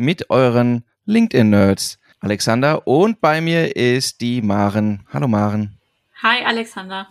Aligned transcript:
mit 0.00 0.30
euren 0.30 0.84
LinkedIn-Nerds. 1.04 1.98
Alexander 2.20 2.86
und 2.86 3.20
bei 3.20 3.40
mir 3.40 3.76
ist 3.76 4.20
die 4.20 4.42
Maren. 4.42 5.04
Hallo 5.12 5.28
Maren. 5.28 5.78
Hi 6.22 6.44
Alexander. 6.44 7.06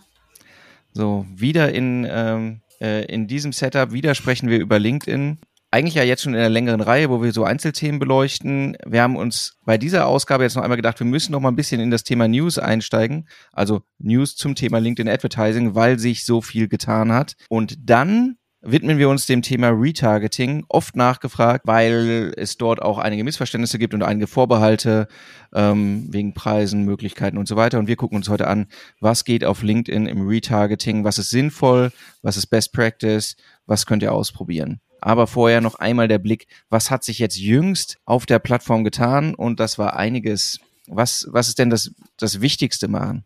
So, 0.92 1.24
wieder 1.32 1.72
in, 1.72 2.06
ähm, 2.10 2.60
äh, 2.80 3.04
in 3.06 3.28
diesem 3.28 3.52
Setup, 3.52 3.92
wieder 3.92 4.14
sprechen 4.14 4.48
wir 4.48 4.58
über 4.58 4.78
LinkedIn. 4.80 5.38
Eigentlich 5.70 5.94
ja 5.94 6.02
jetzt 6.02 6.22
schon 6.22 6.34
in 6.34 6.40
einer 6.40 6.48
längeren 6.48 6.80
Reihe, 6.80 7.10
wo 7.10 7.22
wir 7.22 7.32
so 7.32 7.44
Einzelthemen 7.44 8.00
beleuchten. 8.00 8.76
Wir 8.84 9.02
haben 9.02 9.14
uns 9.14 9.56
bei 9.64 9.78
dieser 9.78 10.06
Ausgabe 10.08 10.42
jetzt 10.42 10.56
noch 10.56 10.64
einmal 10.64 10.76
gedacht, 10.76 10.98
wir 10.98 11.06
müssen 11.06 11.30
noch 11.30 11.40
mal 11.40 11.50
ein 11.50 11.56
bisschen 11.56 11.80
in 11.80 11.92
das 11.92 12.02
Thema 12.02 12.26
News 12.26 12.58
einsteigen. 12.58 13.28
Also 13.52 13.82
News 13.98 14.34
zum 14.34 14.56
Thema 14.56 14.78
LinkedIn 14.78 15.08
Advertising, 15.08 15.76
weil 15.76 16.00
sich 16.00 16.24
so 16.24 16.40
viel 16.40 16.66
getan 16.66 17.12
hat. 17.12 17.36
Und 17.48 17.76
dann 17.88 18.36
widmen 18.62 18.98
wir 18.98 19.08
uns 19.08 19.26
dem 19.26 19.42
Thema 19.42 19.68
Retargeting, 19.68 20.64
oft 20.68 20.96
nachgefragt, 20.96 21.66
weil 21.66 22.32
es 22.36 22.56
dort 22.58 22.82
auch 22.82 22.98
einige 22.98 23.24
Missverständnisse 23.24 23.78
gibt 23.78 23.94
und 23.94 24.02
einige 24.02 24.26
Vorbehalte 24.26 25.08
ähm, 25.54 26.08
wegen 26.10 26.34
Preisen, 26.34 26.84
Möglichkeiten 26.84 27.38
und 27.38 27.48
so 27.48 27.56
weiter. 27.56 27.78
Und 27.78 27.88
wir 27.88 27.96
gucken 27.96 28.16
uns 28.16 28.28
heute 28.28 28.48
an, 28.48 28.66
was 29.00 29.24
geht 29.24 29.44
auf 29.44 29.62
LinkedIn 29.62 30.06
im 30.06 30.26
Retargeting, 30.26 31.04
was 31.04 31.18
ist 31.18 31.30
sinnvoll, 31.30 31.90
was 32.22 32.36
ist 32.36 32.48
Best 32.48 32.72
Practice, 32.72 33.36
was 33.66 33.86
könnt 33.86 34.02
ihr 34.02 34.12
ausprobieren. 34.12 34.80
Aber 35.00 35.26
vorher 35.26 35.60
noch 35.60 35.76
einmal 35.76 36.08
der 36.08 36.18
Blick, 36.18 36.46
was 36.68 36.90
hat 36.90 37.04
sich 37.04 37.18
jetzt 37.18 37.38
jüngst 37.38 37.98
auf 38.04 38.26
der 38.26 38.38
Plattform 38.38 38.84
getan? 38.84 39.34
Und 39.34 39.60
das 39.60 39.78
war 39.78 39.96
einiges. 39.96 40.60
Was, 40.92 41.28
was 41.30 41.48
ist 41.48 41.58
denn 41.58 41.70
das, 41.70 41.92
das 42.16 42.40
Wichtigste 42.40 42.88
machen? 42.88 43.24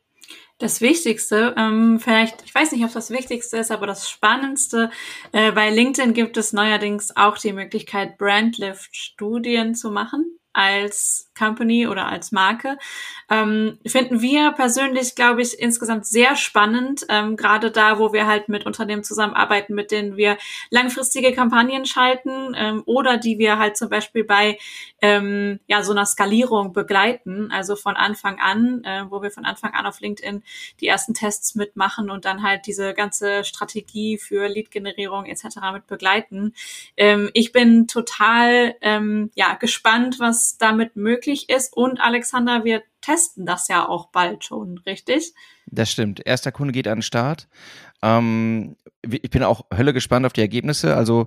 Das 0.59 0.81
Wichtigste, 0.81 1.55
ähm, 1.59 1.99
vielleicht, 1.99 2.43
ich 2.45 2.55
weiß 2.55 2.73
nicht, 2.73 2.85
ob 2.85 2.93
das 2.93 3.11
Wichtigste 3.11 3.57
ist, 3.57 3.73
aber 3.73 3.87
das 3.87 4.09
Spannendste, 4.09 4.91
äh, 5.33 5.51
bei 5.51 5.71
LinkedIn 5.71 6.15
gibt 6.15 6.37
es 6.37 6.53
neuerdings 6.53 7.17
auch 7.17 7.39
die 7.39 7.53
Möglichkeit, 7.53 8.19
Brandlift-Studien 8.19 9.75
zu 9.75 9.91
machen 9.91 10.39
als 10.55 11.31
Company 11.37 11.87
oder 11.87 12.07
als 12.07 12.33
Marke. 12.33 12.79
Ähm, 13.31 13.79
finden 13.87 14.21
wir 14.23 14.53
persönlich, 14.53 15.15
glaube 15.15 15.43
ich, 15.43 15.59
insgesamt 15.59 16.07
sehr 16.07 16.37
spannend, 16.37 17.05
ähm, 17.09 17.37
gerade 17.37 17.71
da, 17.71 17.99
wo 17.99 18.13
wir 18.13 18.27
halt 18.27 18.49
mit 18.49 18.67
Unternehmen 18.67 19.03
zusammenarbeiten, 19.03 19.75
mit 19.75 19.91
denen 19.91 20.17
wir 20.17 20.39
langfristige 20.71 21.33
Kampagnen 21.33 21.87
schalten 21.87 22.55
ähm, 22.57 22.83
oder 22.87 23.17
die 23.17 23.39
wir 23.39 23.59
halt 23.59 23.77
zum 23.77 23.89
Beispiel 23.89 24.25
bei 24.25 24.59
ähm, 25.03 25.59
ja 25.67 25.83
so 25.83 25.93
einer 25.93 26.07
Skalierung 26.07 26.73
begleiten, 26.73 27.51
also 27.51 27.77
von 27.77 27.97
Anfang 27.97 28.39
an, 28.39 28.85
äh, 28.85 29.05
wo 29.09 29.23
wir 29.23 29.31
von 29.31 29.45
Anfang 29.45 29.75
an 29.75 29.87
auf 29.87 30.01
LinkedIn 30.01 30.43
die 30.81 30.87
ersten 30.87 31.15
Tests 31.15 31.55
mitmachen 31.55 32.11
und 32.11 32.25
dann 32.25 32.43
halt 32.43 32.67
diese 32.67 32.95
ganze 32.95 33.45
Strategie 33.45 34.19
für 34.19 34.49
Lead-Generierung 34.49 35.27
etc. 35.27 35.45
mit 35.73 35.87
begleiten. 35.87 36.55
Ähm, 36.97 37.31
ich 37.35 37.53
bin 37.53 37.89
total 37.89 38.77
ähm, 38.81 39.31
ja 39.35 39.55
gespannt, 39.55 40.21
was 40.21 40.44
damit 40.59 40.97
möglich 40.97 41.49
ist. 41.49 41.77
Und 41.77 42.01
Alexander, 42.01 42.65
wir 42.65 42.83
testen 43.01 43.47
das 43.47 43.69
ja 43.69 43.89
auch 43.89 44.11
bald 44.11 44.45
schon, 44.45 44.79
richtig? 44.87 45.35
Das 45.67 45.91
stimmt. 45.91 46.25
Erster 46.25 46.53
Kunde 46.53 46.73
geht 46.73 46.89
an 46.89 46.99
den 46.99 47.03
Start. 47.03 47.49
Ähm, 48.03 48.77
ich 49.03 49.31
bin 49.31 49.43
auch 49.43 49.67
Hölle 49.75 49.93
gespannt 49.93 50.27
auf 50.27 50.33
die 50.33 50.41
Ergebnisse. 50.41 50.97
Also 50.97 51.27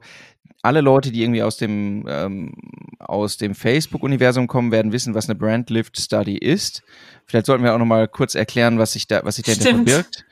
alle 0.62 0.82
Leute, 0.82 1.12
die 1.12 1.24
irgendwie 1.24 1.44
aus 1.44 1.58
dem, 1.58 2.06
ähm, 2.08 2.54
aus 3.00 3.38
dem 3.38 3.56
Facebook-Universum 3.56 4.48
kommen, 4.48 4.72
werden 4.72 4.92
wissen, 4.92 5.14
was 5.14 5.30
eine 5.30 5.38
Brand 5.38 5.70
Lift 5.70 6.00
Study 6.00 6.38
ist. 6.38 6.84
Vielleicht 7.26 7.46
sollten 7.46 7.64
wir 7.64 7.74
auch 7.74 7.80
noch 7.80 7.86
mal 7.86 8.08
kurz 8.08 8.36
erklären, 8.36 8.80
was 8.80 8.94
sich 8.94 9.08
da, 9.08 9.24
was 9.24 9.36
sich 9.36 9.46
dahinter 9.46 9.76
verbirgt. 9.76 10.26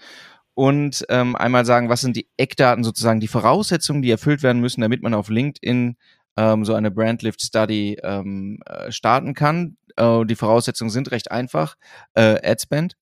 Und 0.56 1.06
ähm, 1.10 1.36
einmal 1.36 1.66
sagen, 1.66 1.90
was 1.90 2.02
sind 2.02 2.16
die 2.16 2.30
Eckdaten 2.38 2.84
sozusagen, 2.84 3.20
die 3.20 3.28
Voraussetzungen, 3.28 4.02
die 4.02 4.10
erfüllt 4.10 4.42
werden 4.42 4.62
müssen, 4.62 4.82
damit 4.82 5.04
man 5.04 5.14
auf 5.14 5.30
LinkedIn 5.30 5.98
ähm, 6.38 6.66
so 6.66 6.74
eine 6.74 6.92
Brandlift 6.92 7.42
Study 7.42 7.98
ähm, 8.04 8.60
äh, 8.66 8.92
starten 8.92 9.34
kann. 9.34 9.78
Äh, 9.96 10.26
die 10.26 10.36
Voraussetzungen 10.36 10.92
sind 10.92 11.12
recht 11.12 11.32
einfach. 11.32 11.76
Äh, 12.14 12.40
Adspend. 12.50 12.96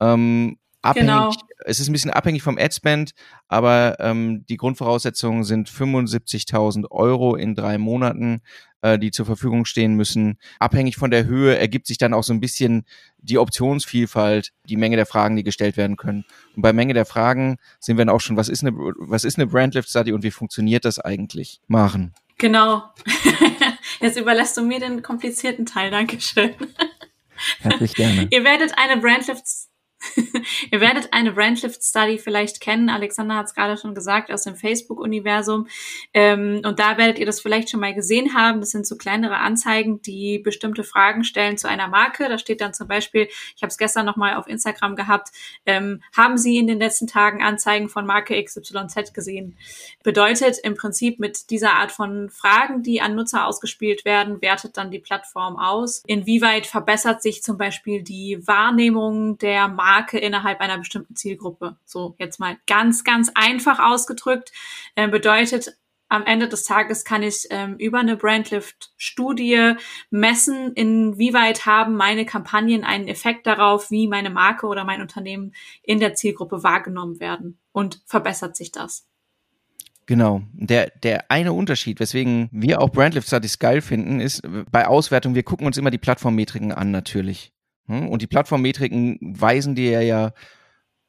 Ähm, 0.00 0.58
abhängig, 0.80 1.08
genau. 1.08 1.32
Es 1.64 1.78
ist 1.78 1.88
ein 1.88 1.92
bisschen 1.92 2.10
abhängig 2.10 2.42
vom 2.42 2.58
Adspend, 2.58 3.12
aber 3.46 3.96
ähm, 4.00 4.44
die 4.48 4.56
Grundvoraussetzungen 4.56 5.44
sind 5.44 5.68
75.000 5.68 6.90
Euro 6.90 7.36
in 7.36 7.54
drei 7.54 7.78
Monaten, 7.78 8.40
äh, 8.80 8.98
die 8.98 9.12
zur 9.12 9.26
Verfügung 9.26 9.64
stehen 9.64 9.94
müssen. 9.94 10.38
Abhängig 10.58 10.96
von 10.96 11.12
der 11.12 11.26
Höhe 11.26 11.56
ergibt 11.56 11.86
sich 11.86 11.98
dann 11.98 12.14
auch 12.14 12.24
so 12.24 12.32
ein 12.32 12.40
bisschen 12.40 12.84
die 13.18 13.38
Optionsvielfalt, 13.38 14.52
die 14.68 14.76
Menge 14.76 14.96
der 14.96 15.06
Fragen, 15.06 15.36
die 15.36 15.44
gestellt 15.44 15.76
werden 15.76 15.96
können. 15.96 16.24
Und 16.56 16.62
bei 16.62 16.72
Menge 16.72 16.94
der 16.94 17.06
Fragen 17.06 17.58
sehen 17.78 17.96
wir 17.96 18.04
dann 18.04 18.14
auch 18.14 18.20
schon, 18.20 18.36
was 18.36 18.48
ist 18.48 18.64
eine, 18.64 18.72
was 18.76 19.24
ist 19.24 19.38
eine 19.38 19.46
Brandlift 19.46 19.88
Study 19.88 20.12
und 20.12 20.24
wie 20.24 20.32
funktioniert 20.32 20.84
das 20.84 20.98
eigentlich? 20.98 21.60
Machen. 21.68 22.12
Genau. 22.42 22.82
Jetzt 24.00 24.18
überlässt 24.18 24.56
du 24.56 24.62
mir 24.62 24.80
den 24.80 25.00
komplizierten 25.00 25.64
Teil. 25.64 25.92
Dankeschön. 25.92 26.52
Herzlich 27.60 27.94
gerne. 27.94 28.26
Ihr 28.32 28.42
werdet 28.42 28.76
eine 28.76 29.00
Brandlift 29.00 29.44
Ihr 30.70 30.80
werdet 30.80 31.12
eine 31.12 31.32
Brandlift 31.32 31.82
Study 31.82 32.18
vielleicht 32.18 32.60
kennen. 32.60 32.88
Alexander 32.88 33.36
hat 33.36 33.46
es 33.46 33.54
gerade 33.54 33.76
schon 33.76 33.94
gesagt 33.94 34.30
aus 34.30 34.44
dem 34.44 34.56
Facebook-Universum. 34.56 35.66
Ähm, 36.14 36.62
und 36.64 36.78
da 36.78 36.98
werdet 36.98 37.18
ihr 37.18 37.26
das 37.26 37.40
vielleicht 37.40 37.70
schon 37.70 37.80
mal 37.80 37.94
gesehen 37.94 38.34
haben. 38.34 38.60
Das 38.60 38.70
sind 38.70 38.86
so 38.86 38.96
kleinere 38.96 39.38
Anzeigen, 39.38 40.02
die 40.02 40.38
bestimmte 40.38 40.84
Fragen 40.84 41.24
stellen 41.24 41.58
zu 41.58 41.68
einer 41.68 41.88
Marke. 41.88 42.28
Da 42.28 42.38
steht 42.38 42.60
dann 42.60 42.74
zum 42.74 42.88
Beispiel, 42.88 43.28
ich 43.56 43.62
habe 43.62 43.70
es 43.70 43.78
gestern 43.78 44.06
noch 44.06 44.16
mal 44.16 44.34
auf 44.36 44.46
Instagram 44.46 44.96
gehabt, 44.96 45.30
ähm, 45.66 46.02
haben 46.16 46.38
Sie 46.38 46.56
in 46.56 46.66
den 46.66 46.78
letzten 46.78 47.06
Tagen 47.06 47.42
Anzeigen 47.42 47.88
von 47.88 48.06
Marke 48.06 48.42
XYZ 48.42 49.12
gesehen? 49.14 49.56
Bedeutet 50.02 50.58
im 50.62 50.74
Prinzip 50.74 51.18
mit 51.18 51.50
dieser 51.50 51.74
Art 51.74 51.92
von 51.92 52.30
Fragen, 52.30 52.82
die 52.82 53.00
an 53.00 53.14
Nutzer 53.14 53.46
ausgespielt 53.46 54.04
werden, 54.04 54.42
wertet 54.42 54.76
dann 54.76 54.90
die 54.90 54.98
Plattform 54.98 55.56
aus. 55.56 56.02
Inwieweit 56.06 56.66
verbessert 56.66 57.22
sich 57.22 57.42
zum 57.42 57.56
Beispiel 57.58 58.02
die 58.02 58.46
Wahrnehmung 58.46 59.38
der 59.38 59.68
Marke 59.68 60.02
Marke 60.12 60.18
innerhalb 60.42 60.60
einer 60.60 60.78
bestimmten 60.78 61.16
Zielgruppe. 61.16 61.76
So 61.84 62.14
jetzt 62.18 62.40
mal 62.40 62.56
ganz, 62.66 63.04
ganz 63.04 63.30
einfach 63.34 63.78
ausgedrückt. 63.78 64.52
Äh, 64.94 65.08
bedeutet, 65.08 65.76
am 66.08 66.26
Ende 66.26 66.46
des 66.46 66.64
Tages 66.64 67.04
kann 67.04 67.22
ich 67.22 67.46
ähm, 67.50 67.76
über 67.78 68.00
eine 68.00 68.16
Brandlift-Studie 68.16 69.74
messen, 70.10 70.72
inwieweit 70.74 71.64
haben 71.64 71.94
meine 71.94 72.26
Kampagnen 72.26 72.84
einen 72.84 73.08
Effekt 73.08 73.46
darauf, 73.46 73.90
wie 73.90 74.08
meine 74.08 74.28
Marke 74.28 74.66
oder 74.66 74.84
mein 74.84 75.00
Unternehmen 75.00 75.54
in 75.82 76.00
der 76.00 76.14
Zielgruppe 76.14 76.62
wahrgenommen 76.62 77.18
werden. 77.18 77.58
Und 77.72 78.02
verbessert 78.04 78.56
sich 78.56 78.72
das? 78.72 79.06
Genau. 80.04 80.42
Der, 80.52 80.90
der 81.02 81.30
eine 81.30 81.54
Unterschied, 81.54 81.98
weswegen 81.98 82.50
wir 82.52 82.82
auch 82.82 82.90
Brandlift 82.90 83.28
Studies 83.28 83.58
geil 83.58 83.80
finden, 83.80 84.20
ist 84.20 84.42
bei 84.70 84.86
Auswertung, 84.86 85.34
wir 85.34 85.44
gucken 85.44 85.66
uns 85.66 85.78
immer 85.78 85.90
die 85.90 85.96
Plattformmetriken 85.96 86.72
an 86.72 86.90
natürlich. 86.90 87.52
Hm? 87.86 88.08
Und 88.08 88.22
die 88.22 88.26
Plattformmetriken 88.26 89.18
weisen 89.20 89.74
dir 89.74 90.02
ja, 90.02 90.32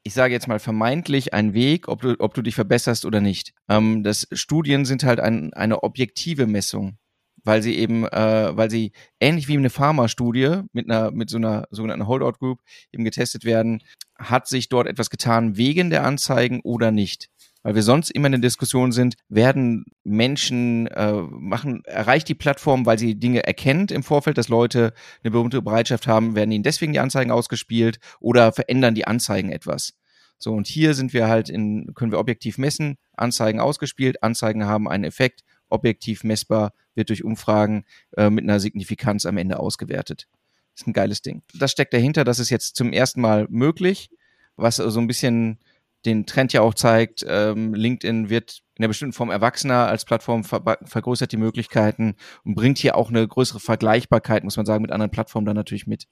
ich 0.04 0.14
sage 0.14 0.34
jetzt 0.34 0.48
mal 0.48 0.60
vermeintlich 0.60 1.34
einen 1.34 1.54
Weg, 1.54 1.88
ob 1.88 2.02
du, 2.02 2.16
ob 2.20 2.34
du 2.34 2.42
dich 2.42 2.56
verbesserst 2.56 3.06
oder 3.06 3.22
nicht. 3.22 3.54
Ähm, 3.70 4.04
das 4.04 4.28
Studien 4.34 4.86
sind 4.86 5.04
halt 5.04 5.20
ein, 5.20 5.54
eine 5.54 5.84
objektive 5.84 6.46
Messung, 6.46 6.98
weil 7.44 7.62
sie 7.62 7.78
eben, 7.78 8.06
äh, 8.06 8.56
weil 8.56 8.70
sie 8.70 8.92
ähnlich 9.20 9.48
wie 9.48 9.58
eine 9.58 9.70
Pharma-Studie 9.70 10.62
mit 10.74 10.90
einer, 10.90 11.12
mit 11.12 11.30
so 11.30 11.38
einer 11.38 11.68
sogenannten 11.72 12.08
Holdout 12.08 12.40
Group 12.40 12.60
eben 12.92 13.06
getestet 13.06 13.46
werden, 13.46 13.82
hat 14.18 14.48
sich 14.48 14.68
dort 14.68 14.88
etwas 14.88 15.10
getan 15.10 15.58
wegen 15.58 15.90
der 15.90 16.04
Anzeigen 16.04 16.60
oder 16.62 16.92
nicht 16.92 17.30
weil 17.64 17.76
wir 17.76 17.82
sonst 17.82 18.12
immer 18.12 18.28
in 18.28 18.34
der 18.34 18.42
Diskussion 18.42 18.92
sind, 18.92 19.16
werden 19.30 19.86
Menschen 20.04 20.88
äh, 20.88 21.14
machen, 21.14 21.84
erreicht 21.86 22.28
die 22.28 22.36
Plattform, 22.36 22.86
weil 22.86 23.00
sie 23.00 23.16
Dinge 23.16 23.44
erkennt 23.46 23.92
im 23.92 24.04
Vorfeld, 24.04 24.38
dass 24.38 24.50
Leute 24.50 24.94
eine 25.24 25.32
berühmte 25.32 25.62
Bereitschaft 25.62 26.06
haben, 26.06 26.36
werden 26.36 26.52
ihnen 26.52 26.64
deswegen 26.64 26.94
die 26.94 27.00
Anzeigen 27.00 27.32
ausgespielt 27.32 28.00
oder 28.20 28.52
verändern 28.52 28.96
die 28.96 29.08
Anzeigen 29.08 29.50
etwas. 29.50 29.94
So, 30.38 30.52
und 30.52 30.68
hier 30.68 30.94
sind 30.94 31.14
wir 31.14 31.30
halt 31.30 31.50
in, 31.50 31.94
können 31.96 32.12
wir 32.12 32.20
objektiv 32.20 32.58
messen, 32.58 32.98
Anzeigen 33.16 33.62
ausgespielt, 33.62 34.22
Anzeigen 34.22 34.66
haben 34.66 34.90
einen 34.90 35.06
Effekt, 35.06 35.44
objektiv 35.70 36.26
messbar, 36.26 36.74
wird 36.96 37.10
durch 37.10 37.24
Umfragen 37.24 37.86
äh, 38.18 38.30
mit 38.30 38.44
einer 38.44 38.60
Signifikanz 38.60 39.26
am 39.26 39.38
Ende 39.38 39.58
ausgewertet. 39.58 40.28
Das 40.74 40.82
ist 40.82 40.88
ein 40.88 40.94
geiles 40.94 41.22
Ding. 41.22 41.44
Das 41.54 41.72
steckt 41.72 41.94
dahinter, 41.94 42.26
das 42.26 42.40
ist 42.40 42.50
jetzt 42.50 42.76
zum 42.76 42.92
ersten 42.92 43.22
Mal 43.22 43.48
möglich, 43.50 44.10
was 44.56 44.76
so 44.78 45.00
ein 45.00 45.08
bisschen 45.08 45.60
den 46.06 46.26
Trend 46.26 46.54
ja 46.54 46.62
auch 46.62 46.74
zeigt, 46.74 47.26
ähm, 47.28 47.74
LinkedIn 47.74 48.30
wird 48.30 48.62
in 48.76 48.84
einer 48.84 48.90
bestimmten 48.90 49.14
Form 49.14 49.30
erwachsener 49.30 49.88
als 49.88 50.06
Plattform, 50.06 50.44
ver 50.44 50.80
vergrößert 50.84 51.32
die 51.32 51.38
Möglichkeiten 51.38 52.16
und 52.44 52.56
bringt 52.56 52.78
hier 52.78 52.96
auch 52.96 53.10
eine 53.10 53.28
größere 53.28 53.60
Vergleichbarkeit, 53.60 54.44
muss 54.44 54.58
man 54.58 54.66
sagen, 54.66 54.82
mit 54.82 54.92
anderen 54.92 55.12
Plattformen 55.12 55.46
dann 55.46 55.56
natürlich 55.56 55.88
mit. 55.88 56.08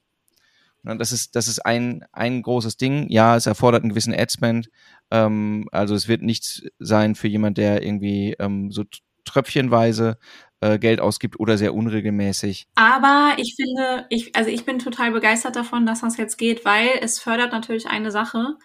Und 0.84 1.00
das 1.00 1.12
ist, 1.12 1.36
das 1.36 1.48
ist 1.48 1.60
ein, 1.66 2.06
ein 2.12 2.42
großes 2.42 2.78
Ding. 2.78 3.08
Ja, 3.10 3.36
es 3.36 3.46
erfordert 3.46 3.84
einen 3.84 3.92
gewissen 3.92 4.16
Adspend. 4.16 4.70
Ähm, 5.12 5.68
also 5.72 5.94
es 5.94 6.08
wird 6.08 6.24
nichts 6.24 6.64
sein 6.80 7.16
für 7.16 7.28
jemand, 7.28 7.58
der 7.58 7.84
irgendwie 7.84 8.36
ähm, 8.40 8.72
so 8.72 8.84
tröpfchenweise 9.26 10.18
äh, 10.62 10.80
Geld 10.80 11.02
ausgibt 11.02 11.40
oder 11.40 11.58
sehr 11.58 11.74
unregelmäßig. 11.74 12.68
Aber 12.75 13.34
ich 13.38 13.56
finde, 13.56 14.06
ich, 14.10 14.36
also 14.36 14.50
ich 14.50 14.63
bin 14.63 14.80
total 14.80 15.12
begeistert 15.12 15.56
davon, 15.56 15.86
dass 15.86 16.02
das 16.02 16.18
jetzt 16.18 16.38
geht, 16.38 16.63
weil 16.66 16.90
es 17.02 17.19
fördert 17.19 17.52
natürlich 17.52 17.88
eine 17.88 18.12
Sache, 18.12 18.56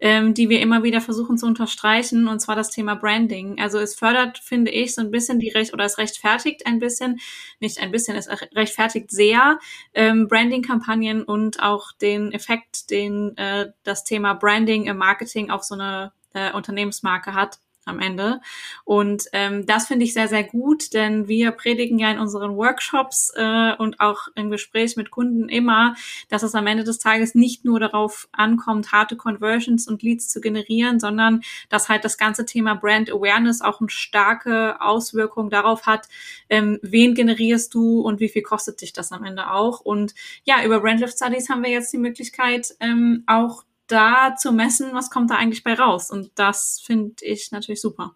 ähm, 0.00 0.34
die 0.34 0.48
wir 0.48 0.60
immer 0.60 0.82
wieder 0.82 1.00
versuchen 1.00 1.38
zu 1.38 1.46
unterstreichen, 1.46 2.28
und 2.28 2.40
zwar 2.40 2.56
das 2.56 2.70
Thema 2.70 2.96
Branding. 2.96 3.60
Also 3.60 3.78
es 3.78 3.94
fördert, 3.94 4.38
finde 4.38 4.72
ich, 4.72 4.94
so 4.94 5.00
ein 5.00 5.10
bisschen 5.10 5.38
die 5.38 5.50
Recht 5.50 5.72
oder 5.72 5.84
es 5.84 5.98
rechtfertigt 5.98 6.66
ein 6.66 6.80
bisschen, 6.80 7.20
nicht 7.60 7.80
ein 7.80 7.90
bisschen, 7.90 8.16
es 8.16 8.28
rechtfertigt 8.28 9.10
sehr 9.10 9.58
ähm, 9.94 10.26
Branding-Kampagnen 10.28 11.22
und 11.22 11.62
auch 11.62 11.92
den 11.92 12.32
Effekt, 12.32 12.90
den 12.90 13.36
äh, 13.36 13.70
das 13.84 14.04
Thema 14.04 14.34
Branding 14.34 14.86
im 14.86 14.96
Marketing 14.96 15.50
auf 15.50 15.62
so 15.62 15.74
eine 15.74 16.12
äh, 16.34 16.52
Unternehmensmarke 16.52 17.34
hat 17.34 17.58
am 17.86 18.00
Ende. 18.00 18.40
Und 18.84 19.24
ähm, 19.32 19.66
das 19.66 19.86
finde 19.86 20.04
ich 20.04 20.14
sehr, 20.14 20.28
sehr 20.28 20.44
gut, 20.44 20.92
denn 20.92 21.28
wir 21.28 21.50
predigen 21.52 21.98
ja 21.98 22.10
in 22.10 22.18
unseren 22.18 22.56
Workshops 22.56 23.32
äh, 23.36 23.74
und 23.76 24.00
auch 24.00 24.28
im 24.34 24.50
Gespräch 24.50 24.96
mit 24.96 25.10
Kunden 25.10 25.48
immer, 25.48 25.94
dass 26.28 26.42
es 26.42 26.54
am 26.54 26.66
Ende 26.66 26.84
des 26.84 26.98
Tages 26.98 27.34
nicht 27.34 27.64
nur 27.64 27.80
darauf 27.80 28.28
ankommt, 28.32 28.92
harte 28.92 29.16
Conversions 29.16 29.88
und 29.88 30.02
Leads 30.02 30.28
zu 30.28 30.40
generieren, 30.40 31.00
sondern 31.00 31.42
dass 31.68 31.88
halt 31.88 32.04
das 32.04 32.18
ganze 32.18 32.44
Thema 32.44 32.74
Brand 32.74 33.10
Awareness 33.10 33.60
auch 33.60 33.80
eine 33.80 33.90
starke 33.90 34.80
Auswirkung 34.80 35.50
darauf 35.50 35.86
hat, 35.86 36.08
ähm, 36.48 36.78
wen 36.82 37.14
generierst 37.14 37.74
du 37.74 38.00
und 38.00 38.20
wie 38.20 38.28
viel 38.28 38.42
kostet 38.42 38.80
dich 38.80 38.92
das 38.92 39.12
am 39.12 39.24
Ende 39.24 39.50
auch. 39.50 39.80
Und 39.80 40.14
ja, 40.44 40.64
über 40.64 40.80
Brandlift 40.80 41.16
Studies 41.16 41.48
haben 41.48 41.62
wir 41.62 41.70
jetzt 41.70 41.92
die 41.92 41.98
Möglichkeit, 41.98 42.74
ähm, 42.80 43.24
auch 43.26 43.64
da 43.86 44.34
zu 44.36 44.52
messen, 44.52 44.92
was 44.92 45.10
kommt 45.10 45.30
da 45.30 45.36
eigentlich 45.36 45.64
bei 45.64 45.74
raus. 45.74 46.10
Und 46.10 46.30
das 46.34 46.82
finde 46.84 47.14
ich 47.22 47.50
natürlich 47.52 47.80
super. 47.80 48.14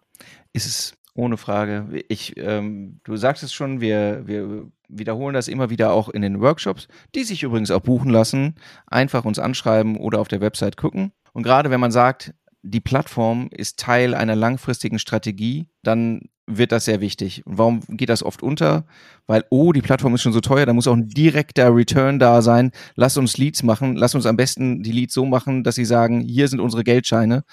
Ist 0.53 0.65
es 0.65 0.93
ohne 1.15 1.37
Frage. 1.37 2.03
Ich, 2.07 2.37
ähm, 2.37 2.99
du 3.03 3.17
sagst 3.17 3.43
es 3.43 3.53
schon, 3.53 3.81
wir, 3.81 4.23
wir 4.25 4.67
wiederholen 4.87 5.33
das 5.33 5.47
immer 5.47 5.69
wieder 5.69 5.91
auch 5.91 6.09
in 6.09 6.21
den 6.21 6.39
Workshops, 6.39 6.87
die 7.13 7.23
sich 7.23 7.43
übrigens 7.43 7.71
auch 7.71 7.81
buchen 7.81 8.09
lassen. 8.09 8.55
Einfach 8.87 9.25
uns 9.25 9.37
anschreiben 9.37 9.97
oder 9.97 10.19
auf 10.19 10.27
der 10.27 10.41
Website 10.41 10.77
gucken. 10.77 11.11
Und 11.33 11.43
gerade 11.43 11.69
wenn 11.69 11.79
man 11.79 11.91
sagt, 11.91 12.33
die 12.61 12.81
Plattform 12.81 13.49
ist 13.51 13.79
Teil 13.79 14.13
einer 14.13 14.35
langfristigen 14.35 14.99
Strategie, 14.99 15.67
dann 15.83 16.29
wird 16.45 16.71
das 16.71 16.85
sehr 16.85 16.99
wichtig. 16.99 17.45
Und 17.45 17.57
warum 17.57 17.81
geht 17.89 18.09
das 18.09 18.23
oft 18.23 18.41
unter? 18.41 18.85
Weil, 19.27 19.45
oh, 19.49 19.71
die 19.71 19.81
Plattform 19.81 20.15
ist 20.15 20.23
schon 20.23 20.33
so 20.33 20.41
teuer, 20.41 20.65
da 20.65 20.73
muss 20.73 20.87
auch 20.87 20.95
ein 20.95 21.07
direkter 21.07 21.73
Return 21.73 22.19
da 22.19 22.41
sein. 22.41 22.71
Lass 22.95 23.17
uns 23.17 23.37
Leads 23.37 23.63
machen. 23.63 23.95
Lass 23.95 24.15
uns 24.15 24.25
am 24.25 24.35
besten 24.35 24.83
die 24.83 24.91
Leads 24.91 25.13
so 25.13 25.25
machen, 25.25 25.63
dass 25.63 25.75
sie 25.75 25.85
sagen, 25.85 26.21
hier 26.21 26.47
sind 26.47 26.59
unsere 26.59 26.83
Geldscheine. 26.83 27.43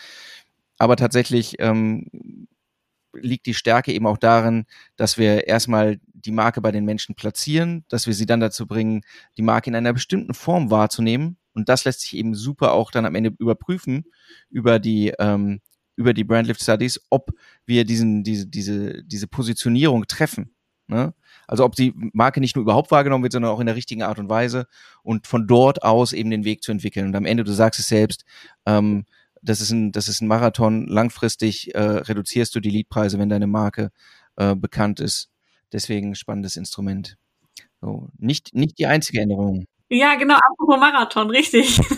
Aber 0.79 0.97
tatsächlich 0.97 1.57
ähm, 1.59 2.07
liegt 3.13 3.47
die 3.47 3.55
Stärke 3.55 3.93
eben 3.93 4.07
auch 4.07 4.19
darin, 4.19 4.65
dass 4.97 5.19
wir 5.19 5.47
erstmal 5.47 5.99
die 6.13 6.33
Marke 6.33 6.61
bei 6.61 6.73
den 6.73 6.85
Menschen 6.85 7.15
platzieren, 7.15 7.85
dass 7.89 8.07
wir 8.07 8.15
sie 8.15 8.27
dann 8.27 8.41
dazu 8.41 8.67
bringen, 8.67 9.03
die 9.37 9.43
Marke 9.43 9.71
in 9.71 9.77
einer 9.77 9.93
bestimmten 9.93 10.35
Form 10.35 10.71
wahrzunehmen. 10.71 11.37
Und 11.57 11.69
das 11.69 11.85
lässt 11.85 12.03
sich 12.03 12.17
eben 12.17 12.35
super 12.35 12.73
auch 12.73 12.91
dann 12.91 13.07
am 13.07 13.15
Ende 13.15 13.33
überprüfen 13.39 14.05
über 14.51 14.79
die 14.79 15.13
ähm, 15.19 15.61
über 15.97 16.13
die 16.13 16.25
Brandlift 16.25 16.63
Studies, 16.63 17.01
ob 17.11 17.31
wir 17.65 17.85
diesen, 17.85 18.23
diese, 18.23 18.47
diese, 18.47 19.03
diese 19.03 19.27
Positionierung 19.27 20.07
treffen. 20.07 20.55
Ne? 20.89 21.15
Also 21.49 21.65
ob 21.65 21.75
die 21.75 21.93
Marke 22.13 22.41
nicht 22.41 22.55
nur 22.55 22.63
überhaupt 22.63 22.91
wahrgenommen 22.91 23.25
wird, 23.25 23.33
sondern 23.33 23.51
auch 23.51 23.61
in 23.61 23.67
der 23.67 23.77
richtigen 23.77 24.03
Art 24.03 24.19
und 24.19 24.29
Weise 24.29 24.67
und 25.03 25.27
von 25.27 25.47
dort 25.47 25.83
aus 25.83 26.13
eben 26.13 26.31
den 26.31 26.45
Weg 26.45 26.63
zu 26.63 26.71
entwickeln. 26.71 27.07
Und 27.07 27.17
am 27.17 27.25
Ende, 27.25 27.45
du 27.45 27.53
sagst 27.53 27.81
es 27.81 27.89
selbst, 27.89 28.25
ähm, 28.67 29.05
das 29.43 29.61
ist 29.61 29.71
ein, 29.71 29.93
das 29.93 30.09
ist 30.09 30.21
ein 30.21 30.29
Marathon. 30.29 30.87
Langfristig 30.87 31.75
äh, 31.75 31.81
reduzierst 31.81 32.55
du 32.55 32.61
die 32.61 32.71
Leadpreise, 32.71 33.19
wenn 33.19 33.29
deine 33.29 33.47
Marke 33.47 33.91
äh, 34.37 34.55
bekannt 34.55 35.01
ist. 35.01 35.31
Deswegen 35.73 36.15
spannendes 36.15 36.57
Instrument. 36.57 37.17
So, 37.81 38.11
nicht, 38.19 38.55
nicht 38.55 38.79
die 38.79 38.87
einzige 38.87 39.21
Änderung. 39.21 39.67
Ja, 39.89 40.17
genau, 40.17 40.35
apropos 40.35 40.81
Marathon, 40.81 41.31
richtig. 41.31 41.81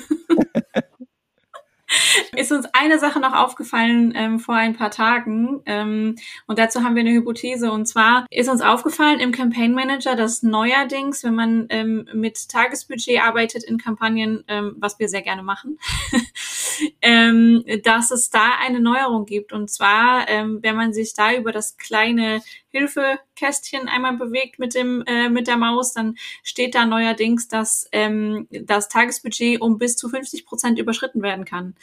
ist 2.37 2.53
uns 2.53 2.67
eine 2.73 2.99
Sache 2.99 3.19
noch 3.19 3.35
aufgefallen 3.35 4.13
ähm, 4.15 4.39
vor 4.39 4.55
ein 4.55 4.77
paar 4.77 4.91
Tagen 4.91 5.63
ähm, 5.65 6.17
und 6.47 6.59
dazu 6.59 6.83
haben 6.83 6.95
wir 6.95 7.01
eine 7.01 7.13
Hypothese 7.13 7.73
und 7.73 7.87
zwar 7.87 8.27
ist 8.31 8.49
uns 8.49 8.61
aufgefallen 8.61 9.21
im 9.21 9.33
Campaign 9.33 9.75
Manager, 9.75 10.15
dass 10.15 10.43
neuerdings, 10.43 11.25
wenn 11.25 11.35
man 11.35 11.67
ähm, 11.71 12.07
mit 12.13 12.49
Tagesbudget 12.49 13.23
arbeitet 13.23 13.65
in 13.65 13.79
Kampagnen, 13.79 14.45
ähm, 14.49 14.77
was 14.79 14.99
wir 14.99 15.09
sehr 15.09 15.23
gerne 15.23 15.43
machen, 15.43 15.79
ähm, 17.03 17.65
dass 17.85 18.11
es 18.11 18.31
da 18.31 18.53
eine 18.61 18.81
Neuerung 18.81 19.25
gibt 19.25 19.53
und 19.53 19.71
zwar, 19.71 20.29
ähm, 20.29 20.59
wenn 20.63 20.77
man 20.77 20.93
sich 20.93 21.15
da 21.15 21.33
über 21.33 21.53
das 21.53 21.79
kleine 21.79 22.43
Hilfekästchen 22.71 23.89
einmal 23.89 24.17
bewegt 24.17 24.59
mit 24.59 24.75
dem 24.75 25.03
äh, 25.07 25.29
mit 25.29 25.47
der 25.47 25.57
Maus, 25.57 25.93
dann 25.93 26.17
steht 26.43 26.75
da 26.75 26.85
neuerdings, 26.85 27.49
dass 27.49 27.89
ähm, 27.93 28.47
das 28.51 28.89
Tagesbudget 28.89 29.61
um 29.61 29.79
bis 29.79 29.97
zu 29.97 30.09
50 30.09 30.47
Prozent 30.47 30.79
überschritten 30.79 31.23
werden 31.23 31.45
kann. 31.45 31.75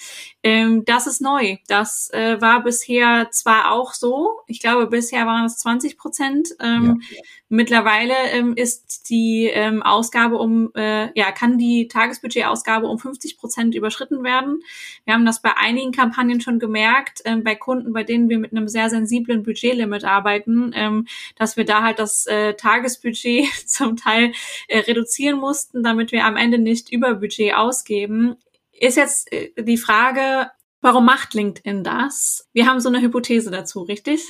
Ähm, 0.43 0.85
das 0.85 1.07
ist 1.07 1.21
neu. 1.21 1.57
Das 1.67 2.09
äh, 2.13 2.39
war 2.39 2.63
bisher 2.63 3.29
zwar 3.31 3.71
auch 3.71 3.93
so. 3.93 4.41
Ich 4.47 4.59
glaube, 4.59 4.87
bisher 4.87 5.25
waren 5.25 5.45
es 5.45 5.57
20 5.57 5.97
Prozent. 5.97 6.49
Ähm, 6.59 7.01
ja. 7.09 7.21
Mittlerweile 7.47 8.13
ähm, 8.31 8.53
ist 8.55 9.09
die 9.09 9.45
ähm, 9.45 9.83
Ausgabe 9.83 10.37
um, 10.37 10.71
äh, 10.73 11.17
ja, 11.17 11.31
kann 11.31 11.59
die 11.59 11.87
Tagesbudgetausgabe 11.87 12.87
um 12.87 12.97
50 12.97 13.37
Prozent 13.37 13.75
überschritten 13.75 14.23
werden. 14.23 14.61
Wir 15.05 15.13
haben 15.13 15.25
das 15.25 15.43
bei 15.43 15.55
einigen 15.55 15.91
Kampagnen 15.91 16.41
schon 16.41 16.57
gemerkt, 16.57 17.21
ähm, 17.23 17.43
bei 17.43 17.55
Kunden, 17.55 17.93
bei 17.93 18.03
denen 18.03 18.29
wir 18.29 18.39
mit 18.39 18.51
einem 18.51 18.67
sehr 18.67 18.89
sensiblen 18.89 19.43
Budgetlimit 19.43 20.03
arbeiten, 20.03 20.73
ähm, 20.75 21.07
dass 21.35 21.57
wir 21.57 21.65
da 21.65 21.83
halt 21.83 21.99
das 21.99 22.25
äh, 22.27 22.53
Tagesbudget 22.53 23.45
zum 23.65 23.97
Teil 23.97 24.33
äh, 24.67 24.79
reduzieren 24.79 25.39
mussten, 25.39 25.83
damit 25.83 26.11
wir 26.11 26.25
am 26.25 26.37
Ende 26.37 26.59
nicht 26.59 26.91
über 26.91 27.15
Budget 27.15 27.53
ausgeben. 27.53 28.35
Ist 28.71 28.97
jetzt 28.97 29.31
äh, 29.31 29.51
die 29.57 29.77
Frage, 29.77 30.51
warum 30.81 31.05
macht 31.05 31.33
LinkedIn 31.33 31.83
das? 31.83 32.47
Wir 32.53 32.67
haben 32.67 32.79
so 32.79 32.89
eine 32.89 33.01
Hypothese 33.01 33.51
dazu, 33.51 33.81
richtig? 33.81 34.21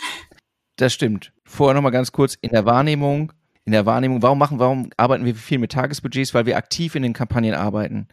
Das 0.77 0.93
stimmt. 0.93 1.31
Vorher 1.45 1.73
nochmal 1.73 1.91
ganz 1.91 2.11
kurz 2.11 2.35
in 2.41 2.51
der 2.51 2.65
Wahrnehmung. 2.65 3.31
In 3.67 3.71
der 3.71 3.87
Wahrnehmung, 3.87 4.21
warum 4.21 4.37
machen, 4.37 4.59
warum 4.59 4.91
arbeiten 4.95 5.25
wir 5.25 5.33
viel 5.33 5.57
mit 5.57 5.71
Tagesbudgets? 5.71 6.35
Weil 6.35 6.45
wir 6.45 6.55
aktiv 6.55 6.93
in 6.93 7.01
den 7.01 7.13
Kampagnen 7.13 7.55
arbeiten. 7.55 8.07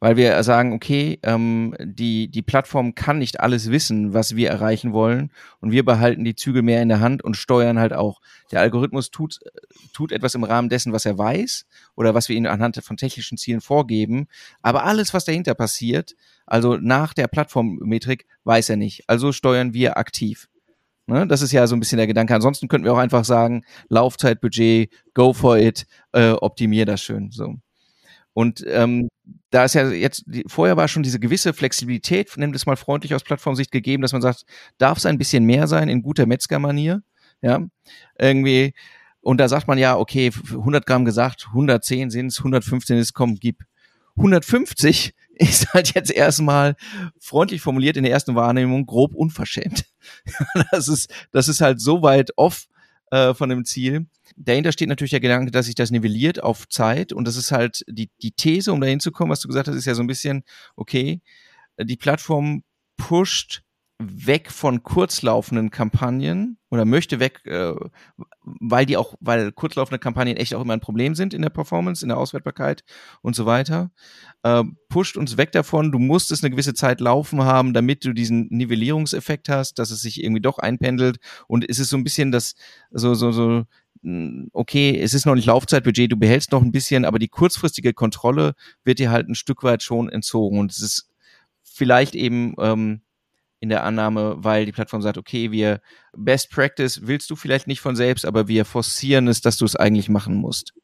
Weil 0.00 0.18
wir 0.18 0.42
sagen, 0.42 0.74
okay, 0.74 1.18
ähm, 1.22 1.74
die, 1.80 2.30
die 2.30 2.42
Plattform 2.42 2.94
kann 2.94 3.16
nicht 3.16 3.40
alles 3.40 3.70
wissen, 3.70 4.12
was 4.12 4.36
wir 4.36 4.50
erreichen 4.50 4.92
wollen. 4.92 5.32
Und 5.60 5.72
wir 5.72 5.82
behalten 5.82 6.24
die 6.24 6.34
Zügel 6.34 6.60
mehr 6.60 6.82
in 6.82 6.90
der 6.90 7.00
Hand 7.00 7.24
und 7.24 7.38
steuern 7.38 7.78
halt 7.78 7.94
auch. 7.94 8.20
Der 8.52 8.60
Algorithmus 8.60 9.10
tut, 9.10 9.40
tut 9.94 10.12
etwas 10.12 10.34
im 10.34 10.44
Rahmen 10.44 10.68
dessen, 10.68 10.92
was 10.92 11.06
er 11.06 11.16
weiß 11.16 11.64
oder 11.96 12.12
was 12.12 12.28
wir 12.28 12.36
ihm 12.36 12.44
anhand 12.44 12.76
von 12.84 12.98
technischen 12.98 13.38
Zielen 13.38 13.62
vorgeben. 13.62 14.28
Aber 14.60 14.84
alles, 14.84 15.14
was 15.14 15.24
dahinter 15.24 15.54
passiert, 15.54 16.16
also 16.44 16.76
nach 16.76 17.14
der 17.14 17.28
Plattformmetrik, 17.28 18.26
weiß 18.44 18.68
er 18.68 18.76
nicht. 18.76 19.08
Also 19.08 19.32
steuern 19.32 19.72
wir 19.72 19.96
aktiv. 19.96 20.48
Ne? 21.08 21.26
Das 21.26 21.40
ist 21.40 21.52
ja 21.52 21.66
so 21.66 21.74
ein 21.74 21.80
bisschen 21.80 21.96
der 21.96 22.06
Gedanke. 22.06 22.34
Ansonsten 22.34 22.68
könnten 22.68 22.84
wir 22.84 22.92
auch 22.92 22.98
einfach 22.98 23.24
sagen, 23.24 23.64
Laufzeitbudget, 23.88 24.90
go 25.14 25.32
for 25.32 25.58
it, 25.58 25.86
äh, 26.12 26.32
optimier 26.32 26.84
das 26.84 27.00
schön. 27.00 27.30
So. 27.30 27.54
Und 28.34 28.62
ähm, 28.68 29.08
da 29.50 29.64
ist 29.64 29.74
ja 29.74 29.88
jetzt, 29.88 30.24
die, 30.26 30.44
vorher 30.46 30.76
war 30.76 30.86
schon 30.86 31.02
diese 31.02 31.18
gewisse 31.18 31.54
Flexibilität, 31.54 32.32
nimm 32.36 32.52
das 32.52 32.66
mal 32.66 32.76
freundlich 32.76 33.14
aus 33.14 33.24
Plattformsicht 33.24 33.72
gegeben, 33.72 34.02
dass 34.02 34.12
man 34.12 34.20
sagt, 34.20 34.44
darf 34.76 34.98
es 34.98 35.06
ein 35.06 35.16
bisschen 35.16 35.44
mehr 35.44 35.66
sein 35.66 35.88
in 35.88 36.02
guter 36.02 36.26
Metzgermanier, 36.26 37.02
ja, 37.40 37.60
irgendwie. 38.18 38.74
Und 39.22 39.38
da 39.40 39.48
sagt 39.48 39.66
man 39.66 39.78
ja, 39.78 39.96
okay, 39.96 40.30
100 40.50 40.86
Gramm 40.86 41.06
gesagt, 41.06 41.46
110 41.48 42.10
sind 42.10 42.26
es, 42.26 42.38
115 42.38 42.98
ist, 42.98 43.14
komm, 43.14 43.36
gib. 43.36 43.64
150 44.16 45.14
ist 45.38 45.72
halt 45.72 45.94
jetzt 45.94 46.10
erstmal 46.10 46.76
freundlich 47.20 47.60
formuliert 47.60 47.96
in 47.96 48.02
der 48.02 48.12
ersten 48.12 48.34
Wahrnehmung 48.34 48.86
grob 48.86 49.14
unverschämt. 49.14 49.84
das 50.70 50.88
ist, 50.88 51.12
das 51.32 51.48
ist 51.48 51.60
halt 51.60 51.80
so 51.80 52.02
weit 52.02 52.30
off 52.36 52.66
äh, 53.10 53.34
von 53.34 53.48
dem 53.48 53.64
Ziel. 53.64 54.06
Dahinter 54.36 54.72
steht 54.72 54.88
natürlich 54.88 55.10
der 55.10 55.20
Gedanke, 55.20 55.50
dass 55.50 55.66
sich 55.66 55.74
das 55.74 55.90
nivelliert 55.90 56.42
auf 56.42 56.68
Zeit 56.68 57.12
und 57.12 57.26
das 57.26 57.36
ist 57.36 57.52
halt 57.52 57.84
die, 57.88 58.10
die 58.22 58.32
These, 58.32 58.72
um 58.72 58.80
dahin 58.80 59.00
zu 59.00 59.10
kommen, 59.10 59.30
was 59.30 59.40
du 59.40 59.48
gesagt 59.48 59.68
hast, 59.68 59.76
ist 59.76 59.86
ja 59.86 59.94
so 59.94 60.02
ein 60.02 60.06
bisschen, 60.06 60.44
okay, 60.76 61.20
die 61.80 61.96
Plattform 61.96 62.62
pusht 62.96 63.62
weg 63.98 64.52
von 64.52 64.84
kurzlaufenden 64.84 65.70
Kampagnen 65.70 66.56
oder 66.70 66.84
möchte 66.84 67.18
weg, 67.18 67.40
äh, 67.46 67.74
weil 68.42 68.86
die 68.86 68.96
auch, 68.96 69.14
weil 69.20 69.50
kurzlaufende 69.50 69.98
Kampagnen 69.98 70.36
echt 70.36 70.54
auch 70.54 70.62
immer 70.62 70.74
ein 70.74 70.80
Problem 70.80 71.16
sind 71.16 71.34
in 71.34 71.42
der 71.42 71.50
Performance, 71.50 72.04
in 72.04 72.08
der 72.08 72.18
Auswertbarkeit 72.18 72.84
und 73.22 73.34
so 73.34 73.44
weiter, 73.44 73.90
äh, 74.44 74.62
pusht 74.88 75.16
uns 75.16 75.36
weg 75.36 75.50
davon. 75.50 75.90
Du 75.90 75.98
musst 75.98 76.30
es 76.30 76.44
eine 76.44 76.50
gewisse 76.50 76.74
Zeit 76.74 77.00
laufen 77.00 77.42
haben, 77.42 77.74
damit 77.74 78.04
du 78.04 78.12
diesen 78.12 78.46
Nivellierungseffekt 78.50 79.48
hast, 79.48 79.80
dass 79.80 79.90
es 79.90 80.00
sich 80.00 80.22
irgendwie 80.22 80.42
doch 80.42 80.58
einpendelt 80.58 81.18
und 81.48 81.68
es 81.68 81.80
ist 81.80 81.90
so 81.90 81.96
ein 81.96 82.04
bisschen 82.04 82.30
das, 82.30 82.54
so, 82.92 83.14
so, 83.14 83.32
so, 83.32 83.64
hm, 84.02 84.48
okay, 84.52 84.96
es 84.96 85.12
ist 85.12 85.26
noch 85.26 85.34
nicht 85.34 85.46
Laufzeitbudget, 85.46 86.12
du 86.12 86.16
behältst 86.16 86.52
noch 86.52 86.62
ein 86.62 86.70
bisschen, 86.72 87.04
aber 87.04 87.18
die 87.18 87.28
kurzfristige 87.28 87.94
Kontrolle 87.94 88.54
wird 88.84 89.00
dir 89.00 89.10
halt 89.10 89.28
ein 89.28 89.34
Stück 89.34 89.64
weit 89.64 89.82
schon 89.82 90.08
entzogen 90.08 90.60
und 90.60 90.70
es 90.70 90.82
ist 90.82 91.10
vielleicht 91.64 92.14
eben 92.14 92.54
ähm, 92.60 93.02
in 93.60 93.68
der 93.68 93.84
Annahme, 93.84 94.36
weil 94.38 94.66
die 94.66 94.72
Plattform 94.72 95.02
sagt, 95.02 95.18
okay, 95.18 95.50
wir 95.50 95.80
Best 96.16 96.50
Practice 96.50 97.06
willst 97.06 97.30
du 97.30 97.36
vielleicht 97.36 97.66
nicht 97.66 97.80
von 97.80 97.96
selbst, 97.96 98.24
aber 98.24 98.48
wir 98.48 98.64
forcieren 98.64 99.28
es, 99.28 99.40
dass 99.40 99.56
du 99.56 99.64
es 99.64 99.76
eigentlich 99.76 100.08
machen 100.08 100.36
musst. 100.36 100.74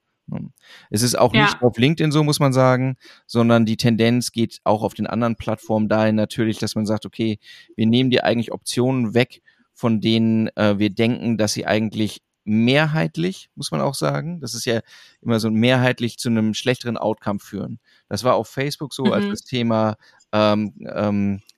Es 0.90 1.02
ist 1.02 1.18
auch 1.18 1.34
ja. 1.34 1.42
nicht 1.42 1.62
auf 1.62 1.76
LinkedIn 1.76 2.10
so, 2.10 2.24
muss 2.24 2.40
man 2.40 2.52
sagen, 2.52 2.96
sondern 3.26 3.66
die 3.66 3.76
Tendenz 3.76 4.32
geht 4.32 4.60
auch 4.64 4.82
auf 4.82 4.94
den 4.94 5.06
anderen 5.06 5.36
Plattformen 5.36 5.88
dahin 5.88 6.14
natürlich, 6.14 6.58
dass 6.58 6.74
man 6.74 6.86
sagt, 6.86 7.04
okay, 7.04 7.38
wir 7.76 7.86
nehmen 7.86 8.10
dir 8.10 8.24
eigentlich 8.24 8.52
Optionen 8.52 9.14
weg, 9.14 9.42
von 9.74 10.00
denen 10.00 10.48
äh, 10.56 10.78
wir 10.78 10.90
denken, 10.90 11.36
dass 11.36 11.52
sie 11.52 11.66
eigentlich 11.66 12.22
mehrheitlich, 12.44 13.50
muss 13.54 13.70
man 13.70 13.80
auch 13.80 13.94
sagen, 13.94 14.40
das 14.40 14.54
ist 14.54 14.66
ja 14.66 14.80
immer 15.20 15.40
so 15.40 15.50
mehrheitlich 15.50 16.18
zu 16.18 16.28
einem 16.28 16.54
schlechteren 16.54 16.96
Outcome 16.96 17.40
führen. 17.40 17.80
Das 18.08 18.22
war 18.22 18.34
auf 18.34 18.48
Facebook 18.48 18.92
so, 18.94 19.06
mhm. 19.06 19.12
als 19.12 19.28
das 19.28 19.42
Thema 19.42 19.96
ähm, 20.32 20.74
ähm, 20.94 21.40
äh, 21.40 21.53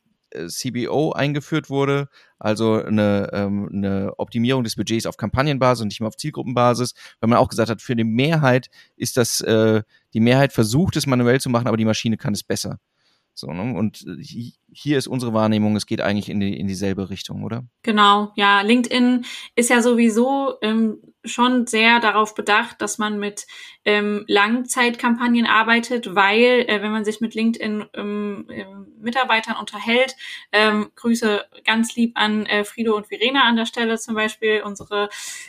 CBO 0.48 1.12
eingeführt 1.12 1.70
wurde, 1.70 2.08
also 2.38 2.82
eine, 2.82 3.30
ähm, 3.32 3.68
eine 3.72 4.12
Optimierung 4.18 4.64
des 4.64 4.76
Budgets 4.76 5.06
auf 5.06 5.16
Kampagnenbasis 5.16 5.82
und 5.82 5.88
nicht 5.88 6.00
mehr 6.00 6.08
auf 6.08 6.16
Zielgruppenbasis, 6.16 6.94
weil 7.20 7.28
man 7.28 7.38
auch 7.38 7.48
gesagt 7.48 7.70
hat, 7.70 7.82
für 7.82 7.96
die 7.96 8.04
Mehrheit 8.04 8.68
ist 8.96 9.16
das, 9.16 9.40
äh, 9.40 9.82
die 10.14 10.20
Mehrheit 10.20 10.52
versucht 10.52 10.96
es 10.96 11.06
manuell 11.06 11.40
zu 11.40 11.50
machen, 11.50 11.66
aber 11.66 11.76
die 11.76 11.84
Maschine 11.84 12.16
kann 12.16 12.34
es 12.34 12.42
besser. 12.42 12.78
So, 13.38 13.52
ne? 13.52 13.76
Und 13.76 14.04
äh, 14.06 14.22
hier 14.72 14.98
ist 14.98 15.06
unsere 15.06 15.34
Wahrnehmung, 15.34 15.76
es 15.76 15.86
geht 15.86 16.00
eigentlich 16.00 16.28
in, 16.30 16.40
die, 16.40 16.58
in 16.58 16.66
dieselbe 16.66 17.10
Richtung, 17.10 17.44
oder? 17.44 17.64
Genau, 17.82 18.32
ja. 18.34 18.62
LinkedIn 18.62 19.24
ist 19.54 19.70
ja 19.70 19.82
sowieso 19.82 20.54
ähm, 20.62 20.98
schon 21.24 21.66
sehr 21.66 22.00
darauf 22.00 22.34
bedacht, 22.34 22.80
dass 22.80 22.98
man 22.98 23.18
mit 23.18 23.46
ähm, 23.84 24.24
Langzeitkampagnen 24.26 25.46
arbeitet, 25.46 26.14
weil 26.14 26.64
äh, 26.68 26.82
wenn 26.82 26.92
man 26.92 27.04
sich 27.04 27.20
mit 27.20 27.34
LinkedIn 27.34 27.84
ähm, 27.94 28.46
ähm, 28.50 28.86
Mitarbeitern 29.00 29.56
unterhält, 29.56 30.16
ähm, 30.52 30.90
Grüße 30.96 31.44
ganz 31.64 31.94
lieb 31.94 32.12
an 32.16 32.46
äh, 32.46 32.64
Frido 32.64 32.96
und 32.96 33.06
Verena 33.06 33.42
an 33.42 33.56
der 33.56 33.66
Stelle 33.66 33.98
zum 33.98 34.14
Beispiel, 34.14 34.62
unsere 34.64 35.08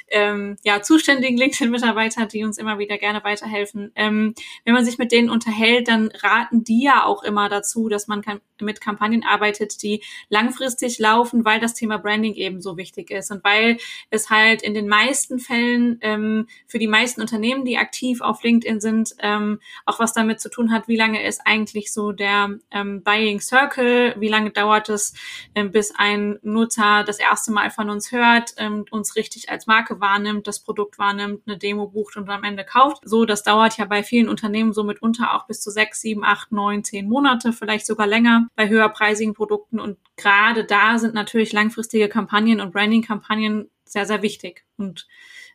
ähm, 0.10 0.58
ja, 0.64 0.82
zuständigen 0.82 1.38
LinkedIn-Mitarbeiter, 1.38 2.26
die 2.26 2.44
uns 2.44 2.58
immer 2.58 2.80
wieder 2.80 2.98
gerne 2.98 3.24
weiterhelfen. 3.24 3.92
Ähm, 3.96 4.36
wenn 4.66 4.74
man 4.74 4.86
sich 4.86 4.98
mit 4.98 5.12
denen 5.12 5.30
unterhält, 5.30 5.88
dann 5.88 6.10
raten 6.22 6.64
die 6.64 6.84
ja 6.84 7.06
auch 7.06 7.24
immer 7.24 7.50
dazu, 7.50 7.77
dass 7.88 8.08
man 8.08 8.24
mit 8.60 8.82
Kampagnen 8.82 9.24
arbeitet, 9.24 9.82
die 9.84 10.04
langfristig 10.30 11.00
laufen, 11.00 11.46
weil 11.46 11.60
das 11.60 11.74
Thema 11.74 11.98
Branding 11.98 12.34
eben 12.34 12.62
so 12.62 12.78
wichtig 12.78 13.12
ist 13.12 13.32
und 13.32 13.44
weil 13.44 13.78
es 14.10 14.30
halt 14.30 14.62
in 14.64 14.74
den 14.74 14.88
meisten 14.88 15.40
Fällen 15.40 16.00
ähm, 16.02 16.48
für 16.66 16.80
die 16.80 16.88
meisten 16.88 17.22
Unternehmen, 17.22 17.66
die 17.66 17.78
aktiv 17.78 18.22
auf 18.22 18.44
LinkedIn 18.44 18.82
sind, 18.82 19.16
ähm, 19.20 19.60
auch 19.86 20.00
was 20.00 20.14
damit 20.14 20.42
zu 20.42 20.50
tun 20.50 20.72
hat, 20.72 20.88
wie 20.88 20.98
lange 20.98 21.24
ist 21.26 21.42
eigentlich 21.46 21.94
so 21.94 22.12
der 22.12 22.58
ähm, 22.72 23.04
Buying 23.04 23.40
Circle, 23.40 24.16
wie 24.18 24.28
lange 24.28 24.52
dauert 24.52 24.90
es, 24.90 25.14
ähm, 25.56 25.72
bis 25.72 25.94
ein 25.96 26.40
Nutzer 26.42 27.04
das 27.04 27.20
erste 27.20 27.52
Mal 27.52 27.70
von 27.70 27.90
uns 27.90 28.12
hört, 28.12 28.56
ähm, 28.58 28.86
uns 28.92 29.16
richtig 29.16 29.50
als 29.50 29.68
Marke 29.68 30.00
wahrnimmt, 30.00 30.48
das 30.48 30.60
Produkt 30.60 30.98
wahrnimmt, 30.98 31.44
eine 31.46 31.58
Demo 31.58 31.88
bucht 31.88 32.18
und 32.18 32.30
am 32.30 32.44
Ende 32.44 32.66
kauft. 32.66 33.04
So, 33.06 33.26
das 33.26 33.44
dauert 33.44 33.78
ja 33.78 33.86
bei 33.86 34.04
vielen 34.04 34.30
Unternehmen 34.30 34.74
so 34.74 34.84
mitunter 34.84 35.36
auch 35.36 35.46
bis 35.48 35.62
zu 35.62 35.72
sechs, 35.72 36.02
sieben, 36.02 36.24
acht, 36.24 36.52
neun, 36.52 36.84
zehn 36.84 37.08
Monate, 37.08 37.54
vielleicht 37.68 37.86
sogar 37.86 38.08
länger 38.08 38.48
bei 38.56 38.70
höherpreisigen 38.70 39.34
Produkten. 39.34 39.82
Und 39.82 39.98
gerade 40.16 40.64
da 40.64 40.98
sind 41.00 41.14
natürlich 41.14 41.52
langfristige 41.52 42.08
Kampagnen 42.08 42.62
und 42.62 42.72
Branding-Kampagnen 42.72 43.70
sehr, 43.84 44.06
sehr 44.06 44.22
wichtig. 44.22 44.64
Und 44.78 45.06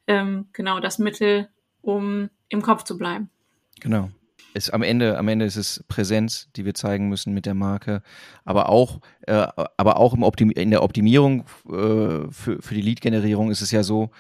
ähm, 0.06 0.48
genau 0.52 0.78
das 0.78 0.98
Mittel, 0.98 1.48
um 1.80 2.28
im 2.50 2.60
Kopf 2.60 2.84
zu 2.84 2.98
bleiben. 2.98 3.30
Genau. 3.80 4.10
Es, 4.52 4.68
am 4.68 4.82
Ende, 4.82 5.16
am 5.16 5.28
Ende 5.28 5.46
ist 5.46 5.56
es 5.56 5.82
Präsenz, 5.88 6.50
die 6.54 6.66
wir 6.66 6.74
zeigen 6.74 7.08
müssen 7.08 7.32
mit 7.32 7.46
der 7.46 7.54
Marke, 7.54 8.02
aber 8.44 8.68
auch, 8.68 9.00
äh, 9.22 9.46
aber 9.78 9.96
auch 9.96 10.12
im 10.12 10.50
in 10.50 10.70
der 10.70 10.82
Optimierung 10.82 11.46
äh, 11.66 12.30
für, 12.30 12.60
für 12.60 12.74
die 12.74 12.82
Lead-Generierung 12.82 13.50
ist 13.50 13.62
es 13.62 13.70
ja 13.70 13.82
so, 13.82 14.10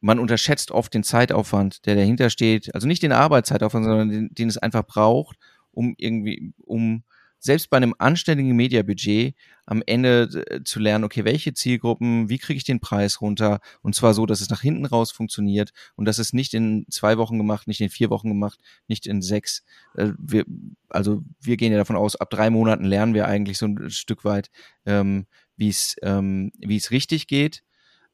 man 0.00 0.18
unterschätzt 0.18 0.72
oft 0.72 0.92
den 0.92 1.04
Zeitaufwand, 1.04 1.86
der 1.86 1.94
dahinter 1.94 2.30
steht, 2.30 2.74
also 2.74 2.88
nicht 2.88 3.04
den 3.04 3.12
Arbeitszeitaufwand, 3.12 3.84
sondern 3.84 4.08
den, 4.08 4.34
den 4.34 4.48
es 4.48 4.58
einfach 4.58 4.82
braucht, 4.82 5.36
um 5.70 5.94
irgendwie, 5.96 6.52
um 6.64 7.04
selbst 7.38 7.70
bei 7.70 7.76
einem 7.76 7.94
anständigen 7.98 8.54
Mediabudget 8.56 9.34
am 9.66 9.82
Ende 9.86 10.44
äh, 10.50 10.62
zu 10.64 10.80
lernen, 10.80 11.04
okay, 11.04 11.24
welche 11.24 11.52
Zielgruppen, 11.54 12.28
wie 12.28 12.38
kriege 12.38 12.56
ich 12.56 12.64
den 12.64 12.80
Preis 12.80 13.20
runter 13.20 13.60
und 13.82 13.94
zwar 13.94 14.14
so, 14.14 14.26
dass 14.26 14.40
es 14.40 14.50
nach 14.50 14.60
hinten 14.60 14.86
raus 14.86 15.12
funktioniert 15.12 15.72
und 15.96 16.06
dass 16.06 16.18
es 16.18 16.32
nicht 16.32 16.54
in 16.54 16.86
zwei 16.90 17.18
Wochen 17.18 17.38
gemacht, 17.38 17.68
nicht 17.68 17.80
in 17.80 17.90
vier 17.90 18.10
Wochen 18.10 18.28
gemacht, 18.28 18.58
nicht 18.86 19.06
in 19.06 19.22
sechs. 19.22 19.64
Äh, 19.94 20.12
wir, 20.18 20.44
also 20.88 21.22
wir 21.40 21.56
gehen 21.56 21.72
ja 21.72 21.78
davon 21.78 21.96
aus, 21.96 22.16
ab 22.16 22.30
drei 22.30 22.50
Monaten 22.50 22.84
lernen 22.84 23.14
wir 23.14 23.26
eigentlich 23.26 23.58
so 23.58 23.66
ein 23.66 23.90
Stück 23.90 24.24
weit, 24.24 24.50
ähm, 24.86 25.26
wie 25.56 25.68
es 25.68 25.96
ähm, 26.02 26.52
wie 26.58 26.76
es 26.76 26.90
richtig 26.90 27.26
geht. 27.26 27.62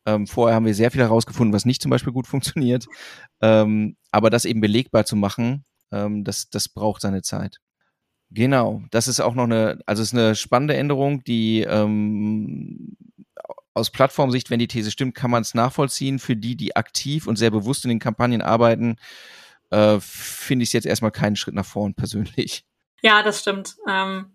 Ähm, 0.07 0.27
vorher 0.27 0.55
haben 0.57 0.67
wir 0.67 0.75
sehr 0.75 0.91
viel 0.91 1.01
herausgefunden, 1.01 1.55
was 1.55 1.65
nicht 1.65 1.81
zum 1.83 1.91
Beispiel 1.91 2.13
gut 2.13 2.27
funktioniert. 2.27 2.87
Ähm, 3.41 3.97
aber 4.11 4.31
das 4.31 4.45
eben 4.45 4.61
belegbar 4.61 5.05
zu 5.07 5.17
machen, 5.17 5.65
ähm, 5.93 6.25
das, 6.25 6.51
das 6.51 6.69
braucht 6.69 7.03
seine 7.03 7.23
Zeit. 7.23 7.61
Genau, 8.35 8.83
das 8.91 9.07
ist 9.07 9.21
auch 9.21 9.35
noch 9.35 9.45
eine, 9.45 9.79
also 9.87 10.03
es 10.03 10.09
ist 10.09 10.19
eine 10.19 10.35
spannende 10.35 10.75
Änderung, 10.75 11.23
die 11.23 11.61
ähm, 11.61 12.97
aus 13.75 13.91
Plattformsicht, 13.91 14.51
wenn 14.51 14.59
die 14.59 14.67
These 14.67 14.91
stimmt, 14.91 15.15
kann 15.15 15.31
man 15.31 15.43
es 15.43 15.55
nachvollziehen. 15.55 16.19
Für 16.19 16.35
die, 16.35 16.57
die 16.57 16.75
aktiv 16.75 17.29
und 17.29 17.37
sehr 17.37 17.53
bewusst 17.53 17.85
in 17.85 17.91
den 17.91 18.01
Kampagnen 18.01 18.43
arbeiten, 18.43 18.97
äh, 19.71 19.99
finde 20.01 20.65
ich 20.65 20.71
es 20.71 20.73
jetzt 20.73 20.87
erstmal 20.87 21.13
keinen 21.13 21.37
Schritt 21.37 21.55
nach 21.55 21.65
vorn 21.65 21.95
persönlich. 21.95 22.65
Ja, 23.03 23.23
das 23.23 23.41
stimmt. 23.41 23.77
Ähm, 23.89 24.33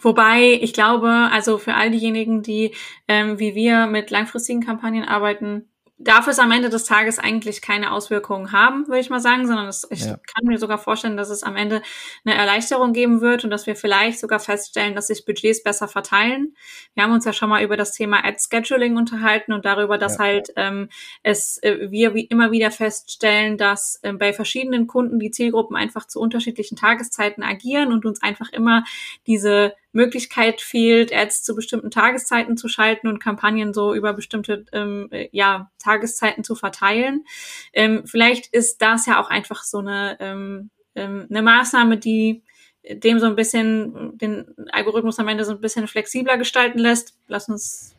wobei 0.00 0.58
ich 0.60 0.72
glaube, 0.72 1.08
also 1.32 1.58
für 1.58 1.74
all 1.74 1.90
diejenigen, 1.90 2.42
die 2.42 2.72
ähm, 3.08 3.40
wie 3.40 3.56
wir 3.56 3.86
mit 3.86 4.10
langfristigen 4.10 4.64
Kampagnen 4.64 5.04
arbeiten, 5.04 5.68
darf 5.98 6.28
es 6.28 6.38
am 6.38 6.52
Ende 6.52 6.70
des 6.70 6.84
Tages 6.84 7.18
eigentlich 7.18 7.60
keine 7.60 7.92
Auswirkungen 7.92 8.52
haben, 8.52 8.86
würde 8.86 9.00
ich 9.00 9.10
mal 9.10 9.20
sagen, 9.20 9.46
sondern 9.48 9.66
es, 9.66 9.86
ich 9.90 10.04
ja. 10.04 10.16
kann 10.16 10.44
mir 10.44 10.58
sogar 10.58 10.78
vorstellen, 10.78 11.16
dass 11.16 11.28
es 11.28 11.42
am 11.42 11.56
Ende 11.56 11.82
eine 12.24 12.36
Erleichterung 12.36 12.92
geben 12.92 13.20
wird 13.20 13.44
und 13.44 13.50
dass 13.50 13.66
wir 13.66 13.74
vielleicht 13.74 14.20
sogar 14.20 14.38
feststellen, 14.38 14.94
dass 14.94 15.08
sich 15.08 15.24
Budgets 15.24 15.62
besser 15.62 15.88
verteilen. 15.88 16.54
Wir 16.94 17.02
haben 17.02 17.12
uns 17.12 17.24
ja 17.24 17.32
schon 17.32 17.48
mal 17.48 17.64
über 17.64 17.76
das 17.76 17.92
Thema 17.92 18.24
Ad 18.24 18.38
Scheduling 18.38 18.96
unterhalten 18.96 19.52
und 19.52 19.64
darüber, 19.64 19.98
dass 19.98 20.18
ja. 20.18 20.24
halt 20.24 20.52
ähm, 20.54 20.88
es 21.24 21.60
äh, 21.64 21.90
wir 21.90 22.14
wie 22.14 22.26
immer 22.26 22.52
wieder 22.52 22.70
feststellen, 22.70 23.58
dass 23.58 23.98
äh, 24.02 24.12
bei 24.12 24.32
verschiedenen 24.32 24.86
Kunden 24.86 25.18
die 25.18 25.32
Zielgruppen 25.32 25.76
einfach 25.76 26.06
zu 26.06 26.20
unterschiedlichen 26.20 26.76
Tageszeiten 26.76 27.42
agieren 27.42 27.92
und 27.92 28.04
uns 28.06 28.22
einfach 28.22 28.50
immer 28.52 28.84
diese 29.26 29.74
Möglichkeit 29.92 30.60
fehlt, 30.60 31.12
Ads 31.12 31.42
zu 31.42 31.54
bestimmten 31.54 31.90
Tageszeiten 31.90 32.56
zu 32.56 32.68
schalten 32.68 33.08
und 33.08 33.20
Kampagnen 33.20 33.72
so 33.72 33.94
über 33.94 34.12
bestimmte 34.12 34.66
ähm, 34.72 35.08
äh, 35.10 35.28
ja, 35.32 35.70
Tageszeiten 35.78 36.44
zu 36.44 36.54
verteilen. 36.54 37.24
Ähm, 37.72 38.06
vielleicht 38.06 38.52
ist 38.52 38.82
das 38.82 39.06
ja 39.06 39.20
auch 39.20 39.30
einfach 39.30 39.64
so 39.64 39.78
eine, 39.78 40.16
ähm, 40.20 40.70
ähm, 40.94 41.26
eine 41.30 41.42
Maßnahme, 41.42 41.96
die 41.96 42.42
dem 42.90 43.18
so 43.18 43.26
ein 43.26 43.36
bisschen 43.36 44.16
den 44.18 44.46
Algorithmus 44.72 45.18
am 45.18 45.28
Ende 45.28 45.44
so 45.44 45.52
ein 45.52 45.60
bisschen 45.60 45.88
flexibler 45.88 46.38
gestalten 46.38 46.78
lässt. 46.78 47.18
Lass 47.26 47.48
uns 47.48 47.94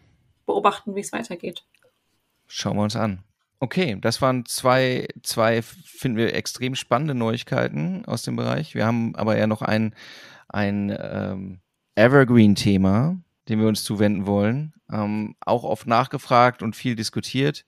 beobachten, 0.45 0.95
wie 0.95 1.01
es 1.01 1.11
weitergeht. 1.11 1.63
Schauen 2.47 2.77
wir 2.77 2.83
uns 2.83 2.95
an. 2.95 3.23
Okay, 3.59 3.97
das 3.99 4.21
waren 4.21 4.45
zwei, 4.45 5.07
zwei, 5.21 5.61
finden 5.61 6.17
wir, 6.17 6.33
extrem 6.33 6.75
spannende 6.75 7.13
Neuigkeiten 7.13 8.05
aus 8.05 8.23
dem 8.23 8.35
Bereich. 8.35 8.73
Wir 8.73 8.85
haben 8.85 9.15
aber 9.15 9.37
ja 9.37 9.47
noch 9.47 9.61
ein, 9.61 9.93
ein 10.47 10.97
ähm, 10.97 11.59
Evergreen-Thema, 11.99 13.17
dem 13.49 13.59
wir 13.59 13.67
uns 13.67 13.83
zuwenden 13.83 14.25
wollen. 14.25 14.73
Ähm, 14.91 15.35
auch 15.41 15.63
oft 15.63 15.85
nachgefragt 15.85 16.63
und 16.63 16.75
viel 16.75 16.95
diskutiert. 16.95 17.65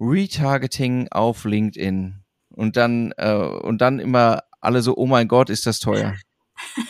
Retargeting 0.00 1.08
auf 1.10 1.44
LinkedIn. 1.44 2.24
Und 2.48 2.76
dann, 2.76 3.12
äh, 3.18 3.34
und 3.34 3.80
dann 3.80 3.98
immer 3.98 4.42
alle 4.60 4.80
so, 4.80 4.96
oh 4.96 5.06
mein 5.06 5.28
Gott, 5.28 5.50
ist 5.50 5.66
das 5.66 5.80
teuer. 5.80 6.14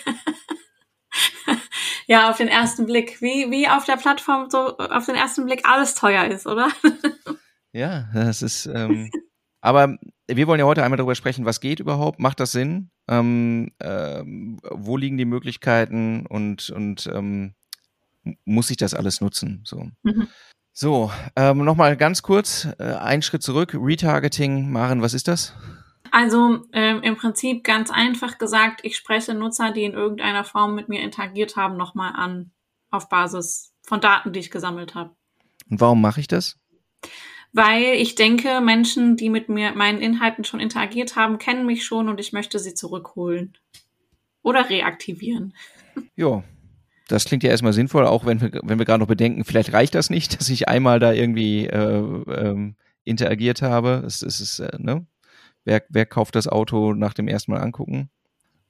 ja, 2.06 2.30
auf 2.30 2.36
den 2.36 2.48
ersten 2.48 2.86
Blick. 2.86 3.20
Wie, 3.20 3.50
wie 3.50 3.68
auf 3.68 3.84
der 3.84 3.96
Plattform 3.96 4.48
so 4.48 4.78
auf 4.78 5.06
den 5.06 5.16
ersten 5.16 5.46
Blick 5.46 5.68
alles 5.68 5.94
teuer 5.94 6.26
ist, 6.26 6.46
oder? 6.46 6.68
ja, 7.72 8.08
das 8.14 8.42
ist, 8.42 8.66
ähm, 8.66 9.10
aber 9.60 9.96
wir 10.28 10.46
wollen 10.46 10.60
ja 10.60 10.66
heute 10.66 10.84
einmal 10.84 10.98
darüber 10.98 11.14
sprechen, 11.14 11.44
was 11.44 11.60
geht 11.60 11.80
überhaupt, 11.80 12.20
macht 12.20 12.38
das 12.38 12.52
Sinn? 12.52 12.90
Ähm, 13.06 13.72
ähm, 13.80 14.60
wo 14.70 14.96
liegen 14.96 15.18
die 15.18 15.26
Möglichkeiten 15.26 16.26
und, 16.26 16.70
und 16.70 17.06
ähm, 17.12 17.54
muss 18.44 18.70
ich 18.70 18.76
das 18.76 18.94
alles 18.94 19.20
nutzen. 19.20 19.60
So. 19.64 19.88
Mhm. 20.02 20.28
So, 20.72 21.12
ähm, 21.36 21.64
nochmal 21.64 21.96
ganz 21.96 22.22
kurz, 22.22 22.66
äh, 22.78 22.94
einen 22.94 23.22
Schritt 23.22 23.42
zurück. 23.42 23.76
Retargeting, 23.78 24.72
Maren, 24.72 25.02
was 25.02 25.14
ist 25.14 25.28
das? 25.28 25.54
Also 26.10 26.62
ähm, 26.72 27.02
im 27.02 27.16
Prinzip 27.16 27.64
ganz 27.64 27.90
einfach 27.90 28.38
gesagt, 28.38 28.80
ich 28.82 28.96
spreche 28.96 29.34
Nutzer, 29.34 29.72
die 29.72 29.84
in 29.84 29.92
irgendeiner 29.92 30.44
Form 30.44 30.74
mit 30.74 30.88
mir 30.88 31.02
interagiert 31.02 31.56
haben, 31.56 31.76
nochmal 31.76 32.12
an, 32.14 32.52
auf 32.90 33.08
Basis 33.08 33.72
von 33.82 34.00
Daten, 34.00 34.32
die 34.32 34.40
ich 34.40 34.50
gesammelt 34.50 34.94
habe. 34.94 35.14
Und 35.70 35.80
warum 35.80 36.00
mache 36.00 36.20
ich 36.20 36.28
das? 36.28 36.58
Weil 37.54 37.94
ich 37.94 38.16
denke, 38.16 38.60
Menschen, 38.60 39.16
die 39.16 39.30
mit 39.30 39.48
mir 39.48 39.72
meinen 39.76 40.02
Inhalten 40.02 40.42
schon 40.42 40.58
interagiert 40.58 41.14
haben, 41.14 41.38
kennen 41.38 41.66
mich 41.66 41.84
schon 41.84 42.08
und 42.08 42.18
ich 42.18 42.32
möchte 42.32 42.58
sie 42.58 42.74
zurückholen 42.74 43.56
oder 44.42 44.68
reaktivieren. 44.68 45.54
Ja, 46.16 46.42
das 47.06 47.24
klingt 47.24 47.44
ja 47.44 47.50
erstmal 47.50 47.72
sinnvoll, 47.72 48.04
auch 48.04 48.26
wenn 48.26 48.40
wir, 48.40 48.50
wenn 48.64 48.78
wir 48.80 48.84
gerade 48.84 48.98
noch 48.98 49.06
bedenken, 49.06 49.44
vielleicht 49.44 49.72
reicht 49.72 49.94
das 49.94 50.10
nicht, 50.10 50.34
dass 50.40 50.48
ich 50.48 50.68
einmal 50.68 50.98
da 50.98 51.12
irgendwie 51.12 51.66
äh, 51.66 51.98
ähm, 52.32 52.74
interagiert 53.04 53.62
habe. 53.62 54.02
Es, 54.04 54.22
es 54.22 54.40
ist, 54.40 54.58
äh, 54.58 54.76
ne? 54.78 55.06
Wer, 55.64 55.84
wer 55.88 56.04
kauft 56.04 56.34
das 56.34 56.48
Auto 56.48 56.94
nach 56.94 57.14
dem 57.14 57.28
ersten 57.28 57.52
Mal 57.52 57.60
angucken? 57.60 58.10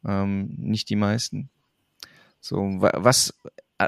Ähm, 0.07 0.55
nicht 0.59 0.91
die 0.91 0.97
meisten. 0.97 1.49
So, 2.41 2.59
was, 2.79 3.33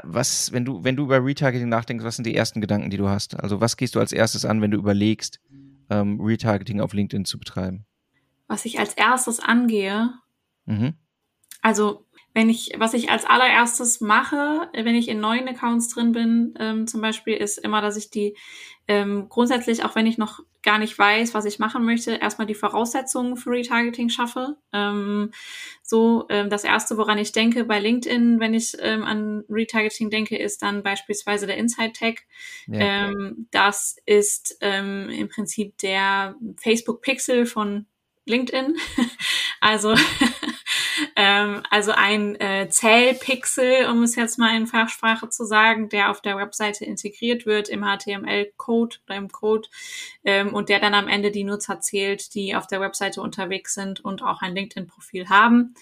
was, 0.05 0.51
wenn 0.51 0.65
du, 0.65 0.83
wenn 0.83 0.95
du 0.95 1.03
über 1.03 1.23
Retargeting 1.23 1.69
nachdenkst, 1.69 2.03
was 2.03 2.15
sind 2.15 2.25
die 2.25 2.35
ersten 2.35 2.61
Gedanken, 2.61 2.89
die 2.89 2.97
du 2.97 3.07
hast? 3.07 3.39
Also 3.39 3.61
was 3.61 3.77
gehst 3.77 3.95
du 3.95 3.99
als 3.99 4.11
erstes 4.11 4.45
an, 4.45 4.61
wenn 4.61 4.71
du 4.71 4.77
überlegst, 4.77 5.39
ähm, 5.89 6.19
Retargeting 6.21 6.81
auf 6.81 6.93
LinkedIn 6.93 7.25
zu 7.25 7.39
betreiben? 7.39 7.85
Was 8.47 8.65
ich 8.65 8.79
als 8.79 8.93
erstes 8.93 9.39
angehe, 9.39 10.13
mhm. 10.65 10.93
also 11.61 12.05
wenn 12.33 12.49
ich, 12.49 12.71
was 12.77 12.93
ich 12.93 13.09
als 13.09 13.25
allererstes 13.25 13.99
mache, 13.99 14.69
wenn 14.73 14.95
ich 14.95 15.09
in 15.09 15.19
neuen 15.19 15.47
Accounts 15.47 15.89
drin 15.89 16.11
bin, 16.11 16.53
ähm, 16.59 16.85
zum 16.85 17.01
Beispiel, 17.01 17.33
ist 17.33 17.57
immer, 17.57 17.81
dass 17.81 17.97
ich 17.97 18.11
die 18.11 18.37
ähm, 18.87 19.27
grundsätzlich, 19.29 19.83
auch 19.83 19.95
wenn 19.95 20.05
ich 20.05 20.17
noch 20.17 20.39
gar 20.63 20.79
nicht 20.79 20.97
weiß, 20.97 21.33
was 21.33 21.45
ich 21.45 21.59
machen 21.59 21.85
möchte, 21.85 22.11
erstmal 22.15 22.47
die 22.47 22.55
Voraussetzungen 22.55 23.37
für 23.37 23.51
Retargeting 23.51 24.09
schaffe. 24.09 24.57
Ähm, 24.73 25.31
so, 25.81 26.25
ähm, 26.29 26.49
das 26.49 26.63
erste, 26.63 26.97
woran 26.97 27.17
ich 27.17 27.31
denke 27.31 27.63
bei 27.63 27.79
LinkedIn, 27.79 28.39
wenn 28.39 28.53
ich 28.53 28.75
ähm, 28.79 29.03
an 29.03 29.43
Retargeting 29.49 30.09
denke, 30.09 30.37
ist 30.37 30.61
dann 30.61 30.83
beispielsweise 30.83 31.47
der 31.47 31.57
Inside 31.57 31.93
Tag. 31.93 32.23
Ja. 32.67 33.07
Ähm, 33.09 33.47
das 33.51 33.97
ist 34.05 34.57
ähm, 34.61 35.09
im 35.09 35.29
Prinzip 35.29 35.77
der 35.77 36.35
Facebook 36.61 37.01
Pixel 37.01 37.45
von 37.45 37.85
LinkedIn. 38.25 38.75
also 39.61 39.95
ähm, 41.15 41.63
also 41.69 41.91
ein 41.91 42.39
äh, 42.39 42.69
Zellpixel, 42.69 43.87
um 43.89 44.03
es 44.03 44.15
jetzt 44.15 44.37
mal 44.37 44.55
in 44.55 44.67
Fachsprache 44.67 45.29
zu 45.29 45.45
sagen, 45.45 45.89
der 45.89 46.11
auf 46.11 46.21
der 46.21 46.37
Webseite 46.37 46.85
integriert 46.85 47.45
wird 47.45 47.69
im 47.69 47.83
HTML-Code 47.83 48.97
oder 49.05 49.15
im 49.15 49.31
Code 49.31 49.67
ähm, 50.23 50.53
und 50.53 50.69
der 50.69 50.79
dann 50.79 50.93
am 50.93 51.07
Ende 51.07 51.31
die 51.31 51.43
Nutzer 51.43 51.79
zählt, 51.79 52.33
die 52.33 52.55
auf 52.55 52.67
der 52.67 52.81
Webseite 52.81 53.21
unterwegs 53.21 53.73
sind 53.73 54.03
und 54.03 54.23
auch 54.23 54.41
ein 54.41 54.55
LinkedIn-Profil 54.55 55.29
haben. 55.29 55.75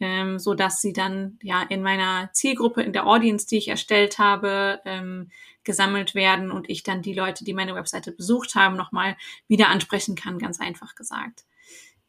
Ähm, 0.00 0.40
so 0.40 0.54
dass 0.54 0.80
sie 0.80 0.92
dann 0.92 1.38
ja 1.40 1.62
in 1.62 1.80
meiner 1.80 2.28
Zielgruppe, 2.32 2.82
in 2.82 2.92
der 2.92 3.06
Audience, 3.06 3.46
die 3.46 3.58
ich 3.58 3.68
erstellt 3.68 4.18
habe, 4.18 4.80
ähm, 4.84 5.30
gesammelt 5.62 6.14
werden 6.14 6.50
und 6.50 6.68
ich 6.68 6.82
dann 6.82 7.00
die 7.00 7.14
Leute, 7.14 7.44
die 7.44 7.54
meine 7.54 7.74
Webseite 7.74 8.12
besucht 8.12 8.54
haben, 8.54 8.76
nochmal 8.76 9.16
wieder 9.48 9.68
ansprechen 9.68 10.14
kann, 10.14 10.38
ganz 10.38 10.60
einfach 10.60 10.94
gesagt. 10.94 11.44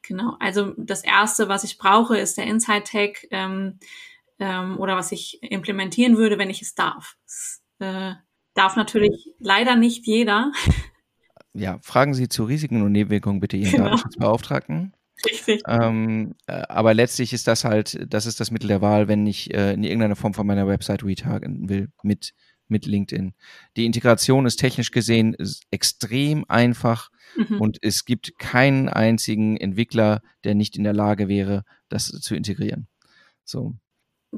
Genau, 0.07 0.35
also 0.39 0.73
das 0.77 1.03
Erste, 1.03 1.47
was 1.47 1.63
ich 1.63 1.77
brauche, 1.77 2.17
ist 2.17 2.37
der 2.37 2.45
Inside 2.45 2.83
Tag 2.83 3.25
ähm, 3.31 3.79
ähm, 4.39 4.77
oder 4.79 4.95
was 4.95 5.11
ich 5.11 5.39
implementieren 5.41 6.17
würde, 6.17 6.37
wenn 6.37 6.49
ich 6.49 6.61
es 6.61 6.75
darf. 6.75 7.15
Das, 7.25 7.63
äh, 7.79 8.13
darf 8.53 8.75
natürlich 8.75 9.29
leider 9.39 9.75
nicht 9.75 10.07
jeder. 10.07 10.51
Ja, 11.57 11.79
fragen 11.81 12.13
Sie 12.13 12.27
zu 12.27 12.43
Risiken 12.43 12.81
und 12.81 12.91
Nebenwirkungen 12.91 13.39
bitte 13.39 13.55
Ihren 13.55 13.71
genau. 13.71 13.83
Datenschutzbeauftragten. 13.85 14.93
Richtig. 15.25 15.61
Ähm, 15.67 16.35
äh, 16.47 16.63
aber 16.67 16.93
letztlich 16.93 17.31
ist 17.31 17.47
das 17.47 17.63
halt, 17.63 18.05
das 18.13 18.25
ist 18.25 18.41
das 18.41 18.51
Mittel 18.51 18.67
der 18.67 18.81
Wahl, 18.81 19.07
wenn 19.07 19.25
ich 19.25 19.53
äh, 19.53 19.73
in 19.73 19.83
irgendeiner 19.85 20.17
Form 20.17 20.33
von 20.33 20.45
meiner 20.45 20.67
Website 20.67 21.03
retargeten 21.03 21.69
will 21.69 21.89
mit, 22.03 22.33
mit 22.67 22.85
LinkedIn. 22.85 23.33
Die 23.77 23.85
Integration 23.85 24.45
ist 24.45 24.57
technisch 24.57 24.91
gesehen 24.91 25.35
extrem 25.71 26.45
einfach 26.47 27.09
mhm. 27.35 27.61
und 27.61 27.77
es 27.81 28.05
gibt 28.05 28.37
keinen 28.39 28.89
einzigen 28.89 29.57
Entwickler, 29.57 30.21
der 30.43 30.55
nicht 30.55 30.77
in 30.77 30.83
der 30.83 30.93
Lage 30.93 31.27
wäre, 31.27 31.63
das 31.89 32.07
zu 32.07 32.35
integrieren. 32.35 32.87
So. 33.43 33.75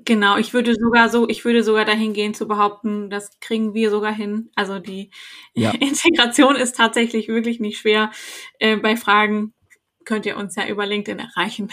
Genau, 0.06 0.38
ich 0.38 0.54
würde 0.54 0.76
sogar 0.76 1.10
so, 1.10 1.28
ich 1.28 1.44
würde 1.44 1.63
sogar 1.63 1.86
dahin 1.86 2.13
gehen 2.13 2.34
zu 2.34 2.48
behaupten, 2.48 3.10
das 3.10 3.40
kriegen 3.40 3.74
wir 3.74 3.90
sogar 3.90 4.13
hin. 4.13 4.50
Also 4.56 4.80
die 4.80 5.10
ja. 5.54 5.72
Integration 5.80 6.56
ist 6.56 6.76
tatsächlich 6.76 7.28
wirklich 7.28 7.60
nicht 7.60 7.80
schwer. 7.80 8.12
Äh, 8.60 8.78
bei 8.78 8.96
Fragen 8.96 9.54
könnt 10.06 10.26
ihr 10.26 10.38
uns 10.38 10.56
ja 10.56 10.68
über 10.68 10.86
LinkedIn 10.86 11.20
erreichen. 11.20 11.70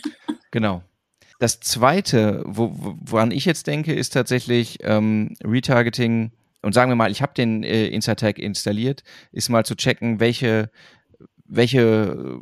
genau. 0.50 0.82
Das 1.38 1.60
zweite, 1.60 2.42
wo, 2.46 2.72
woran 2.74 3.30
ich 3.30 3.44
jetzt 3.44 3.66
denke, 3.68 3.94
ist 3.94 4.10
tatsächlich 4.10 4.78
ähm, 4.82 5.36
Retargeting 5.44 6.32
und 6.62 6.72
sagen 6.72 6.90
wir 6.90 6.96
mal, 6.96 7.10
ich 7.10 7.22
habe 7.22 7.34
den 7.34 7.62
äh, 7.62 7.86
Instatag 7.86 8.38
installiert, 8.38 9.04
ist 9.30 9.48
mal 9.48 9.64
zu 9.64 9.76
checken, 9.76 10.18
welche, 10.18 10.70
welche 11.44 12.40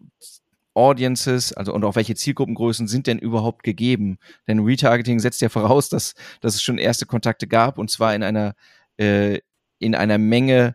Audiences, 0.73 1.53
also 1.53 1.75
und 1.75 1.85
auch 1.85 1.97
welche 1.97 2.15
Zielgruppengrößen 2.15 2.89
sind 2.89 3.07
denn 3.07 3.19
überhaupt 3.19 3.63
gegeben? 3.63 4.19
Denn 4.47 4.61
Retargeting 4.61 5.21
setzt 5.21 5.43
ja 5.43 5.49
voraus, 5.49 5.89
dass, 5.89 6.15
dass 6.41 6.55
es 6.55 6.63
schon 6.63 6.79
erste 6.79 7.07
Kontakte 7.07 7.47
gab 7.47 7.79
und 7.79 7.91
zwar 7.91 8.15
in 8.15 8.23
einer, 8.23 8.55
äh, 8.97 9.41
in 9.79 9.95
einer 9.95 10.19
Menge, 10.19 10.75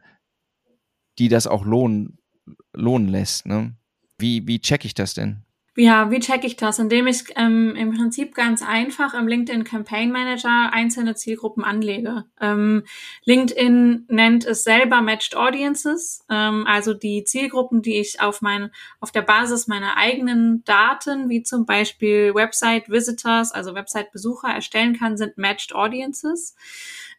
die 1.17 1.27
das 1.27 1.47
auch 1.47 1.65
lohnen, 1.65 2.19
lohnen 2.73 3.07
lässt. 3.07 3.47
Ne? 3.47 3.75
Wie, 4.17 4.47
wie 4.47 4.59
check 4.59 4.85
ich 4.85 4.93
das 4.93 5.15
denn? 5.15 5.43
Ja, 5.77 6.11
wie 6.11 6.19
checke 6.19 6.47
ich 6.47 6.57
das? 6.57 6.79
Indem 6.79 7.07
ich 7.07 7.23
ähm, 7.37 7.77
im 7.77 7.95
Prinzip 7.95 8.35
ganz 8.35 8.61
einfach 8.61 9.13
im 9.13 9.25
LinkedIn 9.25 9.63
Campaign 9.63 10.11
Manager 10.11 10.69
einzelne 10.73 11.15
Zielgruppen 11.15 11.63
anlege. 11.63 12.25
Ähm, 12.41 12.83
LinkedIn 13.23 14.05
nennt 14.09 14.45
es 14.45 14.65
selber 14.65 15.01
Matched 15.01 15.33
Audiences, 15.33 16.25
ähm, 16.29 16.65
also 16.67 16.93
die 16.93 17.23
Zielgruppen, 17.23 17.81
die 17.81 18.01
ich 18.01 18.19
auf 18.19 18.41
mein, 18.41 18.71
auf 18.99 19.13
der 19.13 19.21
Basis 19.21 19.67
meiner 19.67 19.95
eigenen 19.95 20.61
Daten, 20.65 21.29
wie 21.29 21.41
zum 21.41 21.65
Beispiel 21.65 22.35
Website 22.35 22.89
Visitors, 22.89 23.53
also 23.53 23.73
Website 23.73 24.11
Besucher 24.11 24.49
erstellen 24.49 24.97
kann, 24.97 25.15
sind 25.15 25.37
Matched 25.37 25.73
Audiences. 25.73 26.53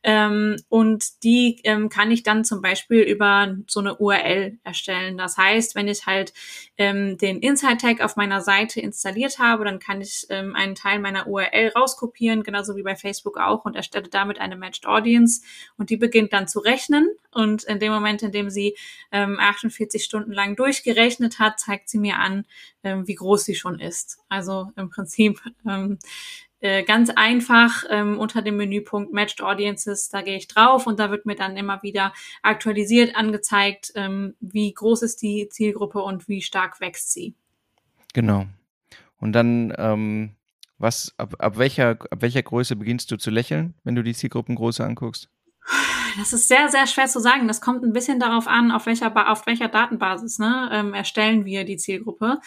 Ähm, 0.02 0.56
und 0.68 1.22
die 1.22 1.60
ähm, 1.64 1.88
kann 1.88 2.10
ich 2.10 2.22
dann 2.22 2.44
zum 2.44 2.60
Beispiel 2.60 3.02
über 3.02 3.56
so 3.68 3.80
eine 3.80 3.96
URL 3.96 4.58
erstellen. 4.64 5.16
Das 5.16 5.36
heißt, 5.36 5.74
wenn 5.74 5.88
ich 5.88 6.06
halt 6.06 6.32
ähm, 6.76 7.18
den 7.18 7.38
Inside 7.38 7.76
Tag 7.76 8.00
auf 8.00 8.16
meiner 8.16 8.40
Seite 8.40 8.80
installiert 8.80 9.38
habe, 9.38 9.64
dann 9.64 9.78
kann 9.78 10.00
ich 10.00 10.26
ähm, 10.28 10.56
einen 10.56 10.74
Teil 10.74 10.98
meiner 10.98 11.28
URL 11.28 11.68
rauskopieren, 11.68 12.42
genauso 12.42 12.76
wie 12.76 12.82
bei 12.82 12.96
Facebook 12.96 13.38
auch, 13.38 13.64
und 13.64 13.76
erstelle 13.76 14.08
damit 14.08 14.40
eine 14.40 14.56
Matched 14.56 14.86
Audience. 14.86 15.42
Und 15.76 15.90
die 15.90 15.96
beginnt 15.96 16.32
dann 16.32 16.48
zu 16.48 16.58
rechnen. 16.58 17.08
Und 17.32 17.64
in 17.64 17.78
dem 17.78 17.92
Moment, 17.92 18.22
in 18.22 18.32
dem 18.32 18.50
sie 18.50 18.76
ähm, 19.12 19.38
48 19.38 20.02
Stunden 20.02 20.32
lang 20.32 20.56
durchgerechnet 20.56 21.38
hat, 21.38 21.60
zeigt 21.60 21.88
sie 21.88 21.98
mir 21.98 22.18
an, 22.18 22.44
ähm, 22.82 23.06
wie 23.06 23.14
groß 23.14 23.44
sie 23.44 23.54
schon 23.54 23.78
ist. 23.78 24.18
Also 24.28 24.70
im 24.76 24.90
Prinzip 24.90 25.40
ähm, 25.68 25.98
äh, 26.62 26.84
ganz 26.84 27.10
einfach 27.10 27.84
ähm, 27.90 28.18
unter 28.18 28.40
dem 28.40 28.56
Menüpunkt 28.56 29.12
Matched 29.12 29.42
Audiences, 29.42 30.08
da 30.08 30.22
gehe 30.22 30.36
ich 30.36 30.46
drauf 30.46 30.86
und 30.86 30.98
da 30.98 31.10
wird 31.10 31.26
mir 31.26 31.34
dann 31.34 31.56
immer 31.56 31.82
wieder 31.82 32.12
aktualisiert 32.42 33.16
angezeigt, 33.16 33.92
ähm, 33.96 34.34
wie 34.40 34.72
groß 34.72 35.02
ist 35.02 35.22
die 35.22 35.48
Zielgruppe 35.50 36.00
und 36.00 36.28
wie 36.28 36.40
stark 36.40 36.80
wächst 36.80 37.12
sie. 37.12 37.34
Genau. 38.14 38.46
Und 39.18 39.32
dann, 39.32 39.74
ähm, 39.76 40.36
was, 40.78 41.12
ab, 41.16 41.34
ab, 41.38 41.58
welcher, 41.58 41.90
ab 41.90 42.22
welcher 42.22 42.42
Größe 42.42 42.76
beginnst 42.76 43.10
du 43.10 43.16
zu 43.16 43.30
lächeln, 43.30 43.74
wenn 43.84 43.94
du 43.94 44.02
die 44.02 44.14
Zielgruppengröße 44.14 44.84
anguckst? 44.84 45.28
Das 46.18 46.32
ist 46.32 46.48
sehr, 46.48 46.68
sehr 46.68 46.86
schwer 46.86 47.06
zu 47.06 47.20
sagen. 47.20 47.48
Das 47.48 47.60
kommt 47.60 47.84
ein 47.84 47.92
bisschen 47.92 48.20
darauf 48.20 48.46
an, 48.46 48.70
auf 48.70 48.86
welcher, 48.86 49.30
auf 49.30 49.46
welcher 49.46 49.68
Datenbasis 49.68 50.38
ne, 50.38 50.68
ähm, 50.72 50.94
erstellen 50.94 51.44
wir 51.44 51.64
die 51.64 51.76
Zielgruppe. 51.76 52.38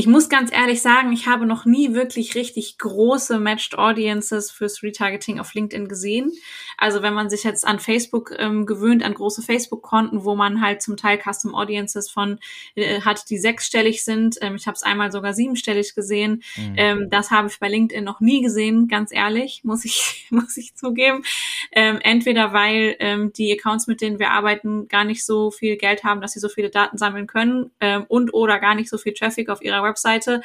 Ich 0.00 0.06
muss 0.06 0.30
ganz 0.30 0.50
ehrlich 0.50 0.80
sagen, 0.80 1.12
ich 1.12 1.26
habe 1.26 1.44
noch 1.44 1.66
nie 1.66 1.92
wirklich 1.92 2.34
richtig 2.34 2.78
große 2.78 3.38
Matched 3.38 3.76
Audiences 3.76 4.50
fürs 4.50 4.82
Retargeting 4.82 5.38
auf 5.38 5.52
LinkedIn 5.52 5.88
gesehen. 5.88 6.32
Also 6.78 7.02
wenn 7.02 7.12
man 7.12 7.28
sich 7.28 7.44
jetzt 7.44 7.66
an 7.66 7.78
Facebook 7.78 8.32
ähm, 8.38 8.64
gewöhnt, 8.64 9.04
an 9.04 9.12
große 9.12 9.42
Facebook-Konten, 9.42 10.24
wo 10.24 10.34
man 10.34 10.62
halt 10.62 10.80
zum 10.80 10.96
Teil 10.96 11.18
Custom 11.22 11.54
Audiences 11.54 12.10
von 12.10 12.38
äh, 12.76 13.02
hat, 13.02 13.28
die 13.28 13.36
sechsstellig 13.36 14.02
sind. 14.02 14.38
Ähm, 14.40 14.54
ich 14.54 14.66
habe 14.66 14.74
es 14.74 14.82
einmal 14.82 15.12
sogar 15.12 15.34
siebenstellig 15.34 15.94
gesehen. 15.94 16.42
Mhm. 16.56 16.74
Ähm, 16.78 17.10
das 17.10 17.30
habe 17.30 17.48
ich 17.48 17.60
bei 17.60 17.68
LinkedIn 17.68 18.02
noch 18.02 18.20
nie 18.20 18.40
gesehen, 18.40 18.88
ganz 18.88 19.12
ehrlich, 19.12 19.60
muss 19.64 19.84
ich, 19.84 20.28
muss 20.30 20.56
ich 20.56 20.74
zugeben. 20.76 21.24
Ähm, 21.72 21.98
entweder 22.02 22.54
weil 22.54 22.96
ähm, 23.00 23.34
die 23.34 23.52
Accounts, 23.52 23.86
mit 23.86 24.00
denen 24.00 24.18
wir 24.18 24.30
arbeiten, 24.30 24.88
gar 24.88 25.04
nicht 25.04 25.26
so 25.26 25.50
viel 25.50 25.76
Geld 25.76 26.04
haben, 26.04 26.22
dass 26.22 26.32
sie 26.32 26.40
so 26.40 26.48
viele 26.48 26.70
Daten 26.70 26.96
sammeln 26.96 27.26
können 27.26 27.70
ähm, 27.80 28.06
und 28.08 28.32
oder 28.32 28.58
gar 28.60 28.74
nicht 28.74 28.88
so 28.88 28.96
viel 28.96 29.12
Traffic 29.12 29.50
auf 29.50 29.60
ihrer 29.60 29.89
Webseite. 29.90 30.40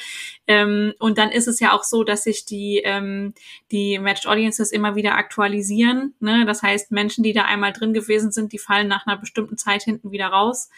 Ähm, 0.47 0.93
und 0.99 1.17
dann 1.17 1.31
ist 1.31 1.47
es 1.47 1.59
ja 1.59 1.71
auch 1.71 1.83
so, 1.83 2.03
dass 2.03 2.23
sich 2.23 2.45
die, 2.45 2.81
ähm, 2.83 3.33
die 3.71 3.99
Matched 3.99 4.27
Audiences 4.27 4.71
immer 4.71 4.95
wieder 4.95 5.15
aktualisieren. 5.15 6.15
Ne? 6.19 6.45
Das 6.45 6.61
heißt, 6.61 6.91
Menschen, 6.91 7.23
die 7.23 7.33
da 7.33 7.43
einmal 7.43 7.71
drin 7.71 7.93
gewesen 7.93 8.31
sind, 8.31 8.51
die 8.51 8.59
fallen 8.59 8.87
nach 8.87 9.07
einer 9.07 9.17
bestimmten 9.17 9.57
Zeit 9.57 9.83
hinten 9.83 10.11
wieder 10.11 10.27
raus. 10.27 10.69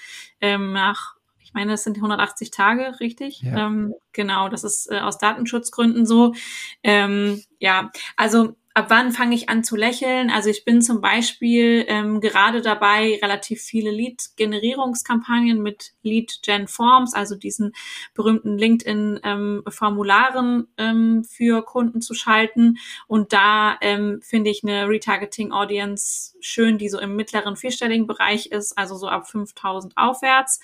Ähm, 0.42 0.74
nach 0.74 1.18
ich 1.48 1.54
meine, 1.54 1.72
das 1.72 1.86
sind 1.86 1.96
180 1.96 2.52
Tage, 2.52 3.00
richtig? 3.00 3.42
Ja. 3.42 3.68
Ähm, 3.68 3.94
genau, 4.12 4.50
das 4.50 4.66
ist 4.66 4.92
äh, 4.92 5.00
aus 5.00 5.18
Datenschutzgründen 5.18 6.06
so. 6.06 6.34
Ähm, 6.84 7.42
ja, 7.58 7.90
also 8.18 8.58
ab 8.78 8.86
wann 8.90 9.12
fange 9.12 9.36
ich 9.36 9.50
an 9.50 9.64
zu 9.64 9.76
lächeln? 9.76 10.30
Also 10.30 10.52
ich 10.52 10.64
bin 10.64 10.84
zum 10.84 11.02
Beispiel 11.02 11.84
ähm, 11.88 12.22
gerade 12.22 12.62
dabei, 12.62 13.18
relativ 13.24 13.64
viele 13.64 13.90
Lead-Generierungskampagnen 13.90 15.64
mit 15.64 15.94
Lead-Gen-Forms, 16.04 17.16
also 17.16 17.34
diesen 17.34 17.74
berühmten 18.14 18.56
LinkedIn-Formularen 18.56 20.68
ähm, 20.78 21.16
ähm, 21.18 21.24
für 21.24 21.64
Kunden 21.64 22.02
zu 22.02 22.14
schalten. 22.14 22.78
Und 23.08 23.34
da 23.34 23.78
ähm, 23.82 24.20
finde 24.22 24.52
ich 24.52 24.64
eine 24.64 24.88
Retargeting-Audience 24.88 26.36
schön, 26.40 26.78
die 26.78 26.90
so 26.90 27.00
im 27.00 27.16
mittleren 27.16 27.56
vierstelligen 27.56 28.06
Bereich 28.06 28.52
ist, 28.52 28.78
also 28.78 28.96
so 28.96 29.08
ab 29.08 29.28
5000 29.28 29.98
aufwärts. 29.98 30.60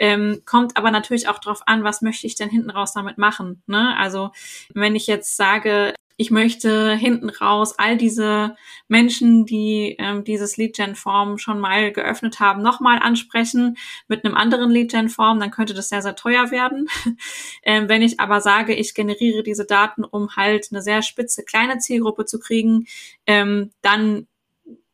Ähm, 0.00 0.42
kommt 0.46 0.76
aber 0.76 0.90
natürlich 0.90 1.28
auch 1.28 1.38
darauf 1.38 1.62
an, 1.66 1.84
was 1.84 2.02
möchte 2.02 2.26
ich 2.26 2.34
denn 2.34 2.50
hinten 2.50 2.70
raus 2.70 2.92
damit 2.92 3.18
machen. 3.18 3.62
Ne? 3.68 3.96
Also 3.96 4.32
wenn 4.74 4.96
ich 4.96 5.06
jetzt 5.06 5.36
sage, 5.36 5.94
ich 6.16 6.30
möchte 6.30 6.94
hinten 6.94 7.30
raus 7.30 7.78
all 7.78 7.96
diese 7.96 8.56
Menschen, 8.88 9.46
die 9.46 9.96
ähm, 9.98 10.24
dieses 10.24 10.56
Lead-Gen-Form 10.56 11.38
schon 11.38 11.58
mal 11.58 11.92
geöffnet 11.92 12.40
haben, 12.40 12.62
nochmal 12.62 12.98
ansprechen 12.98 13.76
mit 14.08 14.24
einem 14.24 14.34
anderen 14.34 14.70
Lead-Gen-Form, 14.70 15.40
dann 15.40 15.50
könnte 15.50 15.74
das 15.74 15.88
sehr, 15.88 16.02
sehr 16.02 16.16
teuer 16.16 16.50
werden. 16.50 16.88
ähm, 17.62 17.88
wenn 17.88 18.02
ich 18.02 18.20
aber 18.20 18.40
sage, 18.40 18.74
ich 18.74 18.94
generiere 18.94 19.42
diese 19.42 19.64
Daten, 19.64 20.04
um 20.04 20.36
halt 20.36 20.68
eine 20.70 20.82
sehr 20.82 21.02
spitze 21.02 21.44
kleine 21.44 21.78
Zielgruppe 21.78 22.24
zu 22.24 22.38
kriegen, 22.38 22.86
ähm, 23.26 23.70
dann 23.80 24.26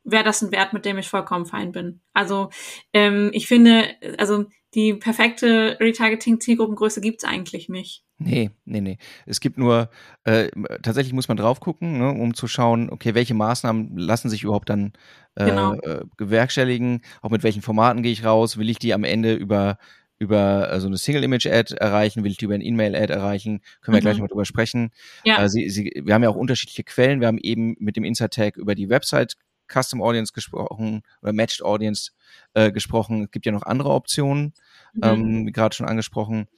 wäre 0.05 0.25
das 0.25 0.43
ein 0.43 0.53
Wert, 0.53 0.73
mit 0.73 0.85
dem 0.85 0.99
ich 0.99 1.09
vollkommen 1.09 1.47
fein 1.47 1.73
bin. 1.73 2.01
Also 2.15 2.51
ähm, 2.93 3.31
ich 3.33 3.47
finde, 3.47 3.91
also 4.17 4.47
die 4.75 4.95
perfekte 4.95 5.79
Retargeting-Zielgruppengröße 5.81 7.01
gibt's 7.01 7.25
eigentlich 7.25 7.69
nicht. 7.69 8.05
Nee, 8.19 8.51
nee, 8.65 8.81
nee. 8.81 8.99
Es 9.27 9.41
gibt 9.41 9.59
nur, 9.59 9.91
äh, 10.25 10.49
tatsächlich 10.83 11.13
muss 11.13 11.29
man 11.29 11.37
drauf 11.37 11.61
gucken, 11.61 11.99
ne, 11.99 12.11
um 12.11 12.35
zu 12.35 12.49
schauen, 12.49 12.91
okay, 12.91 13.15
welche 13.15 13.35
Maßnahmen 13.35 13.97
lassen 13.97 14.29
sich 14.29 14.43
überhaupt 14.43 14.69
dann 14.69 14.93
äh, 15.37 15.47
genau. 15.47 15.75
äh, 15.75 16.05
gewerkstelligen, 16.17 17.03
auch 17.23 17.31
mit 17.31 17.45
welchen 17.45 17.63
Formaten 17.63 18.03
gehe 18.03 18.13
ich 18.13 18.25
raus, 18.25 18.59
will 18.59 18.69
ich 18.69 18.79
die 18.79 18.93
am 18.93 19.05
Ende 19.05 19.35
über 19.35 19.79
über 20.19 20.73
äh, 20.73 20.81
so 20.81 20.89
eine 20.89 20.97
Single-Image-Ad 20.97 21.77
erreichen, 21.77 22.25
will 22.25 22.33
ich 22.33 22.39
die 22.39 22.47
über 22.47 22.55
ein 22.55 22.61
E-Mail-Ad 22.61 23.13
erreichen, 23.13 23.61
können 23.81 23.95
wir 23.95 24.01
mhm. 24.01 24.05
gleich 24.05 24.19
mal 24.19 24.27
drüber 24.27 24.45
sprechen. 24.45 24.91
Ja. 25.25 25.45
Äh, 25.45 25.49
sie, 25.49 25.71
sie, 25.71 25.93
wir 26.05 26.15
haben 26.15 26.23
ja 26.23 26.29
auch 26.29 26.37
unterschiedliche 26.37 26.83
Quellen, 26.83 27.21
wir 27.21 27.29
haben 27.29 27.39
eben 27.39 27.77
mit 27.79 27.97
dem 27.97 28.05
Insert-Tag 28.05 28.57
über 28.57 28.75
die 28.75 28.89
Website 28.89 29.37
Custom 29.73 30.03
Audience 30.03 30.33
gesprochen 30.33 31.03
oder 31.23 31.33
Matched 31.33 31.63
Audience 31.63 32.13
äh, 32.55 32.73
gesprochen. 32.73 33.25
Es 33.25 33.31
gibt 33.31 33.47
ja 33.47 33.53
noch 33.53 33.63
andere 33.63 33.91
Optionen, 33.91 34.55
mhm. 34.95 35.01
ähm, 35.03 35.47
wie 35.47 35.53
gerade 35.53 35.75
schon 35.75 35.87
angesprochen 35.87 36.49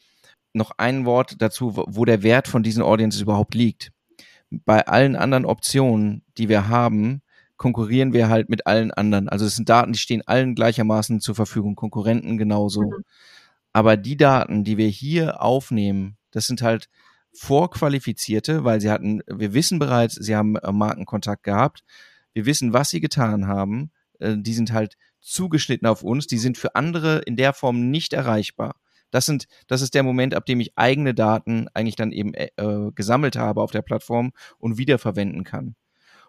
noch 0.53 0.73
ein 0.79 1.05
Wort 1.05 1.37
dazu, 1.38 1.77
wo 1.77 2.05
der 2.05 2.23
Wert 2.23 2.49
von 2.49 2.62
diesen 2.62 2.83
Audiences 2.83 3.20
überhaupt 3.20 3.55
liegt. 3.55 3.92
Bei 4.51 4.87
allen 4.87 5.16
anderen 5.16 5.44
Optionen, 5.44 6.23
die 6.38 6.49
wir 6.49 6.68
haben, 6.68 7.23
konkurrieren 7.57 8.12
wir 8.12 8.29
halt 8.29 8.49
mit 8.49 8.66
allen 8.66 8.90
anderen. 8.90 9.29
Also 9.29 9.44
es 9.44 9.57
sind 9.57 9.68
Daten, 9.68 9.92
die 9.92 9.99
stehen 9.99 10.27
allen 10.27 10.55
gleichermaßen 10.55 11.20
zur 11.20 11.35
Verfügung, 11.35 11.77
Konkurrenten 11.77 12.38
genauso. 12.38 12.83
Mhm. 12.83 13.05
Aber 13.73 13.96
die 13.96 14.16
Daten, 14.16 14.64
die 14.64 14.77
wir 14.77 14.88
hier 14.88 15.40
aufnehmen, 15.40 16.16
das 16.33 16.46
sind 16.46 16.62
halt 16.62 16.88
vorqualifizierte, 17.33 18.64
weil 18.64 18.81
sie 18.81 18.90
hatten, 18.90 19.20
wir 19.29 19.55
wissen 19.55 19.79
bereits, 19.79 20.16
sie 20.16 20.35
haben 20.35 20.57
äh, 20.57 20.73
Markenkontakt 20.73 21.44
gehabt, 21.44 21.85
wir 22.33 22.47
wissen, 22.47 22.73
was 22.73 22.90
sie 22.90 23.01
getan 23.01 23.47
haben, 23.47 23.90
äh, 24.19 24.37
die 24.38 24.55
sind 24.55 24.73
halt 24.73 24.97
zugeschnitten 25.21 25.87
auf 25.87 26.03
uns, 26.03 26.27
die 26.27 26.38
sind 26.38 26.57
für 26.59 26.75
andere 26.75 27.19
in 27.27 27.37
der 27.37 27.53
Form 27.53 27.90
nicht 27.90 28.12
erreichbar. 28.12 28.77
Das 29.11 29.27
sind, 29.27 29.47
das 29.66 29.83
ist 29.83 29.95
der 29.95 30.03
Moment, 30.03 30.35
ab 30.35 30.47
dem 30.47 30.61
ich 30.61 30.77
eigene 30.77 31.14
Daten 31.14 31.66
eigentlich 31.75 31.97
dann 31.97 32.12
eben 32.12 32.33
äh, 32.35 32.51
äh, 32.57 32.93
gesammelt 32.95 33.37
habe 33.37 33.61
auf 33.61 33.73
der 33.73 33.83
Plattform 33.83 34.33
und 34.59 34.79
wiederverwenden 34.79 35.45
kann. 35.45 35.75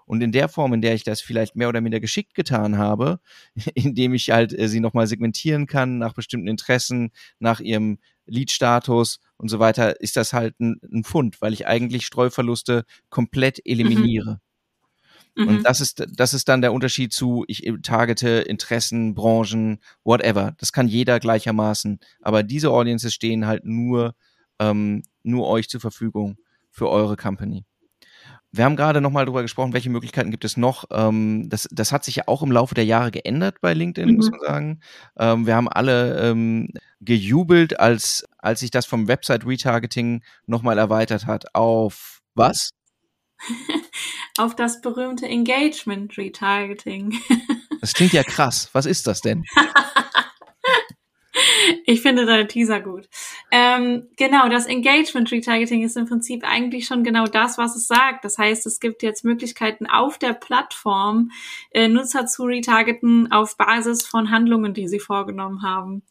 Und 0.05 0.21
in 0.21 0.31
der 0.31 0.49
Form, 0.49 0.73
in 0.73 0.81
der 0.81 0.95
ich 0.95 1.03
das 1.03 1.21
vielleicht 1.21 1.55
mehr 1.55 1.69
oder 1.69 1.79
minder 1.79 1.99
geschickt 1.99 2.33
getan 2.33 2.77
habe, 2.77 3.19
indem 3.75 4.13
ich 4.13 4.31
halt 4.31 4.57
äh, 4.57 4.67
sie 4.67 4.79
nochmal 4.79 5.07
segmentieren 5.07 5.67
kann 5.67 5.99
nach 5.99 6.13
bestimmten 6.13 6.47
Interessen, 6.47 7.11
nach 7.39 7.59
ihrem 7.59 7.99
Lead-Status 8.25 9.19
und 9.37 9.49
so 9.49 9.59
weiter, 9.59 10.01
ist 10.01 10.17
das 10.17 10.33
halt 10.33 10.59
ein, 10.59 10.79
ein 10.91 11.03
Fund, 11.03 11.41
weil 11.41 11.53
ich 11.53 11.67
eigentlich 11.67 12.05
Streuverluste 12.05 12.85
komplett 13.09 13.57
mhm. 13.59 13.71
eliminiere. 13.71 14.31
Mhm. 14.33 14.50
Mhm. 15.35 15.47
Und 15.47 15.63
das 15.63 15.81
ist, 15.81 16.05
das 16.09 16.33
ist 16.33 16.49
dann 16.49 16.61
der 16.61 16.73
Unterschied 16.73 17.13
zu, 17.13 17.45
ich 17.47 17.71
targete 17.83 18.29
Interessen, 18.29 19.13
Branchen, 19.13 19.79
whatever. 20.03 20.55
Das 20.59 20.71
kann 20.73 20.87
jeder 20.87 21.19
gleichermaßen. 21.19 21.99
Aber 22.21 22.43
diese 22.43 22.71
Audiences 22.71 23.13
stehen 23.13 23.47
halt 23.47 23.65
nur, 23.65 24.15
ähm, 24.59 25.03
nur 25.23 25.47
euch 25.47 25.69
zur 25.69 25.81
Verfügung 25.81 26.37
für 26.69 26.89
eure 26.89 27.17
Company. 27.17 27.65
Wir 28.53 28.65
haben 28.65 28.75
gerade 28.75 28.99
nochmal 28.99 29.25
darüber 29.25 29.43
gesprochen, 29.43 29.71
welche 29.71 29.89
Möglichkeiten 29.89 30.29
gibt 30.29 30.43
es 30.43 30.57
noch. 30.57 30.83
Ähm, 30.91 31.47
das, 31.49 31.69
das 31.71 31.93
hat 31.93 32.03
sich 32.03 32.17
ja 32.17 32.23
auch 32.27 32.43
im 32.43 32.51
Laufe 32.51 32.75
der 32.75 32.83
Jahre 32.83 33.09
geändert 33.09 33.61
bei 33.61 33.73
LinkedIn, 33.73 34.09
mhm. 34.09 34.15
muss 34.17 34.29
man 34.29 34.41
sagen. 34.41 34.79
Ähm, 35.17 35.47
wir 35.47 35.55
haben 35.55 35.69
alle 35.69 36.19
ähm, 36.29 36.67
gejubelt, 36.99 37.79
als, 37.79 38.25
als 38.39 38.59
sich 38.59 38.71
das 38.71 38.85
vom 38.85 39.07
Website-Retargeting 39.07 40.21
nochmal 40.47 40.77
erweitert 40.77 41.27
hat 41.27 41.55
auf 41.55 42.21
was? 42.35 42.71
auf 44.37 44.55
das 44.55 44.81
berühmte 44.81 45.27
Engagement 45.27 46.17
Retargeting. 46.17 47.19
Das 47.81 47.95
klingt 47.95 48.13
ja 48.13 48.21
krass. 48.21 48.69
Was 48.73 48.85
ist 48.85 49.07
das 49.07 49.21
denn? 49.21 49.43
Ich 51.85 52.01
finde 52.01 52.25
deine 52.25 52.47
Teaser 52.47 52.79
gut. 52.79 53.09
Ähm, 53.51 54.07
genau, 54.17 54.49
das 54.49 54.65
Engagement 54.65 55.31
Retargeting 55.31 55.83
ist 55.83 55.97
im 55.97 56.07
Prinzip 56.07 56.43
eigentlich 56.43 56.85
schon 56.85 57.03
genau 57.03 57.25
das, 57.25 57.57
was 57.57 57.75
es 57.75 57.87
sagt. 57.87 58.23
Das 58.23 58.37
heißt, 58.37 58.65
es 58.65 58.79
gibt 58.79 59.03
jetzt 59.03 59.23
Möglichkeiten 59.23 59.87
auf 59.87 60.17
der 60.17 60.33
Plattform, 60.33 61.31
äh, 61.71 61.87
Nutzer 61.87 62.25
zu 62.25 62.43
retargeten 62.43 63.31
auf 63.31 63.57
Basis 63.57 64.05
von 64.05 64.31
Handlungen, 64.31 64.73
die 64.73 64.87
sie 64.87 64.99
vorgenommen 64.99 65.63
haben. 65.63 66.03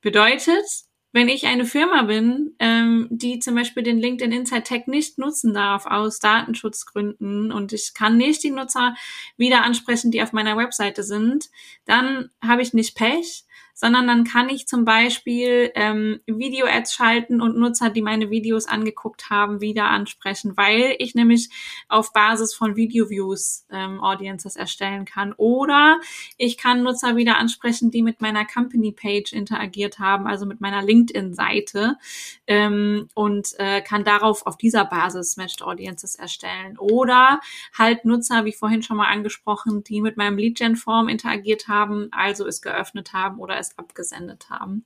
Bedeutet, 0.00 0.85
wenn 1.16 1.30
ich 1.30 1.46
eine 1.46 1.64
Firma 1.64 2.02
bin, 2.02 2.54
ähm, 2.58 3.08
die 3.10 3.38
zum 3.38 3.54
Beispiel 3.54 3.82
den 3.82 3.96
LinkedIn 3.98 4.32
Insight 4.32 4.66
Tag 4.66 4.86
nicht 4.86 5.16
nutzen 5.16 5.54
darf 5.54 5.86
aus 5.86 6.18
Datenschutzgründen 6.18 7.52
und 7.52 7.72
ich 7.72 7.94
kann 7.94 8.18
nicht 8.18 8.42
die 8.42 8.50
Nutzer 8.50 8.94
wieder 9.38 9.62
ansprechen, 9.62 10.10
die 10.10 10.20
auf 10.20 10.34
meiner 10.34 10.58
Webseite 10.58 11.02
sind, 11.02 11.48
dann 11.86 12.28
habe 12.44 12.60
ich 12.60 12.74
nicht 12.74 12.96
Pech, 12.96 13.45
sondern 13.78 14.06
dann 14.06 14.24
kann 14.24 14.48
ich 14.48 14.66
zum 14.66 14.86
Beispiel 14.86 15.70
ähm, 15.74 16.20
Video-Ads 16.26 16.94
schalten 16.94 17.42
und 17.42 17.58
Nutzer, 17.58 17.90
die 17.90 18.00
meine 18.00 18.30
Videos 18.30 18.66
angeguckt 18.66 19.28
haben, 19.28 19.60
wieder 19.60 19.90
ansprechen, 19.90 20.56
weil 20.56 20.96
ich 20.98 21.14
nämlich 21.14 21.50
auf 21.86 22.14
Basis 22.14 22.54
von 22.54 22.74
Video-Views 22.74 23.66
ähm, 23.70 24.00
Audiences 24.00 24.56
erstellen 24.56 25.04
kann. 25.04 25.34
Oder 25.36 26.00
ich 26.38 26.56
kann 26.56 26.84
Nutzer 26.84 27.16
wieder 27.16 27.36
ansprechen, 27.36 27.90
die 27.90 28.02
mit 28.02 28.22
meiner 28.22 28.46
Company-Page 28.46 29.34
interagiert 29.34 29.98
haben, 29.98 30.26
also 30.26 30.46
mit 30.46 30.62
meiner 30.62 30.82
LinkedIn-Seite 30.82 31.98
ähm, 32.46 33.10
und 33.12 33.48
äh, 33.58 33.82
kann 33.82 34.04
darauf 34.04 34.46
auf 34.46 34.56
dieser 34.56 34.86
Basis 34.86 35.36
Matched 35.36 35.60
Audiences 35.60 36.16
erstellen. 36.16 36.78
Oder 36.78 37.40
halt 37.76 38.06
Nutzer, 38.06 38.46
wie 38.46 38.54
vorhin 38.54 38.82
schon 38.82 38.96
mal 38.96 39.12
angesprochen, 39.12 39.84
die 39.84 40.00
mit 40.00 40.16
meinem 40.16 40.38
Lead-Gen-Form 40.38 41.10
interagiert 41.10 41.68
haben, 41.68 42.08
also 42.12 42.46
es 42.46 42.62
geöffnet 42.62 43.12
haben 43.12 43.38
oder 43.38 43.58
es 43.58 43.65
erst 43.66 43.78
abgesendet 43.78 44.48
haben. 44.50 44.84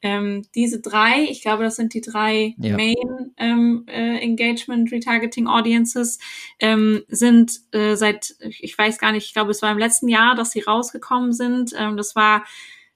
Ähm, 0.00 0.42
diese 0.54 0.80
drei, 0.80 1.26
ich 1.28 1.42
glaube, 1.42 1.64
das 1.64 1.76
sind 1.76 1.94
die 1.94 2.00
drei 2.00 2.54
ja. 2.58 2.76
Main 2.76 3.34
ähm, 3.36 3.84
äh, 3.88 4.18
Engagement 4.18 4.90
Retargeting 4.92 5.46
Audiences, 5.46 6.18
ähm, 6.60 7.02
sind 7.08 7.60
äh, 7.72 7.96
seit, 7.96 8.34
ich 8.40 8.76
weiß 8.76 8.98
gar 8.98 9.12
nicht, 9.12 9.26
ich 9.26 9.32
glaube, 9.32 9.50
es 9.50 9.62
war 9.62 9.72
im 9.72 9.78
letzten 9.78 10.08
Jahr, 10.08 10.34
dass 10.34 10.52
sie 10.52 10.60
rausgekommen 10.60 11.32
sind. 11.32 11.72
Ähm, 11.76 11.96
das 11.96 12.14
war 12.14 12.44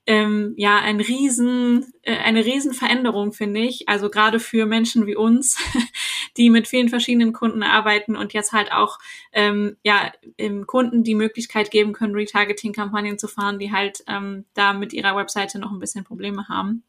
ähm, 0.07 0.55
ja 0.57 0.79
ein 0.79 1.01
riesen, 1.01 1.93
äh, 2.03 2.17
eine 2.17 2.45
riesen 2.45 2.73
Veränderung, 2.73 3.33
finde 3.33 3.61
ich. 3.61 3.89
Also 3.89 4.09
gerade 4.09 4.39
für 4.39 4.67
Menschen 4.67 5.07
wie 5.07 5.17
uns, 5.17 5.57
die 6.37 6.51
mit 6.51 6.69
vielen 6.69 6.89
verschiedenen 6.89 7.33
Kunden 7.33 7.63
arbeiten 7.63 8.17
und 8.17 8.33
jetzt 8.33 8.53
halt 8.53 8.73
auch 8.73 8.99
ähm, 9.33 9.77
ja 9.83 10.13
im 10.37 10.67
Kunden 10.67 11.03
die 11.03 11.15
Möglichkeit 11.15 11.71
geben 11.71 11.93
können, 11.93 12.15
Retargeting-Kampagnen 12.15 13.19
zu 13.19 13.29
fahren, 13.29 13.59
die 13.59 13.73
halt 13.73 14.05
ähm, 14.09 14.45
da 14.55 14.73
mit 14.73 14.93
ihrer 14.93 15.17
Webseite 15.17 15.59
noch 15.59 15.73
ein 15.73 15.81
bisschen 15.81 16.05
Probleme 16.05 16.49
haben. 16.49 16.83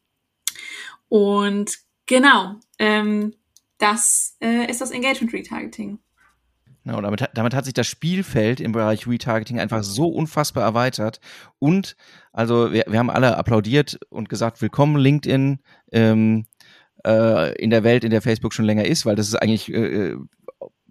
Und 1.08 1.78
genau, 2.06 2.56
ähm, 2.78 3.34
das 3.78 4.36
äh, 4.40 4.70
ist 4.70 4.80
das 4.80 4.90
Engagement 4.90 5.32
Retargeting. 5.32 5.98
Genau, 6.84 7.02
damit, 7.02 7.28
damit 7.34 7.54
hat 7.54 7.66
sich 7.66 7.74
das 7.74 7.86
Spielfeld 7.86 8.60
im 8.60 8.72
Bereich 8.72 9.06
Retargeting 9.06 9.60
einfach 9.60 9.82
so 9.82 10.08
unfassbar 10.08 10.64
erweitert. 10.64 11.20
Und 11.58 11.96
also 12.32 12.72
wir, 12.72 12.84
wir 12.88 12.98
haben 12.98 13.10
alle 13.10 13.36
applaudiert 13.36 13.98
und 14.08 14.30
gesagt, 14.30 14.62
willkommen 14.62 14.96
LinkedIn. 14.96 15.58
Ähm, 15.92 16.46
äh, 17.04 17.54
in 17.62 17.70
der 17.70 17.84
Welt, 17.84 18.04
in 18.04 18.10
der 18.10 18.22
Facebook 18.22 18.52
schon 18.52 18.64
länger 18.64 18.84
ist, 18.84 19.06
weil 19.06 19.16
das 19.16 19.28
ist 19.28 19.36
eigentlich 19.36 19.72
äh, 19.72 20.10
äh 20.10 20.16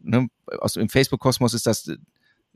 ne, 0.01 0.27
aus 0.59 0.73
dem 0.73 0.89
Facebook-Kosmos 0.89 1.53
ist 1.53 1.67
das 1.67 1.89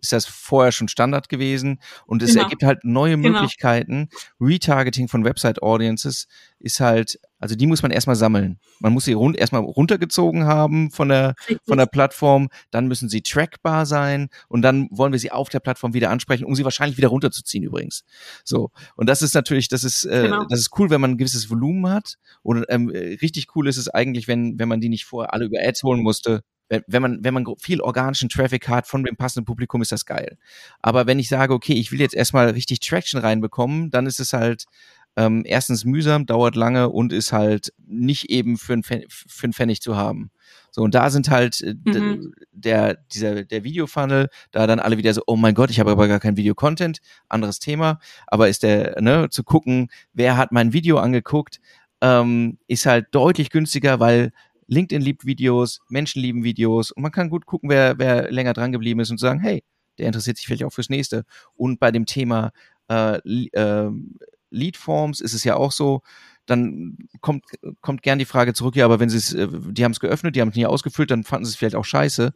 ist 0.01 0.11
das 0.11 0.25
vorher 0.25 0.71
schon 0.71 0.87
Standard 0.87 1.29
gewesen 1.29 1.79
und 2.07 2.23
es 2.23 2.31
genau. 2.31 2.43
ergibt 2.43 2.63
halt 2.63 2.83
neue 2.83 3.17
genau. 3.17 3.39
Möglichkeiten. 3.39 4.09
Retargeting 4.39 5.07
von 5.07 5.23
Website 5.23 5.61
Audiences 5.61 6.27
ist 6.59 6.79
halt, 6.79 7.19
also 7.41 7.55
die 7.55 7.65
muss 7.65 7.81
man 7.81 7.91
erstmal 7.91 8.15
sammeln. 8.15 8.59
Man 8.79 8.93
muss 8.93 9.05
sie 9.05 9.13
rund, 9.13 9.35
erstmal 9.35 9.61
runtergezogen 9.61 10.45
haben 10.45 10.91
von 10.91 11.09
der, 11.09 11.33
von 11.65 11.79
der 11.79 11.87
Plattform, 11.87 12.49
dann 12.69 12.87
müssen 12.87 13.09
sie 13.09 13.21
trackbar 13.21 13.85
sein 13.87 14.29
und 14.47 14.61
dann 14.61 14.87
wollen 14.91 15.11
wir 15.11 15.19
sie 15.19 15.31
auf 15.31 15.49
der 15.49 15.59
Plattform 15.59 15.93
wieder 15.95 16.11
ansprechen, 16.11 16.45
um 16.45 16.55
sie 16.55 16.63
wahrscheinlich 16.63 16.97
wieder 16.97 17.07
runterzuziehen 17.09 17.63
übrigens. 17.63 18.05
So. 18.45 18.69
Und 18.95 19.09
das 19.09 19.23
ist 19.23 19.33
natürlich, 19.33 19.67
das 19.67 19.83
ist, 19.83 20.05
äh, 20.05 20.23
genau. 20.23 20.45
das 20.49 20.59
ist 20.59 20.69
cool, 20.77 20.91
wenn 20.91 21.01
man 21.01 21.11
ein 21.11 21.17
gewisses 21.17 21.49
Volumen 21.49 21.91
hat. 21.91 22.17
Und 22.43 22.63
ähm, 22.69 22.89
richtig 22.89 23.47
cool 23.55 23.67
ist 23.67 23.77
es 23.77 23.89
eigentlich, 23.89 24.27
wenn, 24.27 24.59
wenn 24.59 24.69
man 24.69 24.79
die 24.79 24.89
nicht 24.89 25.05
vorher 25.05 25.33
alle 25.33 25.45
über 25.45 25.57
Ads 25.61 25.83
holen 25.83 26.01
musste 26.01 26.43
wenn 26.87 27.01
man, 27.01 27.23
wenn 27.23 27.33
man 27.33 27.45
viel 27.59 27.81
organischen 27.81 28.29
Traffic 28.29 28.69
hat 28.69 28.87
von 28.87 29.03
dem 29.03 29.17
passenden 29.17 29.45
Publikum, 29.45 29.81
ist 29.81 29.91
das 29.91 30.05
geil. 30.05 30.37
Aber 30.81 31.05
wenn 31.05 31.19
ich 31.19 31.27
sage, 31.27 31.53
okay, 31.53 31.73
ich 31.73 31.91
will 31.91 31.99
jetzt 31.99 32.15
erstmal 32.15 32.49
richtig 32.51 32.79
Traction 32.79 33.19
reinbekommen, 33.19 33.91
dann 33.91 34.05
ist 34.05 34.19
es 34.19 34.31
halt 34.31 34.65
ähm, 35.17 35.43
erstens 35.45 35.85
mühsam, 35.85 36.25
dauert 36.25 36.55
lange 36.55 36.89
und 36.89 37.11
ist 37.11 37.33
halt 37.33 37.73
nicht 37.85 38.29
eben 38.29 38.57
für 38.57 38.73
einen 38.73 38.83
für 38.83 39.43
einen 39.43 39.53
Pfennig 39.53 39.81
zu 39.81 39.95
haben. 39.97 40.31
So, 40.71 40.81
und 40.83 40.95
da 40.95 41.09
sind 41.09 41.29
halt 41.29 41.61
äh, 41.61 41.75
mhm. 41.83 42.33
der, 42.51 42.95
dieser, 43.13 43.43
der 43.43 43.63
Video-Funnel, 43.63 44.29
da 44.51 44.67
dann 44.67 44.79
alle 44.79 44.97
wieder 44.97 45.13
so, 45.13 45.21
oh 45.27 45.35
mein 45.35 45.53
Gott, 45.53 45.69
ich 45.69 45.79
habe 45.79 45.91
aber 45.91 46.07
gar 46.07 46.19
kein 46.19 46.37
Video-Content, 46.37 46.99
anderes 47.27 47.59
Thema, 47.59 47.99
aber 48.27 48.47
ist 48.47 48.63
der, 48.63 49.01
ne, 49.01 49.27
zu 49.29 49.43
gucken, 49.43 49.89
wer 50.13 50.37
hat 50.37 50.51
mein 50.51 50.71
Video 50.71 50.97
angeguckt, 50.97 51.59
ähm, 52.01 52.57
ist 52.67 52.85
halt 52.85 53.07
deutlich 53.11 53.49
günstiger, 53.49 53.99
weil 53.99 54.31
LinkedIn 54.67 55.01
liebt 55.01 55.25
Videos, 55.25 55.81
Menschen 55.89 56.21
lieben 56.21 56.45
Videos 56.45 56.91
und 56.91 57.03
man 57.03 57.11
kann 57.11 57.29
gut 57.29 57.45
gucken, 57.45 57.69
wer, 57.69 57.99
wer 57.99 58.31
länger 58.31 58.53
dran 58.53 58.71
geblieben 58.71 59.01
ist 59.01 59.11
und 59.11 59.19
sagen, 59.19 59.41
hey, 59.41 59.63
der 59.97 60.07
interessiert 60.07 60.37
sich 60.37 60.45
vielleicht 60.45 60.63
auch 60.63 60.71
fürs 60.71 60.89
nächste. 60.89 61.25
Und 61.55 61.79
bei 61.79 61.91
dem 61.91 62.05
Thema 62.05 62.51
äh, 62.89 63.17
äh, 63.17 63.91
Leadforms 64.51 65.21
ist 65.21 65.33
es 65.33 65.43
ja 65.43 65.55
auch 65.55 65.71
so, 65.71 66.01
dann 66.45 66.97
kommt, 67.21 67.45
kommt 67.81 68.03
gern 68.03 68.19
die 68.19 68.25
Frage 68.25 68.53
zurück, 68.53 68.75
ja, 68.75 68.85
aber 68.85 68.99
wenn 68.99 69.09
sie 69.09 69.17
es, 69.17 69.33
äh, 69.33 69.47
die 69.49 69.83
haben 69.83 69.91
es 69.91 69.99
geöffnet, 69.99 70.35
die 70.35 70.41
haben 70.41 70.49
es 70.49 70.55
nie 70.55 70.65
ausgefüllt, 70.65 71.11
dann 71.11 71.23
fanden 71.23 71.45
sie 71.45 71.51
es 71.51 71.55
vielleicht 71.55 71.75
auch 71.75 71.85
scheiße. 71.85 72.33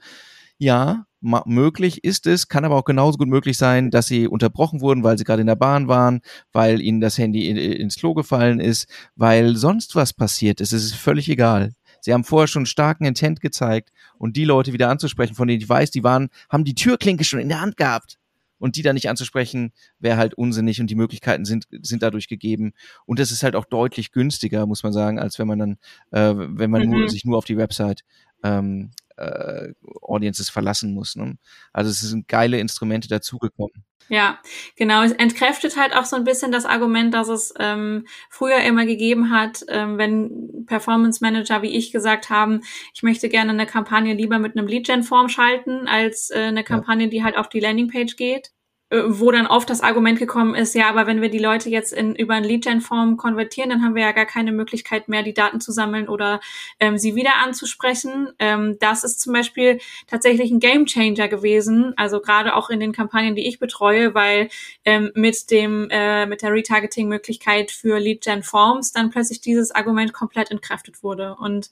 Ja, 0.58 1.06
möglich 1.22 2.04
ist 2.06 2.28
es, 2.28 2.48
kann 2.48 2.64
aber 2.64 2.76
auch 2.76 2.86
genauso 2.86 3.18
gut 3.18 3.28
möglich 3.28 3.58
sein, 3.58 3.92
dass 3.92 4.08
sie 4.08 4.28
unterbrochen 4.28 4.80
wurden, 4.80 5.04
weil 5.04 5.18
sie 5.18 5.26
gerade 5.26 5.42
in 5.42 5.48
der 5.48 5.58
Bahn 5.58 5.90
waren, 5.90 6.22
weil 6.54 6.82
ihnen 6.82 7.02
das 7.02 7.18
Handy 7.18 7.50
in, 7.50 7.58
ins 7.58 7.98
Klo 7.98 8.14
gefallen 8.14 8.62
ist, 8.62 8.88
weil 9.16 9.58
sonst 9.58 9.96
was 9.96 10.14
passiert 10.14 10.62
ist. 10.62 10.72
Es 10.72 10.86
ist 10.86 10.96
völlig 10.96 11.28
egal. 11.28 11.74
Sie 12.00 12.14
haben 12.14 12.24
vorher 12.24 12.48
schon 12.48 12.66
starken 12.66 13.04
Intent 13.04 13.42
gezeigt 13.42 13.92
und 14.18 14.38
die 14.38 14.46
Leute 14.46 14.72
wieder 14.72 14.90
anzusprechen, 14.90 15.36
von 15.36 15.48
denen 15.48 15.62
ich 15.62 15.68
weiß, 15.68 15.92
die 15.92 16.04
waren, 16.04 16.30
haben 16.50 16.64
die 16.64 16.76
Türklinke 16.76 17.24
schon 17.26 17.40
in 17.40 17.50
der 17.50 17.62
Hand 17.62 17.76
gehabt. 17.76 18.18
Und 18.58 18.76
die 18.76 18.82
dann 18.82 18.96
nicht 18.96 19.10
anzusprechen, 19.10 19.74
wäre 20.00 20.18
halt 20.18 20.34
unsinnig 20.34 20.80
und 20.82 20.90
die 20.90 20.96
Möglichkeiten 20.96 21.46
sind, 21.46 21.68
sind 21.82 22.04
dadurch 22.04 22.28
gegeben. 22.28 22.74
Und 23.06 23.20
das 23.20 23.32
ist 23.32 23.44
halt 23.44 23.56
auch 23.56 23.66
deutlich 23.66 24.12
günstiger, 24.12 24.66
muss 24.66 24.84
man 24.84 24.94
sagen, 24.94 25.20
als 25.20 25.38
wenn 25.40 25.48
man 25.48 25.60
dann, 25.60 25.78
äh, 26.12 26.34
wenn 26.36 26.72
man 26.72 26.84
mhm. 26.84 26.92
nur, 26.92 27.10
sich 27.10 27.26
nur 27.26 27.38
auf 27.38 27.46
die 27.46 27.58
Website 27.58 28.04
ähm, 28.44 28.92
äh, 29.18 29.74
Audiences 30.02 30.50
verlassen 30.50 30.94
muss. 30.94 31.16
Ne? 31.16 31.38
Also 31.74 31.92
es 31.92 32.02
sind 32.02 32.28
geile 32.28 32.60
Instrumente 32.60 33.08
dazugekommen. 33.08 33.84
Ja, 34.08 34.38
genau. 34.76 35.02
Es 35.02 35.14
entkräftet 35.14 35.78
halt 35.78 35.96
auch 35.96 36.06
so 36.06 36.16
ein 36.16 36.26
bisschen 36.26 36.52
das 36.52 36.66
Argument, 36.66 37.14
dass 37.14 37.28
es 37.28 37.54
ähm, 37.60 38.06
früher 38.30 38.60
immer 38.60 38.86
gegeben 38.86 39.32
hat, 39.32 39.66
ähm, 39.68 39.98
wenn 39.98 40.66
Performance 40.68 41.24
Manager 41.24 41.64
wie 41.64 41.76
ich 41.76 41.92
gesagt 41.92 42.30
haben, 42.30 42.62
ich 42.94 43.02
möchte 43.02 43.30
gerne 43.30 43.52
eine 43.52 43.66
Kampagne 43.66 44.14
lieber 44.14 44.38
mit 44.38 44.56
einem 44.56 44.68
Lead-Gen-Form 44.68 45.30
schalten, 45.30 45.88
als 45.88 46.30
äh, 46.30 46.40
eine 46.40 46.64
Kampagne, 46.64 47.10
die 47.10 47.24
halt 47.24 47.36
auf 47.36 47.50
die 47.50 47.60
Landingpage 47.60 48.16
geht. 48.16 48.52
Äh, 48.92 49.02
wo 49.08 49.32
dann 49.32 49.48
oft 49.48 49.68
das 49.72 49.82
Argument 49.82 50.20
gekommen 50.20 50.54
ist, 50.54 50.76
ja, 50.76 50.88
aber 50.88 51.08
wenn 51.08 51.20
wir 51.20 51.30
die 51.30 51.40
Leute 51.40 51.70
jetzt 51.72 51.92
in, 51.92 52.14
über 52.14 52.36
ein 52.36 52.44
Lead-Gen-Form 52.44 53.18
konvertieren, 53.18 53.72
dann 53.72 53.84
haben 53.84 53.96
wir 53.96 54.04
ja 54.04 54.12
gar 54.12 54.28
keine 54.28 54.52
Möglichkeit 54.52 55.08
mehr, 55.08 55.24
die 55.24 55.34
Daten 55.34 55.60
zu 55.60 55.72
sammeln 55.72 56.08
oder 56.08 56.40
ähm, 56.80 57.00
sie 57.00 57.16
wieder 57.16 57.38
anzusprechen. 57.44 58.30
Ähm, 58.38 58.78
das 58.80 59.04
ist 59.04 59.22
zum 59.22 59.34
Beispiel 59.34 59.80
tatsächlich 60.06 60.52
ein 60.52 60.60
Game-Changer 60.60 61.28
gewesen, 61.30 61.94
also 61.98 62.22
gerade 62.22 62.56
auch 62.56 62.70
in 62.70 62.80
den 62.80 62.92
Kampagnen, 62.92 63.36
die 63.36 63.48
ich 63.48 63.58
betreue, 63.58 64.14
weil 64.14 64.50
ähm, 64.86 65.12
mit 65.16 65.50
dem 65.50 65.88
äh, 65.90 66.28
mit 66.28 66.44
der 66.44 66.54
Retargeting-Möglichkeit 66.54 67.72
für 67.72 67.98
Lead-Gen-Forms 67.98 68.92
dann 68.92 69.10
plötzlich 69.10 69.42
dieses 69.42 69.72
Argument 69.72 70.14
komplett 70.14 70.52
entkräftet 70.52 71.02
wurde 71.02 71.36
und 71.40 71.72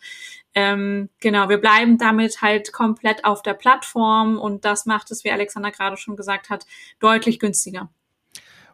ähm, 0.56 1.10
genau, 1.20 1.50
wir 1.50 1.58
bleiben 1.58 1.98
damit 1.98 2.42
halt 2.42 2.72
komplett 2.74 3.26
auf 3.26 3.42
der 3.42 3.54
Plattform 3.54 4.38
und 4.38 4.66
das 4.66 4.86
macht 4.86 5.12
es, 5.12 5.24
wie 5.24 5.32
Alexander 5.32 5.72
gerade 5.72 5.98
schon 5.98 6.16
gesagt 6.16 6.50
hat, 6.50 6.66
deutlich 7.00 7.40
günstiger. 7.40 7.90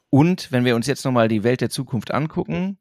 Und 0.09 0.51
wenn 0.51 0.65
wir 0.65 0.75
uns 0.75 0.87
jetzt 0.87 1.05
nochmal 1.05 1.27
die 1.27 1.43
Welt 1.43 1.61
der 1.61 1.69
Zukunft 1.69 2.11
angucken, 2.11 2.79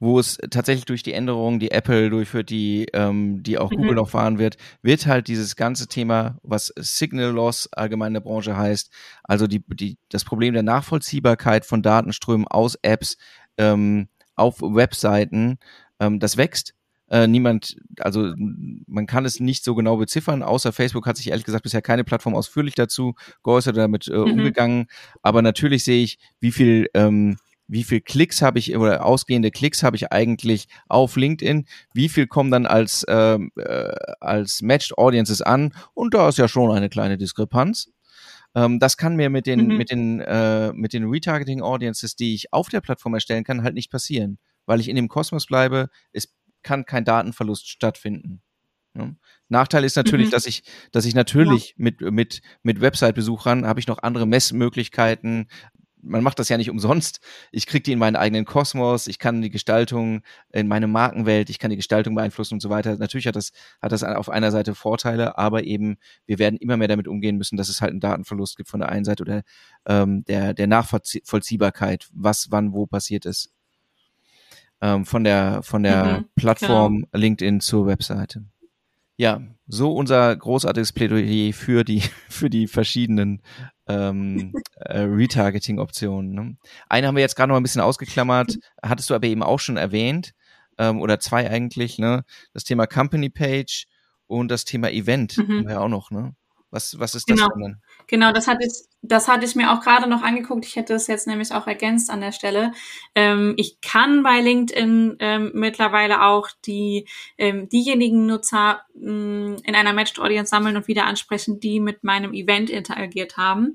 wo 0.00 0.20
es 0.20 0.38
tatsächlich 0.50 0.84
durch 0.84 1.02
die 1.02 1.12
Änderungen, 1.12 1.58
die 1.58 1.72
Apple 1.72 2.08
durchführt, 2.08 2.50
die, 2.50 2.86
ähm, 2.92 3.42
die 3.42 3.58
auch 3.58 3.70
mhm. 3.70 3.76
Google 3.76 3.94
noch 3.96 4.10
fahren 4.10 4.38
wird, 4.38 4.56
wird 4.80 5.06
halt 5.06 5.26
dieses 5.26 5.56
ganze 5.56 5.88
Thema, 5.88 6.38
was 6.42 6.72
Signal 6.76 7.32
Loss 7.32 7.68
allgemein 7.72 8.08
in 8.08 8.14
der 8.14 8.20
Branche 8.20 8.56
heißt, 8.56 8.92
also 9.24 9.46
die, 9.46 9.64
die, 9.66 9.98
das 10.08 10.24
Problem 10.24 10.54
der 10.54 10.62
Nachvollziehbarkeit 10.62 11.66
von 11.66 11.82
Datenströmen 11.82 12.46
aus 12.46 12.76
Apps 12.82 13.16
ähm, 13.56 14.08
auf 14.36 14.60
Webseiten, 14.60 15.58
ähm, 15.98 16.20
das 16.20 16.36
wächst 16.36 16.74
äh, 17.10 17.26
niemand, 17.26 17.76
also 18.00 18.34
man 18.36 19.06
kann 19.06 19.24
es 19.24 19.40
nicht 19.40 19.64
so 19.64 19.74
genau 19.74 19.96
beziffern, 19.96 20.42
außer 20.42 20.72
Facebook 20.72 21.06
hat 21.06 21.16
sich 21.16 21.30
ehrlich 21.30 21.44
gesagt 21.44 21.62
bisher 21.62 21.82
keine 21.82 22.04
Plattform 22.04 22.34
ausführlich 22.34 22.74
dazu 22.74 23.14
geäußert 23.42 23.74
oder 23.74 23.82
damit 23.82 24.08
äh, 24.08 24.16
mhm. 24.16 24.32
umgegangen. 24.32 24.86
Aber 25.22 25.42
natürlich 25.42 25.84
sehe 25.84 26.02
ich, 26.02 26.18
wie 26.40 26.52
viel 26.52 26.88
ähm, 26.94 27.36
wie 27.68 27.84
viel 27.84 28.00
Klicks 28.00 28.40
habe 28.42 28.58
ich 28.58 28.74
oder 28.74 29.04
ausgehende 29.04 29.50
Klicks 29.50 29.82
habe 29.82 29.94
ich 29.94 30.10
eigentlich 30.10 30.68
auf 30.88 31.16
LinkedIn, 31.16 31.66
wie 31.92 32.08
viel 32.08 32.26
kommen 32.26 32.50
dann 32.50 32.66
als, 32.66 33.04
ähm, 33.08 33.52
äh, 33.56 33.92
als 34.20 34.62
Matched 34.62 34.96
Audiences 34.96 35.42
an 35.42 35.74
und 35.92 36.14
da 36.14 36.30
ist 36.30 36.38
ja 36.38 36.48
schon 36.48 36.70
eine 36.70 36.88
kleine 36.88 37.18
Diskrepanz. 37.18 37.90
Ähm, 38.54 38.78
das 38.78 38.96
kann 38.96 39.16
mir 39.16 39.28
mit 39.28 39.46
den, 39.46 39.68
mhm. 39.68 39.76
mit 39.76 39.90
den, 39.90 40.20
äh, 40.20 40.72
mit 40.72 40.94
den 40.94 41.04
Retargeting 41.04 41.60
Audiences, 41.60 42.16
die 42.16 42.34
ich 42.34 42.52
auf 42.52 42.70
der 42.70 42.80
Plattform 42.80 43.14
erstellen 43.14 43.44
kann, 43.44 43.62
halt 43.62 43.74
nicht 43.74 43.90
passieren, 43.90 44.38
weil 44.64 44.80
ich 44.80 44.88
in 44.88 44.96
dem 44.96 45.08
Kosmos 45.08 45.46
bleibe. 45.46 45.90
Es 46.12 46.34
kann 46.68 46.84
kein 46.84 47.06
Datenverlust 47.06 47.66
stattfinden. 47.66 48.42
Ja. 48.94 49.10
Nachteil 49.48 49.84
ist 49.84 49.96
natürlich, 49.96 50.26
mhm. 50.26 50.32
dass 50.32 50.46
ich, 50.46 50.62
dass 50.92 51.06
ich 51.06 51.14
natürlich 51.14 51.70
ja. 51.70 51.74
mit, 51.78 52.00
mit, 52.02 52.42
mit 52.62 52.80
Website-Besuchern 52.82 53.66
habe 53.66 53.80
ich 53.80 53.86
noch 53.86 54.02
andere 54.02 54.26
Messmöglichkeiten. 54.26 55.48
Man 56.00 56.22
macht 56.22 56.38
das 56.38 56.50
ja 56.50 56.58
nicht 56.58 56.70
umsonst. 56.70 57.20
Ich 57.50 57.66
kriege 57.66 57.82
die 57.82 57.92
in 57.92 57.98
meinen 57.98 58.16
eigenen 58.16 58.44
Kosmos, 58.44 59.06
ich 59.06 59.18
kann 59.18 59.40
die 59.40 59.50
Gestaltung 59.50 60.20
in 60.52 60.68
meine 60.68 60.86
Markenwelt, 60.86 61.48
ich 61.48 61.58
kann 61.58 61.70
die 61.70 61.76
Gestaltung 61.76 62.14
beeinflussen 62.14 62.54
und 62.54 62.60
so 62.60 62.68
weiter. 62.68 62.96
Natürlich 62.96 63.26
hat 63.26 63.34
das, 63.34 63.52
hat 63.80 63.92
das 63.92 64.04
auf 64.04 64.28
einer 64.28 64.52
Seite 64.52 64.74
Vorteile, 64.74 65.38
aber 65.38 65.64
eben, 65.64 65.96
wir 66.26 66.38
werden 66.38 66.58
immer 66.58 66.76
mehr 66.76 66.88
damit 66.88 67.08
umgehen 67.08 67.38
müssen, 67.38 67.56
dass 67.56 67.70
es 67.70 67.80
halt 67.80 67.92
einen 67.92 68.00
Datenverlust 68.00 68.58
gibt 68.58 68.68
von 68.68 68.80
der 68.80 68.90
einen 68.90 69.06
Seite 69.06 69.22
oder 69.22 69.42
ähm, 69.86 70.24
der, 70.26 70.52
der 70.52 70.66
Nachvollziehbarkeit, 70.66 72.08
was 72.12 72.50
wann 72.50 72.74
wo 72.74 72.86
passiert 72.86 73.24
ist 73.24 73.50
ähm, 74.80 75.04
von 75.04 75.24
der 75.24 75.62
von 75.62 75.82
der 75.82 76.04
mhm, 76.04 76.24
Plattform 76.36 76.96
genau. 76.96 77.08
LinkedIn 77.12 77.60
zur 77.60 77.86
Webseite. 77.86 78.44
Ja, 79.16 79.40
so 79.66 79.92
unser 79.92 80.34
großartiges 80.36 80.92
Plädoyer 80.92 81.52
für 81.52 81.84
die 81.84 82.02
für 82.28 82.50
die 82.50 82.66
verschiedenen 82.66 83.42
ähm, 83.88 84.52
äh, 84.76 85.00
Retargeting-Optionen. 85.00 86.32
Ne? 86.32 86.56
Eine 86.88 87.06
haben 87.06 87.16
wir 87.16 87.22
jetzt 87.22 87.36
gerade 87.36 87.50
noch 87.50 87.56
ein 87.56 87.62
bisschen 87.62 87.80
ausgeklammert, 87.82 88.58
hattest 88.82 89.10
du 89.10 89.14
aber 89.14 89.26
eben 89.26 89.42
auch 89.42 89.60
schon 89.60 89.76
erwähnt 89.76 90.34
ähm, 90.78 91.00
oder 91.00 91.20
zwei 91.20 91.50
eigentlich, 91.50 91.98
ne? 91.98 92.24
Das 92.52 92.64
Thema 92.64 92.86
Company 92.86 93.28
Page 93.28 93.86
und 94.26 94.50
das 94.50 94.64
Thema 94.64 94.90
Event 94.90 95.36
mhm. 95.36 95.42
haben 95.42 95.64
wir 95.64 95.72
ja 95.72 95.80
auch 95.80 95.88
noch, 95.88 96.10
ne? 96.10 96.34
Was, 96.70 96.98
was 96.98 97.14
ist 97.14 97.30
das 97.30 97.38
genau. 97.38 97.48
denn? 97.56 97.78
Genau, 98.08 98.30
das 98.32 98.46
hatte 98.46 98.66
ich, 98.66 98.72
das 99.00 99.26
hatte 99.26 99.46
ich 99.46 99.54
mir 99.54 99.72
auch 99.72 99.80
gerade 99.80 100.08
noch 100.08 100.22
angeguckt. 100.22 100.66
Ich 100.66 100.76
hätte 100.76 100.94
es 100.94 101.06
jetzt 101.06 101.26
nämlich 101.26 101.52
auch 101.52 101.66
ergänzt 101.66 102.10
an 102.10 102.20
der 102.20 102.32
Stelle. 102.32 102.72
Ähm, 103.14 103.54
ich 103.56 103.80
kann 103.80 104.22
bei 104.22 104.40
LinkedIn 104.40 105.16
ähm, 105.20 105.50
mittlerweile 105.54 106.22
auch 106.22 106.48
die 106.66 107.06
ähm, 107.38 107.70
diejenigen 107.70 108.26
Nutzer 108.26 108.82
mh, 108.94 109.12
mm, 109.12 109.56
in 109.64 109.74
einer 109.74 109.94
Matched 109.94 110.18
Audience 110.18 110.50
sammeln 110.50 110.76
und 110.76 110.88
wieder 110.88 111.06
ansprechen, 111.06 111.58
die 111.58 111.80
mit 111.80 112.04
meinem 112.04 112.34
Event 112.34 112.68
interagiert 112.68 113.38
haben. 113.38 113.72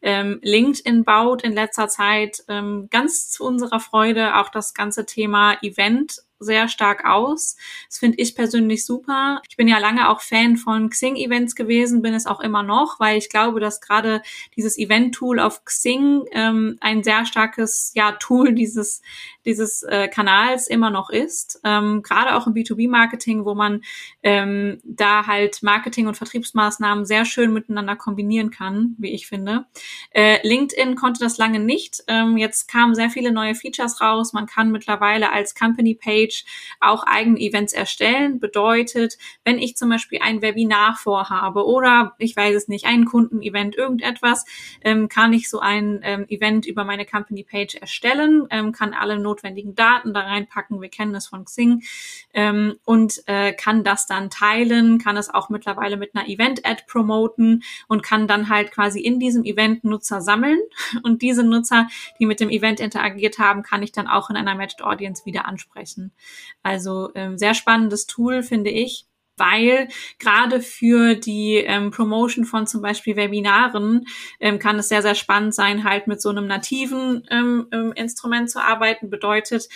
Ähm, 0.00 0.38
LinkedIn 0.42 1.04
baut 1.04 1.42
in 1.42 1.52
letzter 1.52 1.88
Zeit 1.88 2.44
ähm, 2.48 2.86
ganz 2.90 3.28
zu 3.28 3.44
unserer 3.44 3.80
Freude 3.80 4.36
auch 4.36 4.50
das 4.50 4.72
ganze 4.72 5.04
Thema 5.04 5.58
Event 5.62 6.25
sehr 6.38 6.68
stark 6.68 7.04
aus. 7.04 7.56
Das 7.88 7.98
finde 7.98 8.18
ich 8.18 8.34
persönlich 8.34 8.84
super. 8.84 9.40
Ich 9.48 9.56
bin 9.56 9.68
ja 9.68 9.78
lange 9.78 10.08
auch 10.10 10.20
Fan 10.20 10.56
von 10.56 10.90
Xing-Events 10.90 11.54
gewesen, 11.54 12.02
bin 12.02 12.14
es 12.14 12.26
auch 12.26 12.40
immer 12.40 12.62
noch, 12.62 13.00
weil 13.00 13.18
ich 13.18 13.30
glaube, 13.30 13.60
dass 13.60 13.80
gerade 13.80 14.22
dieses 14.56 14.78
Event-Tool 14.78 15.40
auf 15.40 15.64
Xing 15.64 16.24
ähm, 16.32 16.76
ein 16.80 17.02
sehr 17.02 17.26
starkes 17.26 17.92
ja, 17.94 18.12
Tool 18.12 18.54
dieses, 18.54 19.02
dieses 19.44 19.82
äh, 19.82 20.08
Kanals 20.08 20.66
immer 20.66 20.90
noch 20.90 21.10
ist. 21.10 21.60
Ähm, 21.64 22.02
gerade 22.02 22.34
auch 22.34 22.46
im 22.46 22.54
B2B-Marketing, 22.54 23.44
wo 23.44 23.54
man 23.54 23.82
ähm, 24.22 24.80
da 24.84 25.26
halt 25.26 25.62
Marketing- 25.62 26.08
und 26.08 26.16
Vertriebsmaßnahmen 26.16 27.06
sehr 27.06 27.24
schön 27.24 27.52
miteinander 27.52 27.96
kombinieren 27.96 28.50
kann, 28.50 28.94
wie 28.98 29.12
ich 29.12 29.26
finde. 29.26 29.66
Äh, 30.10 30.46
LinkedIn 30.46 30.96
konnte 30.96 31.20
das 31.20 31.38
lange 31.38 31.60
nicht. 31.60 32.02
Ähm, 32.08 32.36
jetzt 32.36 32.68
kamen 32.68 32.94
sehr 32.94 33.10
viele 33.10 33.32
neue 33.32 33.54
Features 33.54 34.00
raus. 34.00 34.32
Man 34.32 34.46
kann 34.46 34.72
mittlerweile 34.72 35.32
als 35.32 35.54
Company 35.54 35.94
Page 35.94 36.25
Page 36.26 36.44
auch 36.80 37.04
eigene 37.04 37.38
Events 37.38 37.72
erstellen. 37.72 38.40
Bedeutet, 38.40 39.16
wenn 39.44 39.58
ich 39.58 39.76
zum 39.76 39.88
Beispiel 39.88 40.20
ein 40.22 40.42
Webinar 40.42 40.96
vorhabe 40.96 41.66
oder 41.66 42.14
ich 42.18 42.36
weiß 42.36 42.54
es 42.54 42.68
nicht, 42.68 42.86
ein 42.86 43.04
Kundenevent, 43.04 43.76
irgendetwas, 43.76 44.44
ähm, 44.82 45.08
kann 45.08 45.32
ich 45.32 45.48
so 45.48 45.60
ein 45.60 46.00
ähm, 46.02 46.26
Event 46.28 46.66
über 46.66 46.84
meine 46.84 47.06
Company 47.06 47.44
Page 47.44 47.76
erstellen, 47.76 48.46
ähm, 48.50 48.72
kann 48.72 48.94
alle 48.94 49.18
notwendigen 49.18 49.74
Daten 49.74 50.12
da 50.12 50.20
reinpacken. 50.20 50.80
Wir 50.80 50.88
kennen 50.88 51.12
das 51.12 51.26
von 51.26 51.44
Xing 51.44 51.82
ähm, 52.34 52.76
und 52.84 53.22
äh, 53.26 53.52
kann 53.52 53.84
das 53.84 54.06
dann 54.06 54.30
teilen, 54.30 54.98
kann 54.98 55.16
es 55.16 55.32
auch 55.32 55.48
mittlerweile 55.48 55.96
mit 55.96 56.14
einer 56.14 56.28
Event-Ad 56.28 56.84
promoten 56.86 57.62
und 57.88 58.02
kann 58.02 58.28
dann 58.28 58.48
halt 58.48 58.72
quasi 58.72 59.00
in 59.00 59.18
diesem 59.18 59.44
Event 59.44 59.84
Nutzer 59.84 60.20
sammeln 60.20 60.58
und 61.02 61.22
diese 61.22 61.42
Nutzer, 61.42 61.88
die 62.18 62.26
mit 62.26 62.40
dem 62.40 62.50
Event 62.50 62.80
interagiert 62.80 63.38
haben, 63.38 63.62
kann 63.62 63.82
ich 63.82 63.92
dann 63.92 64.06
auch 64.06 64.30
in 64.30 64.36
einer 64.36 64.54
Matched 64.54 64.82
Audience 64.82 65.24
wieder 65.24 65.46
ansprechen. 65.46 66.12
Also 66.62 67.10
ähm, 67.14 67.38
sehr 67.38 67.54
spannendes 67.54 68.06
Tool, 68.06 68.42
finde 68.42 68.70
ich 68.70 69.06
weil 69.36 69.88
gerade 70.18 70.60
für 70.60 71.14
die 71.14 71.56
ähm, 71.56 71.90
Promotion 71.90 72.44
von 72.44 72.66
zum 72.66 72.82
Beispiel 72.82 73.16
Webinaren 73.16 74.06
ähm, 74.40 74.58
kann 74.58 74.78
es 74.78 74.88
sehr, 74.88 75.02
sehr 75.02 75.14
spannend 75.14 75.54
sein, 75.54 75.84
halt 75.84 76.06
mit 76.06 76.20
so 76.20 76.30
einem 76.30 76.46
nativen 76.46 77.26
ähm, 77.30 77.68
ähm 77.72 77.92
Instrument 77.92 78.50
zu 78.50 78.60
arbeiten. 78.60 79.10
Bedeutet, 79.10 79.68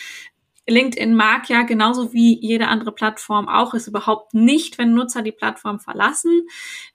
LinkedIn 0.71 1.15
mag 1.15 1.49
ja 1.49 1.63
genauso 1.63 2.13
wie 2.13 2.39
jede 2.41 2.69
andere 2.69 2.93
Plattform 2.93 3.49
auch 3.49 3.75
es 3.75 3.89
überhaupt 3.89 4.35
nicht, 4.35 4.79
wenn 4.79 4.95
Nutzer 4.95 5.23
die 5.23 5.33
Plattform 5.33 5.81
verlassen. 5.81 6.47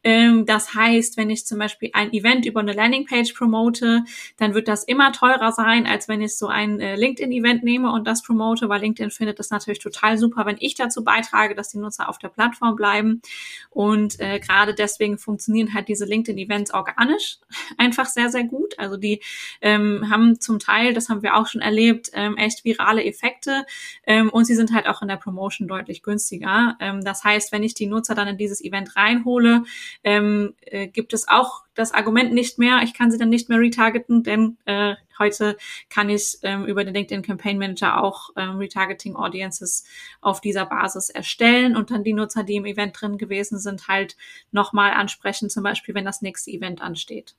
Ähm, 0.04 0.46
das 0.46 0.74
heißt, 0.74 1.18
wenn 1.18 1.30
ich 1.30 1.46
zum 1.46 1.60
Beispiel 1.60 1.90
ein 1.94 2.14
Event 2.14 2.46
über 2.46 2.62
eine 2.62 2.74
Landingpage 2.74 3.34
promote, 3.34 4.04
dann 4.38 4.54
wird 4.54 4.68
das 4.68 4.84
immer 4.84 5.12
teurer 5.12 5.52
sein, 5.52 5.86
als 5.86 6.08
wenn 6.08 6.22
ich 6.22 6.38
so 6.38 6.48
ein 6.48 6.80
äh, 6.80 6.96
LinkedIn-Event 6.96 7.64
nehme 7.64 7.92
und 7.92 8.08
das 8.08 8.24
promote, 8.24 8.70
weil 8.70 8.82
LinkedIn 8.82 9.12
findet 9.12 9.40
das 9.40 9.50
natürlich 9.50 9.80
total 9.80 10.18
super, 10.18 10.46
wenn 10.46 10.58
ich 10.60 10.76
dazu 10.76 11.04
beitrage, 11.04 11.56
dass 11.56 11.70
die 11.70 11.78
Nutzer 11.78 12.10
auf 12.10 12.18
der 12.18 12.30
Plattform 12.30 12.76
bleiben. 12.76 13.22
Und 13.70 14.20
äh, 14.20 14.40
gerade 14.40 14.74
deswegen 14.74 15.18
funktionieren 15.18 15.74
halt 15.74 15.88
diese 15.88 16.06
LinkedIn-Events 16.06 16.74
organisch 16.74 17.38
einfach 17.78 18.06
sehr, 18.06 18.30
sehr 18.30 18.46
gut. 18.46 18.80
Also 18.80 18.98
die 18.98 19.22
ähm, 19.62 20.10
haben 20.10 20.40
zum 20.40 20.60
Teil, 20.60 20.94
das 20.94 21.10
haben 21.10 21.24
wir 21.24 21.36
auch 21.36 21.48
schon 21.48 21.62
erlebt, 21.62 22.10
ähm, 22.14 22.38
echt 22.38 22.64
virale 22.64 23.04
Effekte 23.04 23.65
ähm, 24.06 24.30
und 24.30 24.46
sie 24.46 24.56
sind 24.56 24.74
halt 24.74 24.88
auch 24.88 25.02
in 25.02 25.08
der 25.08 25.18
Promotion 25.18 25.68
deutlich 25.68 26.04
günstiger. 26.04 26.78
Ähm, 26.80 27.04
das 27.04 27.24
heißt, 27.24 27.52
wenn 27.52 27.64
ich 27.64 27.74
die 27.74 27.88
Nutzer 27.88 28.16
dann 28.16 28.28
in 28.28 28.38
dieses 28.38 28.64
Event 28.64 28.96
reinhole, 28.96 29.64
ähm, 30.04 30.54
äh, 30.62 30.88
gibt 30.88 31.14
es 31.14 31.28
auch 31.28 31.64
das 31.76 31.94
Argument 31.94 32.34
nicht 32.34 32.58
mehr, 32.58 32.82
ich 32.84 32.94
kann 32.94 33.12
sie 33.12 33.18
dann 33.18 33.30
nicht 33.30 33.50
mehr 33.50 33.60
retargeten, 33.60 34.24
denn 34.24 34.58
äh, 34.66 34.96
heute 35.20 35.58
kann 35.90 36.10
ich 36.10 36.38
ähm, 36.42 36.66
über 36.66 36.84
den 36.84 36.94
LinkedIn 36.94 37.22
Campaign 37.22 37.58
Manager 37.58 38.02
auch 38.02 38.30
ähm, 38.38 38.58
Retargeting 38.58 39.16
Audiences 39.16 39.84
auf 40.22 40.42
dieser 40.42 40.66
Basis 40.66 41.10
erstellen 41.10 41.76
und 41.76 41.92
dann 41.92 42.04
die 42.04 42.14
Nutzer, 42.14 42.44
die 42.44 42.56
im 42.56 42.66
Event 42.66 43.00
drin 43.00 43.18
gewesen 43.18 43.60
sind, 43.60 43.88
halt 43.88 44.16
nochmal 44.52 44.92
ansprechen, 44.92 45.50
zum 45.50 45.64
Beispiel, 45.64 45.96
wenn 45.96 46.06
das 46.06 46.22
nächste 46.22 46.52
Event 46.52 46.82
ansteht. 46.82 47.36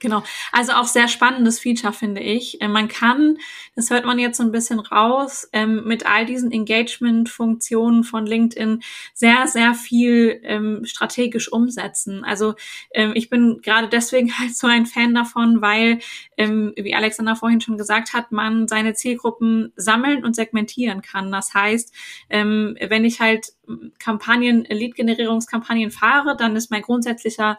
Genau, 0.00 0.22
also 0.50 0.72
auch 0.72 0.86
sehr 0.86 1.08
spannendes 1.08 1.60
Feature 1.60 1.92
finde 1.92 2.22
ich. 2.22 2.60
Äh, 2.62 2.68
man 2.68 2.88
kann, 2.88 3.36
das 3.76 3.90
hört 3.90 4.06
man 4.06 4.18
jetzt 4.18 4.38
so 4.38 4.42
ein 4.42 4.50
bisschen 4.50 4.80
raus, 4.80 5.46
ähm, 5.52 5.84
mit 5.84 6.06
all 6.06 6.24
diesen 6.24 6.50
Engagement-Funktionen 6.50 8.02
von 8.02 8.24
LinkedIn 8.24 8.82
sehr, 9.12 9.46
sehr 9.46 9.74
viel 9.74 10.40
ähm, 10.44 10.86
strategisch 10.86 11.52
umsetzen. 11.52 12.24
Also 12.24 12.54
ähm, 12.94 13.12
ich 13.14 13.28
bin 13.28 13.60
gerade 13.62 13.88
deswegen 13.88 14.32
halt 14.38 14.56
so 14.56 14.66
ein 14.66 14.86
Fan 14.86 15.14
davon, 15.14 15.60
weil, 15.60 15.98
wie 16.36 16.94
Alexander 16.94 17.36
vorhin 17.36 17.60
schon 17.60 17.76
gesagt 17.76 18.14
hat, 18.14 18.32
man 18.32 18.66
seine 18.66 18.94
Zielgruppen 18.94 19.74
sammeln 19.76 20.24
und 20.24 20.34
segmentieren 20.34 21.02
kann. 21.02 21.30
Das 21.30 21.52
heißt, 21.52 21.94
wenn 22.30 23.04
ich 23.04 23.20
halt 23.20 23.52
Kampagnen, 23.98 24.64
Lead-Generierungskampagnen 24.64 25.90
fahre, 25.90 26.34
dann 26.38 26.56
ist 26.56 26.70
mein 26.70 26.80
grundsätzlicher 26.80 27.58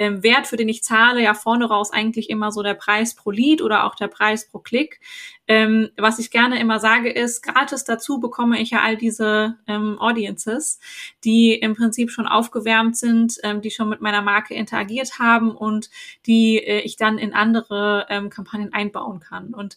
ähm, 0.00 0.22
Wert, 0.22 0.46
für 0.46 0.56
den 0.56 0.70
ich 0.70 0.82
zahle, 0.82 1.22
ja 1.22 1.34
vorne 1.34 1.66
raus 1.66 1.92
eigentlich 1.92 2.30
immer 2.30 2.50
so 2.52 2.62
der 2.62 2.72
Preis 2.72 3.14
pro 3.14 3.30
Lead 3.30 3.60
oder 3.60 3.84
auch 3.84 3.94
der 3.94 4.08
Preis 4.08 4.48
pro 4.48 4.58
Klick. 4.58 4.98
Ähm, 5.46 5.90
was 5.98 6.18
ich 6.18 6.30
gerne 6.30 6.58
immer 6.58 6.80
sage 6.80 7.10
ist, 7.10 7.42
gratis 7.42 7.84
dazu 7.84 8.18
bekomme 8.18 8.58
ich 8.58 8.70
ja 8.70 8.80
all 8.80 8.96
diese 8.96 9.58
ähm, 9.66 9.98
Audiences, 9.98 10.80
die 11.22 11.52
im 11.52 11.76
Prinzip 11.76 12.10
schon 12.10 12.26
aufgewärmt 12.26 12.96
sind, 12.96 13.36
ähm, 13.42 13.60
die 13.60 13.70
schon 13.70 13.90
mit 13.90 14.00
meiner 14.00 14.22
Marke 14.22 14.54
interagiert 14.54 15.18
haben 15.18 15.54
und 15.54 15.90
die 16.24 16.56
äh, 16.56 16.80
ich 16.80 16.96
dann 16.96 17.18
in 17.18 17.34
andere 17.34 18.06
ähm, 18.08 18.30
Kampagnen 18.30 18.72
einbauen 18.72 19.20
kann. 19.20 19.52
Und 19.52 19.76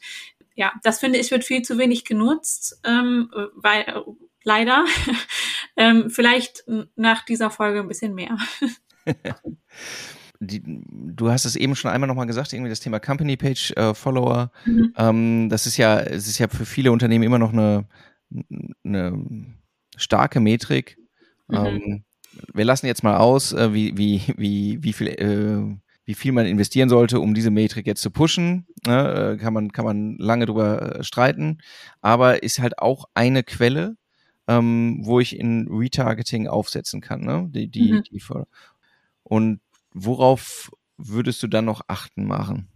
ja, 0.55 0.71
das 0.83 0.99
finde 0.99 1.19
ich 1.19 1.31
wird 1.31 1.43
viel 1.43 1.63
zu 1.63 1.77
wenig 1.77 2.05
genutzt, 2.05 2.79
ähm, 2.85 3.29
weil 3.55 3.81
äh, 3.81 4.01
leider 4.45 4.85
ähm, 5.75 6.09
vielleicht 6.09 6.63
nach 6.95 7.25
dieser 7.25 7.49
Folge 7.49 7.81
ein 7.81 7.89
bisschen 7.89 8.15
mehr. 8.15 8.37
Die, 10.39 10.61
du 10.65 11.29
hast 11.29 11.45
es 11.45 11.55
eben 11.55 11.73
schon 11.73 11.89
einmal 11.89 12.07
nochmal 12.07 12.25
gesagt, 12.25 12.51
irgendwie 12.51 12.69
das 12.69 12.81
Thema 12.81 12.99
Company 12.99 13.37
Page 13.37 13.71
äh, 13.77 13.93
Follower. 13.93 14.51
Mhm. 14.65 14.93
Ähm, 14.97 15.49
das 15.49 15.67
ist 15.67 15.77
ja, 15.77 16.01
es 16.01 16.27
ist 16.27 16.37
ja 16.37 16.49
für 16.49 16.65
viele 16.65 16.91
Unternehmen 16.91 17.23
immer 17.23 17.39
noch 17.39 17.53
eine, 17.53 17.85
eine 18.83 19.25
starke 19.95 20.41
Metrik. 20.41 20.97
Mhm. 21.47 21.55
Ähm, 21.55 22.03
wir 22.53 22.65
lassen 22.65 22.87
jetzt 22.87 23.03
mal 23.03 23.17
aus, 23.17 23.53
äh, 23.53 23.73
wie, 23.73 23.97
wie, 23.97 24.21
wie, 24.37 24.83
wie 24.83 24.93
viel, 24.93 25.07
äh, 25.07 25.77
wie 26.05 26.13
viel 26.13 26.31
man 26.31 26.45
investieren 26.45 26.89
sollte, 26.89 27.19
um 27.19 27.33
diese 27.33 27.51
Metrik 27.51 27.87
jetzt 27.87 28.01
zu 28.01 28.11
pushen. 28.11 28.67
Ne? 28.85 29.35
Äh, 29.35 29.37
kann 29.37 29.53
man, 29.53 29.71
kann 29.71 29.85
man 29.85 30.17
lange 30.17 30.45
drüber 30.45 30.99
äh, 30.99 31.03
streiten. 31.03 31.59
Aber 32.01 32.43
ist 32.43 32.59
halt 32.59 32.79
auch 32.79 33.05
eine 33.13 33.43
Quelle, 33.43 33.95
ähm, 34.47 34.99
wo 35.03 35.19
ich 35.19 35.37
in 35.39 35.67
Retargeting 35.69 36.47
aufsetzen 36.47 36.99
kann, 36.99 37.21
ne? 37.21 37.47
Die, 37.51 37.69
die, 37.69 37.93
mhm. 37.93 38.03
die 38.03 38.19
und 39.23 39.59
worauf 39.93 40.71
würdest 40.97 41.41
du 41.43 41.47
dann 41.47 41.65
noch 41.65 41.81
achten 41.87 42.27
machen? 42.27 42.69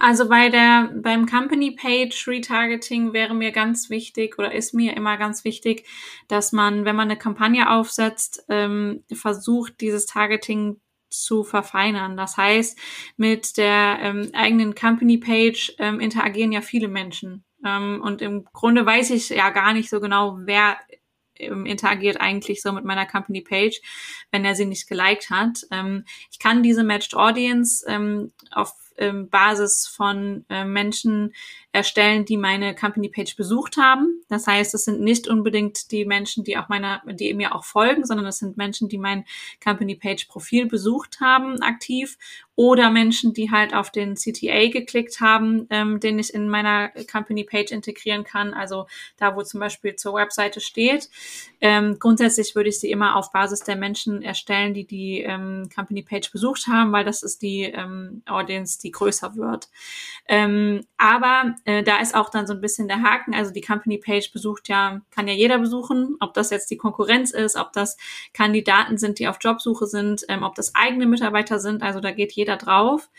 Also 0.00 0.30
bei 0.30 0.48
der, 0.48 0.90
beim 0.96 1.26
Company 1.26 1.72
Page 1.72 2.26
Retargeting 2.26 3.12
wäre 3.12 3.34
mir 3.34 3.52
ganz 3.52 3.90
wichtig 3.90 4.38
oder 4.38 4.54
ist 4.54 4.72
mir 4.72 4.96
immer 4.96 5.18
ganz 5.18 5.44
wichtig, 5.44 5.86
dass 6.26 6.52
man, 6.52 6.86
wenn 6.86 6.96
man 6.96 7.10
eine 7.10 7.18
Kampagne 7.18 7.70
aufsetzt, 7.70 8.44
ähm, 8.48 9.04
versucht, 9.12 9.82
dieses 9.82 10.06
Targeting 10.06 10.80
zu 11.10 11.44
verfeinern. 11.44 12.16
Das 12.16 12.38
heißt, 12.38 12.78
mit 13.18 13.58
der 13.58 13.98
ähm, 14.00 14.30
eigenen 14.32 14.74
Company 14.74 15.18
Page 15.18 15.74
ähm, 15.78 16.00
interagieren 16.00 16.52
ja 16.52 16.62
viele 16.62 16.88
Menschen. 16.88 17.44
Ähm, 17.62 18.00
und 18.02 18.22
im 18.22 18.44
Grunde 18.54 18.86
weiß 18.86 19.10
ich 19.10 19.28
ja 19.28 19.50
gar 19.50 19.74
nicht 19.74 19.90
so 19.90 20.00
genau, 20.00 20.38
wer 20.44 20.78
interagiert 21.40 22.20
eigentlich 22.20 22.62
so 22.62 22.72
mit 22.72 22.84
meiner 22.84 23.06
Company 23.06 23.40
Page, 23.40 23.80
wenn 24.30 24.44
er 24.44 24.54
sie 24.54 24.66
nicht 24.66 24.88
geliked 24.88 25.30
hat. 25.30 25.66
Ähm, 25.70 26.04
ich 26.30 26.38
kann 26.38 26.62
diese 26.62 26.84
Matched 26.84 27.14
Audience 27.14 27.84
ähm, 27.88 28.32
auf 28.50 28.74
ähm, 29.00 29.28
Basis 29.28 29.86
von 29.86 30.44
äh, 30.48 30.64
Menschen 30.64 31.34
erstellen, 31.72 32.24
die 32.24 32.36
meine 32.36 32.74
Company 32.74 33.08
Page 33.08 33.36
besucht 33.36 33.76
haben. 33.76 34.22
Das 34.28 34.46
heißt, 34.46 34.74
es 34.74 34.84
sind 34.84 35.00
nicht 35.00 35.28
unbedingt 35.28 35.90
die 35.92 36.04
Menschen, 36.04 36.44
die 36.44 36.58
auch 36.58 36.68
meiner, 36.68 37.02
die 37.06 37.32
mir 37.34 37.54
auch 37.54 37.64
folgen, 37.64 38.04
sondern 38.04 38.26
es 38.26 38.38
sind 38.38 38.56
Menschen, 38.56 38.88
die 38.88 38.98
mein 38.98 39.24
Company 39.62 39.94
Page 39.94 40.26
Profil 40.26 40.66
besucht 40.66 41.20
haben, 41.20 41.62
aktiv 41.62 42.18
oder 42.56 42.90
Menschen, 42.90 43.32
die 43.32 43.50
halt 43.50 43.72
auf 43.72 43.90
den 43.90 44.16
CTA 44.16 44.68
geklickt 44.68 45.20
haben, 45.20 45.66
ähm, 45.70 45.98
den 45.98 46.18
ich 46.18 46.34
in 46.34 46.48
meiner 46.48 46.90
Company 47.10 47.44
Page 47.44 47.70
integrieren 47.70 48.24
kann, 48.24 48.52
also 48.52 48.86
da, 49.16 49.34
wo 49.34 49.42
zum 49.42 49.60
Beispiel 49.60 49.96
zur 49.96 50.14
Webseite 50.14 50.60
steht. 50.60 51.08
Ähm, 51.60 51.98
grundsätzlich 51.98 52.54
würde 52.54 52.70
ich 52.70 52.80
sie 52.80 52.90
immer 52.90 53.16
auf 53.16 53.32
Basis 53.32 53.60
der 53.60 53.76
Menschen 53.76 54.22
erstellen, 54.22 54.74
die 54.74 54.86
die 54.86 55.20
ähm, 55.20 55.68
Company 55.74 56.02
Page 56.02 56.32
besucht 56.32 56.66
haben, 56.66 56.92
weil 56.92 57.04
das 57.04 57.22
ist 57.22 57.42
die 57.42 57.62
ähm, 57.62 58.22
Audience, 58.26 58.78
die 58.80 58.90
größer 58.90 59.36
wird. 59.36 59.68
Ähm, 60.26 60.86
aber 60.96 61.54
äh, 61.64 61.82
da 61.82 61.98
ist 61.98 62.14
auch 62.14 62.30
dann 62.30 62.46
so 62.46 62.54
ein 62.54 62.60
bisschen 62.60 62.88
der 62.88 63.02
Haken. 63.02 63.34
Also 63.34 63.52
die 63.52 63.60
Company 63.60 63.98
Page 63.98 64.32
besucht 64.32 64.68
ja, 64.68 65.00
kann 65.10 65.28
ja 65.28 65.34
jeder 65.34 65.58
besuchen, 65.58 66.16
ob 66.20 66.34
das 66.34 66.50
jetzt 66.50 66.70
die 66.70 66.76
Konkurrenz 66.76 67.32
ist, 67.32 67.56
ob 67.56 67.72
das 67.72 67.96
Kandidaten 68.32 68.96
sind, 68.98 69.18
die 69.18 69.28
auf 69.28 69.38
Jobsuche 69.40 69.86
sind, 69.86 70.24
ähm, 70.28 70.42
ob 70.42 70.54
das 70.54 70.74
eigene 70.74 71.06
Mitarbeiter 71.06 71.58
sind. 71.58 71.82
Also 71.82 72.00
da 72.00 72.10
geht 72.10 72.32
jeder 72.32 72.56
drauf. 72.56 73.10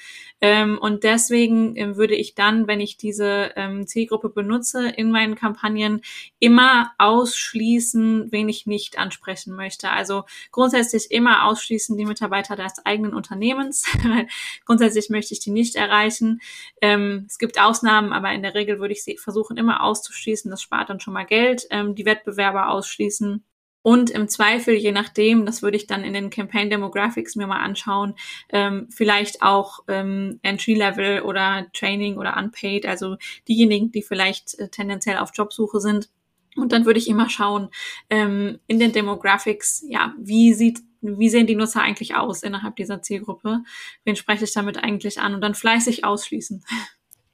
Ähm, 0.42 0.80
und 0.80 1.04
deswegen 1.04 1.76
ähm, 1.76 1.96
würde 1.96 2.16
ich 2.16 2.34
dann, 2.34 2.68
wenn 2.68 2.80
ich 2.80 2.98
diese 2.98 3.52
ähm, 3.56 3.86
Zielgruppe 3.86 4.30
benutze, 4.30 4.90
in 4.90 5.12
meinen 5.12 5.36
Kampagnen 5.36 6.02
immer 6.40 6.92
ausschließen, 6.98 8.32
wen 8.32 8.50
ich 8.50 8.66
nicht 8.66 8.98
ansprechen 8.98 9.56
möchte. 9.56 9.92
Also 9.92 10.24
grundsätzlich 10.52 11.12
immer 11.12 11.46
ausschließen 11.46 11.96
die 11.96 12.06
Mitarbeiter 12.06 12.56
des 12.56 12.84
eigenen 12.86 13.14
Unternehmens. 13.14 13.86
grundsätzlich 14.66 15.10
möchte 15.12 15.36
ich 15.36 15.40
die 15.40 15.52
nicht 15.52 15.76
erreichen. 15.76 16.42
Ähm, 16.82 17.26
es 17.28 17.38
gibt 17.38 17.62
Ausnahmen, 17.62 18.12
aber 18.12 18.32
in 18.32 18.42
der 18.42 18.56
Regel 18.56 18.80
würde 18.80 18.94
ich 18.94 19.04
sie 19.04 19.18
versuchen 19.18 19.58
immer 19.58 19.84
auszuschließen. 19.84 20.50
Das 20.50 20.64
spart 20.64 20.90
dann 20.90 21.00
schon 21.00 21.14
mal 21.14 21.26
Geld. 21.26 21.68
Ähm, 21.70 21.94
die 21.94 22.06
Wettbewerber 22.06 22.70
ausschließen 22.70 23.44
und 23.84 24.10
im 24.12 24.28
Zweifel, 24.28 24.76
je 24.76 24.92
nachdem, 24.92 25.46
das 25.46 25.62
würde 25.62 25.78
ich 25.78 25.88
dann 25.88 26.04
in 26.04 26.14
den 26.14 26.30
Campaign 26.30 26.70
Demographics 26.70 27.36
mir 27.36 27.48
mal 27.48 27.62
anschauen, 27.62 28.14
ähm, 28.50 28.88
vielleicht 28.92 29.42
auch 29.42 29.80
ähm, 29.88 30.40
Entry-Level 30.44 31.22
oder 31.22 31.68
Training 31.74 32.18
oder 32.18 32.38
Unpaid, 32.38 32.86
also 32.86 33.18
diejenigen, 33.48 33.92
die 33.92 34.04
vielleicht 34.04 34.60
äh, 34.60 34.70
tendenziell 34.70 35.18
auf 35.18 35.32
Jobsuche 35.34 35.80
sind. 35.80 36.10
Und 36.56 36.74
dann 36.74 36.86
würde 36.86 37.00
ich 37.00 37.08
immer 37.08 37.30
schauen, 37.30 37.70
ähm, 38.10 38.60
in 38.68 38.78
den 38.78 38.92
Demographics, 38.92 39.86
ja, 39.88 40.14
wie 40.20 40.54
sieht, 40.54 40.80
wie 41.02 41.30
sehen 41.30 41.48
die 41.48 41.56
Nutzer 41.56 41.82
eigentlich 41.82 42.16
aus 42.16 42.44
innerhalb 42.44 42.76
dieser 42.76 43.02
Zielgruppe? 43.02 43.64
Wen 44.04 44.16
spreche 44.16 44.44
ich 44.44 44.54
damit 44.54 44.78
eigentlich 44.84 45.20
an? 45.20 45.34
Und 45.34 45.42
dann 45.42 45.56
fleißig 45.56 46.04
ausschließen. 46.04 46.64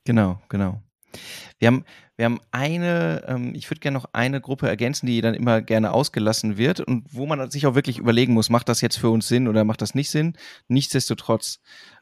Genau, 0.05 0.39
genau. 0.47 0.81
Wir 1.59 1.67
haben, 1.67 1.85
wir 2.15 2.25
haben 2.25 2.39
eine, 2.51 3.23
ähm, 3.27 3.53
ich 3.55 3.69
würde 3.69 3.79
gerne 3.79 3.97
noch 3.97 4.09
eine 4.13 4.41
Gruppe 4.41 4.67
ergänzen, 4.67 5.05
die 5.05 5.21
dann 5.21 5.33
immer 5.33 5.61
gerne 5.61 5.91
ausgelassen 5.91 6.57
wird 6.57 6.79
und 6.79 7.05
wo 7.11 7.25
man 7.25 7.49
sich 7.51 7.65
auch 7.67 7.75
wirklich 7.75 7.97
überlegen 7.97 8.33
muss, 8.33 8.49
macht 8.49 8.69
das 8.69 8.81
jetzt 8.81 8.97
für 8.97 9.09
uns 9.09 9.27
Sinn 9.27 9.47
oder 9.47 9.63
macht 9.63 9.81
das 9.81 9.95
nicht 9.95 10.09
Sinn? 10.09 10.33
Nichtsdestotrotz, 10.67 11.59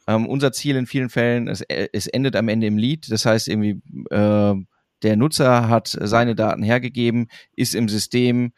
ähm, 0.08 0.28
unser 0.28 0.52
Ziel 0.52 0.76
in 0.76 0.88
vielen 0.88 1.10
Fällen, 1.10 1.48
es, 1.48 1.62
es 1.62 2.08
endet 2.08 2.36
am 2.36 2.48
Ende 2.48 2.68
im 2.68 2.78
Lead. 2.78 3.12
Das 3.12 3.26
heißt 3.26 3.48
irgendwie, 3.48 3.82
äh, 4.10 4.56
der 5.04 5.16
Nutzer 5.18 5.68
hat 5.68 5.96
seine 6.00 6.36
Daten 6.36 6.64
hergegeben, 6.64 7.28
ist 7.56 7.76
im 7.76 7.90
System, 7.90 8.54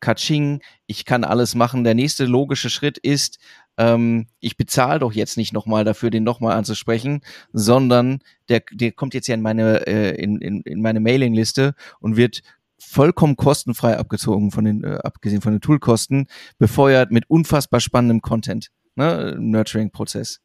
Kaching, 0.00 0.62
ich 0.86 1.04
kann 1.04 1.24
alles 1.24 1.54
machen. 1.54 1.84
Der 1.84 1.94
nächste 1.94 2.24
logische 2.24 2.70
Schritt 2.70 2.98
ist, 2.98 3.38
ähm, 3.80 4.26
ich 4.40 4.58
bezahle 4.58 5.00
doch 5.00 5.12
jetzt 5.12 5.38
nicht 5.38 5.54
nochmal 5.54 5.84
dafür, 5.84 6.10
den 6.10 6.22
nochmal 6.22 6.54
anzusprechen, 6.56 7.22
sondern 7.54 8.18
der, 8.50 8.62
der 8.70 8.92
kommt 8.92 9.14
jetzt 9.14 9.26
ja 9.26 9.34
in 9.34 9.40
meine, 9.40 9.86
äh, 9.86 10.22
in, 10.22 10.38
in, 10.42 10.60
in 10.60 10.82
meine 10.82 11.00
Mailingliste 11.00 11.74
und 11.98 12.16
wird 12.16 12.42
vollkommen 12.78 13.36
kostenfrei 13.36 13.96
abgezogen 13.96 14.50
von 14.50 14.66
den, 14.66 14.84
äh, 14.84 14.98
abgesehen 15.02 15.40
von 15.40 15.52
den 15.52 15.62
Toolkosten, 15.62 16.26
befeuert 16.58 17.10
mit 17.10 17.24
unfassbar 17.28 17.80
spannendem 17.80 18.20
Content, 18.20 18.68
ne, 18.96 19.36
Nurturing-Prozess. 19.38 20.40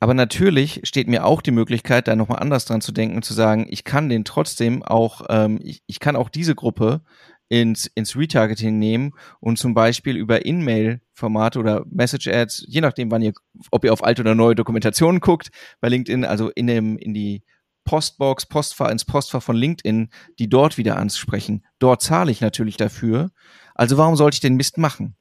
Aber 0.00 0.12
natürlich 0.12 0.80
steht 0.82 1.06
mir 1.06 1.24
auch 1.24 1.42
die 1.42 1.52
Möglichkeit, 1.52 2.08
da 2.08 2.16
nochmal 2.16 2.40
anders 2.40 2.64
dran 2.64 2.80
zu 2.80 2.90
denken, 2.90 3.22
zu 3.22 3.34
sagen, 3.34 3.66
ich 3.70 3.84
kann 3.84 4.08
den 4.08 4.24
trotzdem 4.24 4.82
auch, 4.82 5.22
ähm, 5.28 5.60
ich, 5.62 5.82
ich 5.86 6.00
kann 6.00 6.16
auch 6.16 6.28
diese 6.28 6.56
Gruppe 6.56 7.02
ins, 7.48 7.86
ins 7.94 8.16
Retargeting 8.16 8.78
nehmen 8.78 9.12
und 9.40 9.58
zum 9.58 9.74
Beispiel 9.74 10.16
über 10.16 10.44
In-Mail-Formate 10.44 11.58
oder 11.58 11.84
Message-Ads, 11.90 12.64
je 12.68 12.80
nachdem, 12.80 13.10
wann 13.10 13.22
ihr, 13.22 13.32
ob 13.70 13.84
ihr 13.84 13.92
auf 13.92 14.02
alte 14.02 14.22
oder 14.22 14.34
neue 14.34 14.54
Dokumentationen 14.54 15.20
guckt, 15.20 15.50
bei 15.80 15.88
LinkedIn, 15.88 16.24
also 16.24 16.50
in 16.50 16.66
dem, 16.66 16.96
in 16.98 17.14
die 17.14 17.42
Postbox, 17.84 18.46
Postfach, 18.46 18.90
ins 18.90 19.04
Postfach 19.04 19.42
von 19.42 19.56
LinkedIn, 19.56 20.08
die 20.38 20.48
dort 20.48 20.78
wieder 20.78 20.96
ansprechen. 20.96 21.64
Dort 21.78 22.02
zahle 22.02 22.32
ich 22.32 22.40
natürlich 22.40 22.76
dafür. 22.76 23.30
Also 23.74 23.98
warum 23.98 24.16
sollte 24.16 24.36
ich 24.36 24.40
den 24.40 24.56
Mist 24.56 24.78
machen? 24.78 25.16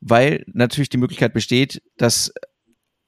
Weil 0.00 0.44
natürlich 0.46 0.88
die 0.88 0.96
Möglichkeit 0.96 1.34
besteht, 1.34 1.82
dass 1.96 2.32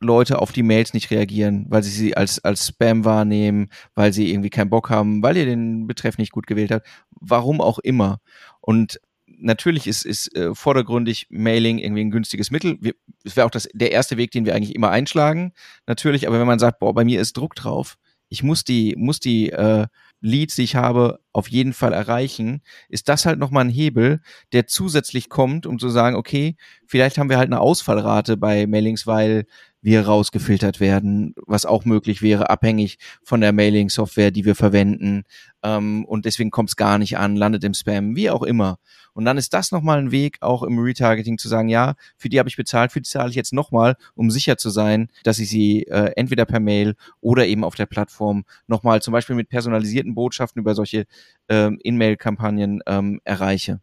Leute 0.00 0.40
auf 0.40 0.52
die 0.52 0.62
Mails 0.62 0.94
nicht 0.94 1.10
reagieren, 1.10 1.66
weil 1.68 1.82
sie 1.82 1.90
sie 1.90 2.16
als, 2.16 2.44
als 2.44 2.68
Spam 2.68 3.04
wahrnehmen, 3.04 3.68
weil 3.94 4.12
sie 4.12 4.30
irgendwie 4.30 4.50
keinen 4.50 4.70
Bock 4.70 4.90
haben, 4.90 5.22
weil 5.22 5.36
ihr 5.36 5.46
den 5.46 5.86
Betreff 5.86 6.18
nicht 6.18 6.32
gut 6.32 6.46
gewählt 6.46 6.70
habt, 6.70 6.86
warum 7.10 7.60
auch 7.60 7.78
immer. 7.78 8.20
Und 8.60 9.00
natürlich 9.26 9.86
ist, 9.86 10.04
ist 10.04 10.34
äh, 10.36 10.54
vordergründig 10.54 11.26
Mailing 11.30 11.78
irgendwie 11.78 12.02
ein 12.02 12.10
günstiges 12.10 12.50
Mittel. 12.50 12.78
Es 13.24 13.36
wäre 13.36 13.46
auch 13.46 13.50
das, 13.50 13.68
der 13.72 13.92
erste 13.92 14.16
Weg, 14.16 14.30
den 14.30 14.44
wir 14.44 14.54
eigentlich 14.54 14.74
immer 14.74 14.90
einschlagen, 14.90 15.52
natürlich. 15.86 16.26
Aber 16.26 16.38
wenn 16.38 16.46
man 16.46 16.58
sagt, 16.58 16.78
boah, 16.78 16.94
bei 16.94 17.04
mir 17.04 17.20
ist 17.20 17.36
Druck 17.36 17.54
drauf, 17.54 17.96
ich 18.28 18.42
muss 18.42 18.64
die, 18.64 18.94
muss 18.96 19.20
die 19.20 19.50
äh, 19.50 19.86
Leads, 20.20 20.56
die 20.56 20.62
ich 20.62 20.76
habe, 20.76 21.20
auf 21.32 21.48
jeden 21.48 21.72
Fall 21.72 21.92
erreichen, 21.92 22.62
ist 22.88 23.08
das 23.08 23.24
halt 23.24 23.38
nochmal 23.38 23.64
ein 23.64 23.70
Hebel, 23.70 24.20
der 24.52 24.66
zusätzlich 24.66 25.28
kommt, 25.28 25.64
um 25.66 25.78
zu 25.78 25.88
sagen, 25.88 26.16
okay, 26.16 26.56
vielleicht 26.88 27.18
haben 27.18 27.30
wir 27.30 27.38
halt 27.38 27.52
eine 27.52 27.60
Ausfallrate 27.60 28.36
bei 28.36 28.66
Mailings, 28.66 29.06
weil 29.06 29.44
wir 29.80 30.06
rausgefiltert 30.06 30.80
werden, 30.80 31.34
was 31.46 31.64
auch 31.64 31.84
möglich 31.84 32.20
wäre, 32.20 32.50
abhängig 32.50 32.98
von 33.22 33.40
der 33.40 33.52
Mailing-Software, 33.52 34.32
die 34.32 34.44
wir 34.44 34.56
verwenden. 34.56 35.22
Ähm, 35.62 36.04
und 36.04 36.24
deswegen 36.24 36.50
kommt 36.50 36.70
es 36.70 36.76
gar 36.76 36.98
nicht 36.98 37.16
an, 37.16 37.36
landet 37.36 37.62
im 37.62 37.74
Spam, 37.74 38.16
wie 38.16 38.30
auch 38.30 38.42
immer. 38.42 38.78
Und 39.12 39.24
dann 39.24 39.38
ist 39.38 39.54
das 39.54 39.70
nochmal 39.70 39.98
ein 39.98 40.10
Weg, 40.10 40.38
auch 40.40 40.62
im 40.62 40.78
Retargeting 40.78 41.38
zu 41.38 41.48
sagen, 41.48 41.68
ja, 41.68 41.94
für 42.16 42.28
die 42.28 42.38
habe 42.38 42.48
ich 42.48 42.56
bezahlt, 42.56 42.92
für 42.92 43.00
die 43.00 43.08
zahle 43.08 43.30
ich 43.30 43.36
jetzt 43.36 43.52
nochmal, 43.52 43.96
um 44.14 44.30
sicher 44.30 44.56
zu 44.56 44.70
sein, 44.70 45.08
dass 45.22 45.38
ich 45.38 45.48
sie 45.48 45.84
äh, 45.84 46.12
entweder 46.16 46.44
per 46.44 46.60
Mail 46.60 46.94
oder 47.20 47.46
eben 47.46 47.64
auf 47.64 47.74
der 47.74 47.86
Plattform 47.86 48.44
nochmal 48.66 49.00
zum 49.02 49.12
Beispiel 49.12 49.36
mit 49.36 49.48
personalisierten 49.48 50.14
Botschaften 50.14 50.60
über 50.60 50.74
solche 50.74 51.06
ähm, 51.48 51.78
In-Mail-Kampagnen 51.82 52.80
ähm, 52.86 53.20
erreiche. 53.24 53.80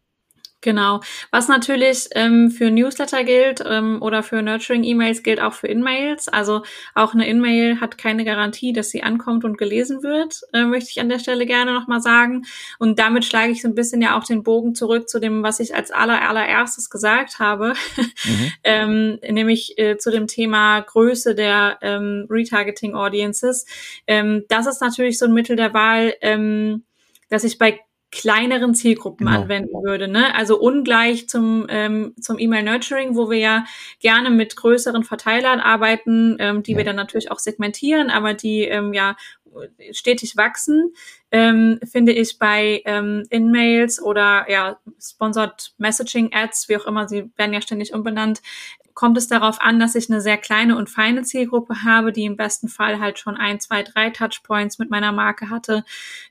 Genau. 0.66 1.02
Was 1.30 1.48
natürlich 1.48 2.08
ähm, 2.16 2.50
für 2.50 2.72
Newsletter 2.72 3.24
gilt 3.24 3.64
ähm, 3.64 4.02
oder 4.02 4.24
für 4.24 4.42
Nurturing-E-Mails 4.42 5.22
gilt 5.22 5.40
auch 5.40 5.54
für 5.54 5.68
In-Mails. 5.68 6.28
Also 6.28 6.64
auch 6.96 7.14
eine 7.14 7.28
In-Mail 7.28 7.80
hat 7.80 8.00
keine 8.00 8.26
Garantie, 8.26 8.74
dass 8.74 8.90
sie 8.90 9.04
ankommt 9.04 9.46
und 9.46 9.60
gelesen 9.60 10.02
wird, 10.02 10.42
äh, 10.54 10.64
möchte 10.64 10.90
ich 10.90 11.00
an 11.00 11.08
der 11.08 11.20
Stelle 11.20 11.46
gerne 11.46 11.72
nochmal 11.72 12.02
sagen. 12.02 12.48
Und 12.80 12.98
damit 12.98 13.26
schlage 13.26 13.52
ich 13.52 13.62
so 13.62 13.68
ein 13.68 13.76
bisschen 13.76 14.02
ja 14.02 14.18
auch 14.18 14.24
den 14.24 14.42
Bogen 14.42 14.74
zurück 14.74 15.08
zu 15.08 15.20
dem, 15.20 15.44
was 15.44 15.60
ich 15.60 15.76
als 15.76 15.92
aller, 15.92 16.28
allererstes 16.28 16.90
gesagt 16.90 17.38
habe, 17.38 17.74
mhm. 17.96 18.52
ähm, 18.64 19.20
nämlich 19.30 19.78
äh, 19.78 20.00
zu 20.00 20.10
dem 20.10 20.26
Thema 20.26 20.80
Größe 20.80 21.36
der 21.36 21.78
ähm, 21.84 22.26
Retargeting-Audiences. 22.28 23.68
Ähm, 24.08 24.46
das 24.50 24.66
ist 24.66 24.82
natürlich 24.82 25.20
so 25.20 25.26
ein 25.26 25.34
Mittel 25.34 25.58
der 25.58 25.76
Wahl, 25.76 26.16
ähm, 26.22 26.86
dass 27.30 27.44
ich 27.44 27.60
bei 27.60 27.82
kleineren 28.16 28.74
Zielgruppen 28.74 29.28
genau. 29.28 29.42
anwenden 29.42 29.84
würde. 29.84 30.08
Ne? 30.08 30.34
Also 30.34 30.58
ungleich 30.60 31.28
zum, 31.28 31.68
ähm, 31.70 32.14
zum 32.20 32.40
E-Mail-Nurturing, 32.40 33.16
wo 33.16 33.30
wir 33.30 33.38
ja 33.38 33.66
gerne 34.00 34.30
mit 34.30 34.56
größeren 34.56 35.04
Verteilern 35.04 35.60
arbeiten, 35.60 36.38
ähm, 36.40 36.64
die 36.64 36.72
ja. 36.72 36.78
wir 36.78 36.86
dann 36.86 36.96
natürlich 36.96 37.30
auch 37.30 37.40
segmentieren, 37.40 38.10
aber 38.10 38.34
die 38.34 38.62
ähm, 38.62 38.94
ja 38.94 39.16
stetig 39.92 40.36
wachsen, 40.36 40.94
ähm, 41.32 41.80
finde 41.90 42.12
ich 42.12 42.40
bei 42.40 42.82
ähm, 42.86 43.24
In-Mails 43.30 44.02
oder 44.02 44.46
ja, 44.50 44.80
Sponsored 45.02 45.74
Messaging 45.78 46.34
Ads, 46.34 46.68
wie 46.70 46.78
auch 46.78 46.86
immer, 46.86 47.08
sie 47.08 47.32
werden 47.38 47.54
ja 47.54 47.62
ständig 47.62 47.94
umbenannt, 47.94 48.42
kommt 48.96 49.18
es 49.18 49.28
darauf 49.28 49.62
an, 49.62 49.80
dass 49.80 49.94
ich 49.94 50.10
eine 50.10 50.22
sehr 50.22 50.38
kleine 50.38 50.78
und 50.78 50.90
feine 50.90 51.22
Zielgruppe 51.22 51.84
habe, 51.84 52.12
die 52.12 52.24
im 52.24 52.38
besten 52.38 52.70
Fall 52.70 53.00
halt 53.00 53.20
schon 53.20 53.38
ein, 53.38 53.60
zwei, 53.60 53.84
drei 53.84 54.10
Touchpoints 54.10 54.80
mit 54.80 54.90
meiner 54.90 55.12
Marke 55.12 55.50
hatte, 55.50 55.84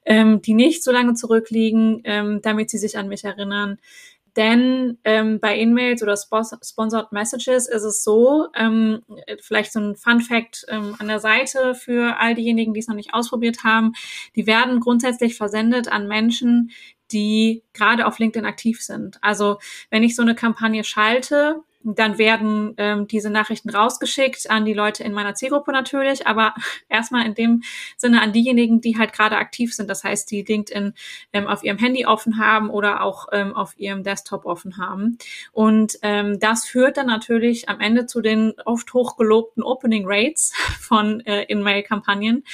ähm, 0.05 0.43
die 0.43 0.55
nicht 0.55 0.83
so 0.83 0.91
lange 0.91 1.15
zurückliegen, 1.15 2.01
ähm, 2.05 2.41
damit 2.43 2.71
sie 2.71 2.79
sich 2.79 2.99
an 2.99 3.09
mich 3.09 3.23
erinnern. 3.23 3.79
Denn 4.37 4.99
ähm, 5.05 5.39
bei 5.39 5.57
In-Mails 5.57 6.03
oder 6.03 6.17
Sponsored 6.17 7.13
Messages 7.13 7.69
ist 7.69 7.85
es 7.85 8.03
so, 8.03 8.49
ähm, 8.57 9.03
vielleicht 9.41 9.73
so 9.73 9.79
ein 9.79 9.95
Fun 9.95 10.21
Fact 10.21 10.67
ähm, 10.69 10.97
an 10.99 11.07
der 11.07 11.21
Seite 11.21 11.75
für 11.77 12.19
all 12.19 12.35
diejenigen, 12.35 12.75
die 12.75 12.81
es 12.81 12.89
noch 12.89 12.97
nicht 12.97 13.15
ausprobiert 13.15 13.63
haben, 13.63 13.93
die 14.35 14.47
werden 14.47 14.81
grundsätzlich 14.81 15.37
versendet 15.37 15.87
an 15.87 16.09
Menschen, 16.09 16.73
die 17.13 17.63
gerade 17.75 18.07
auf 18.07 18.19
LinkedIn 18.19 18.47
aktiv 18.47 18.83
sind. 18.83 19.19
Also 19.23 19.59
wenn 19.91 20.03
ich 20.03 20.17
so 20.17 20.23
eine 20.23 20.35
Kampagne 20.35 20.83
schalte, 20.83 21.63
dann 21.85 22.17
werden 22.17 22.75
ähm, 22.79 23.07
diese 23.07 23.29
Nachrichten 23.29 23.69
rausgeschickt 23.69 24.51
an 24.51 24.65
die 24.65 24.73
Leute 24.73 25.05
in 25.05 25.13
meiner 25.13 25.35
Zielgruppe 25.35 25.71
natürlich, 25.71 26.27
aber 26.27 26.55
erstmal 26.89 27.27
in 27.27 27.35
dem 27.35 27.63
Sinne 27.97 28.23
an 28.23 28.33
diejenigen, 28.33 28.81
die 28.81 28.99
halt 28.99 29.13
gerade 29.13 29.37
aktiv 29.37 29.75
sind. 29.75 29.91
Das 29.91 30.03
heißt, 30.03 30.31
die 30.31 30.43
LinkedIn 30.43 30.95
ähm, 31.33 31.47
auf 31.47 31.63
ihrem 31.63 31.79
Handy 31.79 32.07
offen 32.07 32.39
haben 32.39 32.71
oder 32.71 33.03
auch 33.03 33.29
ähm, 33.33 33.55
auf 33.55 33.79
ihrem 33.79 34.03
Desktop 34.03 34.47
offen 34.47 34.79
haben. 34.79 35.19
Und 35.53 35.99
ähm, 36.03 36.41
das 36.41 36.65
führt 36.65 36.97
dann 36.97 37.07
natürlich 37.07 37.69
am 37.69 37.81
Ende 37.81 38.07
zu 38.07 38.23
den 38.23 38.55
oft 38.65 38.93
hochgelobten 38.95 39.63
Opening 39.63 40.05
Rates 40.07 40.53
von 40.81 41.21
äh, 41.21 41.43
In-Mail-Kampagnen, 41.45 42.45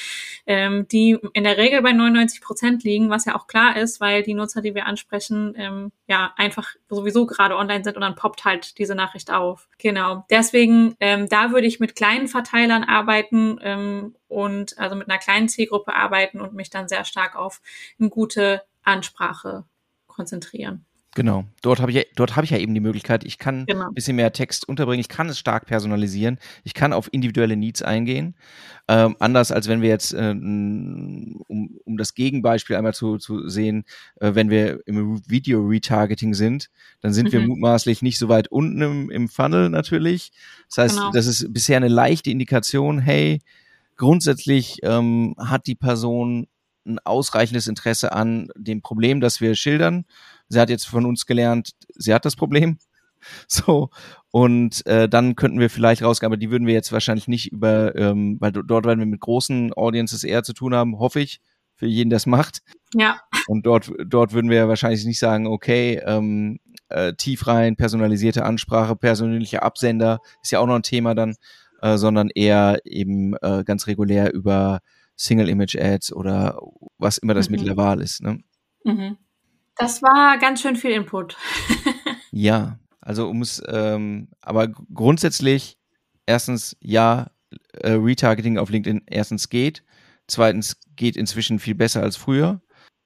ähm, 0.46 0.88
die 0.88 1.18
in 1.32 1.44
der 1.44 1.56
Regel 1.56 1.82
bei 1.82 1.92
99 1.92 2.40
Prozent 2.40 2.82
liegen, 2.82 3.10
was 3.10 3.26
ja 3.26 3.36
auch 3.36 3.46
klar 3.46 3.76
ist, 3.76 4.00
weil 4.00 4.24
die 4.24 4.34
Nutzer, 4.34 4.60
die 4.60 4.74
wir 4.74 4.86
ansprechen, 4.86 5.54
ähm, 5.56 5.92
ja 6.08 6.32
einfach 6.36 6.74
sowieso 6.88 7.26
gerade 7.26 7.56
online 7.56 7.84
sind 7.84 7.94
und 7.96 8.02
dann 8.02 8.16
poppt 8.16 8.44
halt 8.44 8.78
diese 8.78 8.96
Nachricht 8.96 9.19
auf. 9.28 9.68
Genau. 9.78 10.24
Deswegen, 10.30 10.94
ähm, 11.00 11.28
da 11.28 11.52
würde 11.52 11.66
ich 11.66 11.80
mit 11.80 11.94
kleinen 11.94 12.28
Verteilern 12.28 12.84
arbeiten 12.84 13.58
ähm, 13.62 14.14
und 14.28 14.78
also 14.78 14.96
mit 14.96 15.10
einer 15.10 15.18
kleinen 15.18 15.48
Zielgruppe 15.48 15.94
arbeiten 15.94 16.40
und 16.40 16.54
mich 16.54 16.70
dann 16.70 16.88
sehr 16.88 17.04
stark 17.04 17.36
auf 17.36 17.60
eine 17.98 18.08
gute 18.08 18.62
Ansprache 18.82 19.64
konzentrieren. 20.06 20.86
Genau. 21.20 21.44
Dort 21.60 21.80
habe 21.80 21.90
ich, 21.90 21.98
ja, 21.98 22.02
dort 22.16 22.34
habe 22.34 22.46
ich 22.46 22.50
ja 22.50 22.56
eben 22.56 22.72
die 22.72 22.80
Möglichkeit, 22.80 23.24
ich 23.24 23.36
kann 23.36 23.66
genau. 23.66 23.88
ein 23.88 23.94
bisschen 23.94 24.16
mehr 24.16 24.32
Text 24.32 24.66
unterbringen, 24.66 25.02
ich 25.02 25.10
kann 25.10 25.28
es 25.28 25.38
stark 25.38 25.66
personalisieren, 25.66 26.38
ich 26.64 26.72
kann 26.72 26.94
auf 26.94 27.12
individuelle 27.12 27.58
Needs 27.58 27.82
eingehen. 27.82 28.34
Ähm, 28.88 29.16
anders 29.18 29.52
als 29.52 29.68
wenn 29.68 29.82
wir 29.82 29.90
jetzt, 29.90 30.14
äh, 30.14 30.30
um, 30.30 31.44
um 31.84 31.96
das 31.98 32.14
Gegenbeispiel 32.14 32.74
einmal 32.74 32.94
zu, 32.94 33.18
zu 33.18 33.50
sehen, 33.50 33.84
äh, 34.18 34.34
wenn 34.34 34.48
wir 34.48 34.80
im 34.86 35.20
Video-Retargeting 35.28 36.32
sind, 36.32 36.70
dann 37.02 37.12
sind 37.12 37.26
mhm. 37.26 37.32
wir 37.32 37.40
mutmaßlich 37.42 38.00
nicht 38.00 38.18
so 38.18 38.30
weit 38.30 38.48
unten 38.48 38.80
im, 38.80 39.10
im 39.10 39.28
Funnel 39.28 39.68
natürlich. 39.68 40.32
Das 40.68 40.78
heißt, 40.78 40.96
genau. 40.96 41.10
das 41.12 41.26
ist 41.26 41.52
bisher 41.52 41.76
eine 41.76 41.88
leichte 41.88 42.30
Indikation, 42.30 42.98
hey, 42.98 43.42
grundsätzlich 43.98 44.78
ähm, 44.84 45.34
hat 45.38 45.66
die 45.66 45.74
Person 45.74 46.46
ein 46.86 46.98
ausreichendes 47.00 47.66
Interesse 47.66 48.12
an 48.12 48.48
dem 48.56 48.80
Problem, 48.80 49.20
das 49.20 49.42
wir 49.42 49.54
schildern. 49.54 50.06
Sie 50.50 50.60
hat 50.60 50.68
jetzt 50.68 50.86
von 50.86 51.06
uns 51.06 51.24
gelernt, 51.24 51.70
sie 51.94 52.12
hat 52.12 52.24
das 52.24 52.36
Problem. 52.36 52.78
So, 53.48 53.90
und 54.30 54.86
äh, 54.86 55.06
dann 55.06 55.36
könnten 55.36 55.60
wir 55.60 55.68
vielleicht 55.68 56.02
rausgehen, 56.02 56.28
aber 56.28 56.38
die 56.38 56.50
würden 56.50 56.66
wir 56.66 56.72
jetzt 56.72 56.90
wahrscheinlich 56.90 57.28
nicht 57.28 57.52
über, 57.52 57.94
ähm, 57.94 58.38
weil 58.40 58.50
dort 58.50 58.86
werden 58.86 58.98
wir 58.98 59.04
mit 59.04 59.20
großen 59.20 59.74
Audiences 59.74 60.24
eher 60.24 60.42
zu 60.42 60.54
tun 60.54 60.74
haben, 60.74 60.98
hoffe 60.98 61.20
ich, 61.20 61.42
für 61.74 61.86
jeden, 61.86 62.08
der 62.08 62.16
es 62.16 62.24
macht. 62.24 62.62
Ja. 62.94 63.20
Und 63.46 63.66
dort, 63.66 63.92
dort 64.06 64.32
würden 64.32 64.50
wir 64.50 64.68
wahrscheinlich 64.68 65.04
nicht 65.04 65.18
sagen, 65.18 65.46
okay, 65.46 66.00
ähm, 66.04 66.60
äh, 66.88 67.12
tief 67.14 67.46
rein, 67.46 67.76
personalisierte 67.76 68.44
Ansprache, 68.44 68.96
persönlicher 68.96 69.62
Absender, 69.62 70.20
ist 70.42 70.50
ja 70.50 70.60
auch 70.60 70.66
noch 70.66 70.76
ein 70.76 70.82
Thema 70.82 71.14
dann, 71.14 71.36
äh, 71.82 71.96
sondern 71.96 72.30
eher 72.34 72.80
eben 72.84 73.34
äh, 73.42 73.64
ganz 73.64 73.86
regulär 73.86 74.32
über 74.32 74.80
Single-Image-Ads 75.16 76.12
oder 76.12 76.58
was 76.98 77.18
immer 77.18 77.34
das 77.34 77.48
mhm. 77.48 77.52
Mittel 77.52 77.66
der 77.66 77.76
Wahl 77.76 78.00
ist. 78.00 78.22
Ne? 78.22 78.42
Mhm. 78.84 79.16
Das 79.76 80.02
war 80.02 80.38
ganz 80.38 80.62
schön 80.62 80.76
viel 80.76 80.90
Input. 80.90 81.36
ja, 82.30 82.78
also 83.00 83.28
um 83.28 83.42
es, 83.42 83.62
ähm, 83.66 84.28
aber 84.40 84.68
grundsätzlich, 84.68 85.78
erstens, 86.26 86.76
ja, 86.80 87.30
äh, 87.72 87.92
Retargeting 87.92 88.58
auf 88.58 88.70
LinkedIn 88.70 89.02
erstens 89.06 89.48
geht. 89.48 89.82
Zweitens 90.26 90.76
geht 90.96 91.16
inzwischen 91.16 91.58
viel 91.58 91.74
besser 91.74 92.02
als 92.02 92.16
früher. 92.16 92.60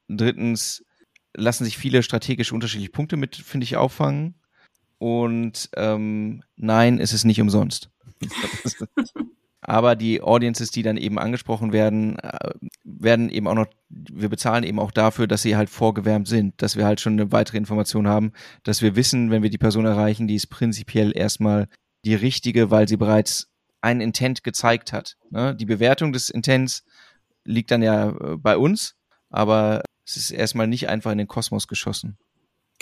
Drittens 0.09 0.85
lassen 1.35 1.65
sich 1.65 1.79
viele 1.79 2.03
strategisch 2.03 2.53
unterschiedliche 2.53 2.91
Punkte 2.93 3.17
mit, 3.17 3.37
finde 3.37 3.65
ich, 3.65 3.77
auffangen. 3.77 4.35
Und 4.99 5.71
ähm, 5.77 6.43
nein, 6.57 6.99
es 7.01 7.13
ist 7.13 7.25
nicht 7.25 7.41
umsonst. 7.41 7.91
Aber 9.67 9.97
die 9.97 10.21
Audiences, 10.21 10.71
die 10.71 10.83
dann 10.83 10.99
eben 10.99 11.19
angesprochen 11.19 11.73
werden, 11.73 12.19
äh, 12.19 12.51
werden 12.85 13.31
eben 13.31 13.49
auch 13.49 13.55
noch, 13.55 13.67
wir 13.89 14.29
bezahlen 14.29 14.63
eben 14.63 14.79
auch 14.79 14.91
dafür, 14.91 15.27
dass 15.27 15.43
sie 15.43 15.57
halt 15.57 15.71
vorgewärmt 15.71 16.29
sind, 16.29 16.61
dass 16.61 16.77
wir 16.77 16.85
halt 16.85 17.01
schon 17.01 17.15
eine 17.15 17.33
weitere 17.33 17.57
Information 17.57 18.07
haben, 18.07 18.33
dass 18.63 18.83
wir 18.83 18.95
wissen, 18.95 19.31
wenn 19.31 19.43
wir 19.43 19.51
die 19.51 19.59
Person 19.59 19.87
erreichen, 19.87 20.29
die 20.29 20.35
ist 20.35 20.49
prinzipiell 20.49 21.17
erstmal 21.17 21.69
die 22.05 22.15
richtige, 22.15 22.71
weil 22.71 22.87
sie 22.87 22.99
bereits 22.99 23.49
ein 23.81 24.03
Intent 24.03 24.45
gezeigt 24.45 24.93
hat. 24.93 25.17
Ne? 25.31 25.55
Die 25.55 25.67
Bewertung 25.67 26.13
des 26.13 26.29
Intents 26.29 26.85
liegt 27.45 27.71
dann 27.71 27.83
ja 27.83 28.11
äh, 28.11 28.37
bei 28.37 28.59
uns, 28.59 28.97
aber 29.31 29.83
es 30.07 30.17
ist 30.17 30.31
erstmal 30.31 30.67
nicht 30.67 30.89
einfach 30.91 31.13
in 31.13 31.19
den 31.19 31.29
Kosmos 31.29 31.69
geschossen. 31.69 32.19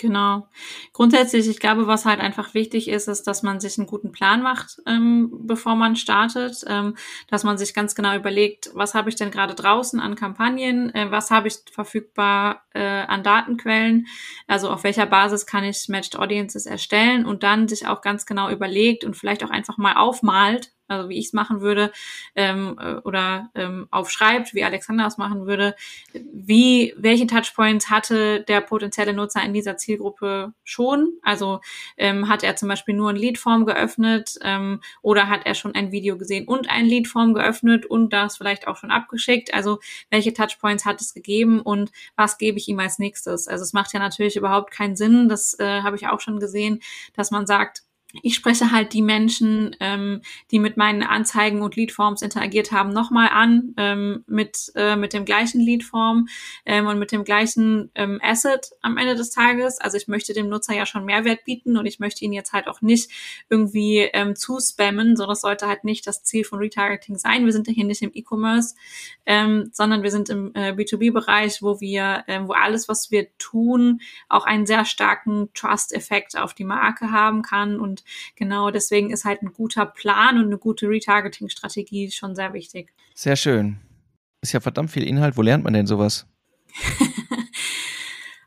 Genau. 0.03 0.49
Grundsätzlich, 0.91 1.47
ich 1.47 1.61
glaube, 1.61 1.87
was 1.87 2.03
halt 2.03 2.19
einfach 2.19 2.53
wichtig 2.53 2.89
ist, 2.89 3.07
ist, 3.07 3.25
dass 3.25 3.41
man 3.41 3.61
sich 3.61 3.77
einen 3.77 3.87
guten 3.87 4.11
Plan 4.11 4.41
macht, 4.41 4.81
ähm, 4.85 5.31
bevor 5.45 5.75
man 5.77 5.95
startet, 5.95 6.57
ähm, 6.67 6.97
dass 7.29 7.45
man 7.45 7.57
sich 7.57 7.73
ganz 7.73 7.95
genau 7.95 8.13
überlegt, 8.13 8.69
was 8.73 8.95
habe 8.95 9.07
ich 9.07 9.15
denn 9.15 9.31
gerade 9.31 9.55
draußen 9.55 10.01
an 10.01 10.15
Kampagnen, 10.15 10.93
äh, 10.93 11.09
was 11.09 11.31
habe 11.31 11.47
ich 11.47 11.55
verfügbar 11.71 12.63
äh, 12.73 12.81
an 12.83 13.23
Datenquellen, 13.23 14.07
also 14.45 14.69
auf 14.69 14.83
welcher 14.83 15.05
Basis 15.05 15.45
kann 15.45 15.63
ich 15.63 15.87
Matched 15.87 16.17
Audiences 16.17 16.65
erstellen 16.65 17.25
und 17.25 17.43
dann 17.43 17.69
sich 17.69 17.87
auch 17.87 18.01
ganz 18.01 18.25
genau 18.25 18.49
überlegt 18.49 19.05
und 19.05 19.15
vielleicht 19.15 19.41
auch 19.45 19.51
einfach 19.51 19.77
mal 19.77 19.93
aufmalt, 19.93 20.73
also 20.93 21.09
wie 21.09 21.17
ich 21.17 21.27
es 21.27 21.33
machen 21.33 21.61
würde, 21.61 21.91
ähm, 22.35 22.77
äh, 22.79 22.95
oder 22.95 23.49
ähm, 23.55 23.87
aufschreibt, 23.91 24.53
wie 24.53 24.63
Alexander 24.63 25.07
es 25.07 25.17
machen 25.17 25.45
würde, 25.45 25.75
wie, 26.13 26.93
welche 26.97 27.27
Touchpoints 27.27 27.89
hatte 27.89 28.41
der 28.41 28.61
potenzielle 28.61 29.13
Nutzer 29.13 29.43
in 29.43 29.53
dieser 29.53 29.77
Zielgruppe 29.77 30.53
schon? 30.63 31.13
Also 31.21 31.61
ähm, 31.97 32.29
hat 32.29 32.43
er 32.43 32.55
zum 32.55 32.69
Beispiel 32.69 32.95
nur 32.95 33.09
ein 33.09 33.15
Leadform 33.15 33.65
geöffnet 33.65 34.37
ähm, 34.41 34.81
oder 35.01 35.29
hat 35.29 35.45
er 35.45 35.55
schon 35.55 35.75
ein 35.75 35.91
Video 35.91 36.17
gesehen 36.17 36.47
und 36.47 36.69
ein 36.69 36.85
Leadform 36.85 37.33
geöffnet 37.33 37.85
und 37.85 38.13
das 38.13 38.37
vielleicht 38.37 38.67
auch 38.67 38.77
schon 38.77 38.91
abgeschickt? 38.91 39.53
Also 39.53 39.79
welche 40.09 40.33
Touchpoints 40.33 40.85
hat 40.85 41.01
es 41.01 41.13
gegeben 41.13 41.61
und 41.61 41.91
was 42.15 42.37
gebe 42.37 42.57
ich 42.57 42.67
ihm 42.67 42.79
als 42.79 42.99
nächstes? 42.99 43.47
Also 43.47 43.63
es 43.63 43.73
macht 43.73 43.93
ja 43.93 43.99
natürlich 43.99 44.35
überhaupt 44.35 44.71
keinen 44.71 44.95
Sinn, 44.95 45.29
das 45.29 45.57
äh, 45.59 45.81
habe 45.81 45.95
ich 45.95 46.07
auch 46.07 46.19
schon 46.19 46.39
gesehen, 46.39 46.81
dass 47.15 47.31
man 47.31 47.45
sagt, 47.45 47.83
ich 48.21 48.35
spreche 48.35 48.71
halt 48.71 48.93
die 48.93 49.01
Menschen, 49.01 49.75
ähm, 49.79 50.21
die 50.51 50.59
mit 50.59 50.77
meinen 50.77 51.01
Anzeigen 51.01 51.63
und 51.63 51.75
Leadforms 51.75 52.21
interagiert 52.21 52.71
haben, 52.71 52.91
nochmal 52.91 53.29
an 53.29 53.73
ähm, 53.77 54.23
mit, 54.27 54.71
äh, 54.75 54.95
mit 54.95 55.13
dem 55.13 55.25
gleichen 55.25 55.59
Leadform 55.59 56.27
ähm, 56.65 56.85
und 56.85 56.99
mit 56.99 57.11
dem 57.11 57.23
gleichen 57.23 57.89
ähm, 57.95 58.19
Asset 58.21 58.69
am 58.81 58.97
Ende 58.97 59.15
des 59.15 59.31
Tages. 59.31 59.79
Also 59.79 59.97
ich 59.97 60.07
möchte 60.07 60.33
dem 60.33 60.47
Nutzer 60.47 60.75
ja 60.75 60.85
schon 60.85 61.05
Mehrwert 61.05 61.43
bieten 61.45 61.75
und 61.75 61.87
ich 61.87 61.99
möchte 61.99 62.23
ihn 62.23 62.33
jetzt 62.33 62.53
halt 62.53 62.67
auch 62.67 62.81
nicht 62.81 63.09
irgendwie 63.49 64.09
ähm, 64.13 64.35
zuspammen, 64.35 65.15
so 65.15 65.25
das 65.25 65.41
sollte 65.41 65.67
halt 65.67 65.83
nicht 65.83 66.05
das 66.05 66.23
Ziel 66.23 66.43
von 66.43 66.59
Retargeting 66.59 67.17
sein. 67.17 67.45
Wir 67.45 67.53
sind 67.53 67.67
ja 67.67 67.73
hier 67.73 67.85
nicht 67.85 68.03
im 68.03 68.11
E-Commerce, 68.13 68.75
ähm, 69.25 69.69
sondern 69.71 70.03
wir 70.03 70.11
sind 70.11 70.29
im 70.29 70.51
äh, 70.53 70.71
B2B-Bereich, 70.71 71.63
wo 71.63 71.81
wir, 71.81 72.23
ähm, 72.27 72.47
wo 72.47 72.53
alles, 72.53 72.87
was 72.87 73.09
wir 73.09 73.35
tun, 73.39 74.01
auch 74.29 74.45
einen 74.45 74.67
sehr 74.67 74.85
starken 74.85 75.49
Trust-Effekt 75.55 76.37
auf 76.37 76.53
die 76.53 76.63
Marke 76.63 77.11
haben 77.11 77.41
kann 77.41 77.79
und 77.79 78.02
genau 78.35 78.71
deswegen 78.71 79.11
ist 79.11 79.25
halt 79.25 79.41
ein 79.41 79.53
guter 79.53 79.85
Plan 79.85 80.37
und 80.37 80.45
eine 80.45 80.57
gute 80.57 80.87
Retargeting-Strategie 80.87 82.11
schon 82.11 82.35
sehr 82.35 82.53
wichtig. 82.53 82.93
Sehr 83.15 83.35
schön. 83.35 83.77
Ist 84.41 84.53
ja 84.53 84.59
verdammt 84.59 84.91
viel 84.91 85.03
Inhalt. 85.03 85.37
Wo 85.37 85.41
lernt 85.41 85.63
man 85.63 85.73
denn 85.73 85.87
sowas? 85.87 86.25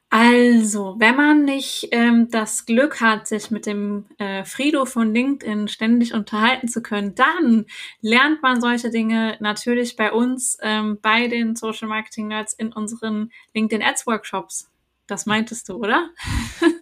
Also, 0.08 0.94
wenn 0.98 1.16
man 1.16 1.44
nicht 1.44 1.88
ähm, 1.90 2.28
das 2.30 2.64
Glück 2.64 3.00
hat, 3.00 3.26
sich 3.26 3.50
mit 3.50 3.66
dem 3.66 4.06
äh, 4.18 4.44
Frido 4.44 4.84
von 4.84 5.12
LinkedIn 5.12 5.68
ständig 5.68 6.14
unterhalten 6.14 6.68
zu 6.68 6.80
können, 6.80 7.14
dann 7.14 7.66
lernt 8.00 8.40
man 8.40 8.60
solche 8.60 8.90
Dinge 8.90 9.36
natürlich 9.40 9.96
bei 9.96 10.12
uns, 10.12 10.56
ähm, 10.62 10.98
bei 11.02 11.26
den 11.26 11.56
Social 11.56 11.88
Marketing 11.88 12.28
Nerds 12.28 12.54
in 12.54 12.72
unseren 12.72 13.30
LinkedIn 13.52 13.86
Ads 13.86 14.06
Workshops. 14.06 14.70
Das 15.06 15.26
meintest 15.26 15.68
du, 15.68 15.74
oder? 15.74 16.08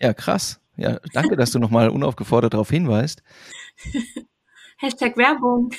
Ja, 0.01 0.13
krass. 0.13 0.61
Ja, 0.77 0.99
danke, 1.13 1.37
dass 1.37 1.53
du 1.53 1.59
nochmal 1.59 1.89
unaufgefordert 1.89 2.55
darauf 2.55 2.71
hinweist. 2.71 3.23
Hashtag 4.79 5.17
Werbung. 5.17 5.71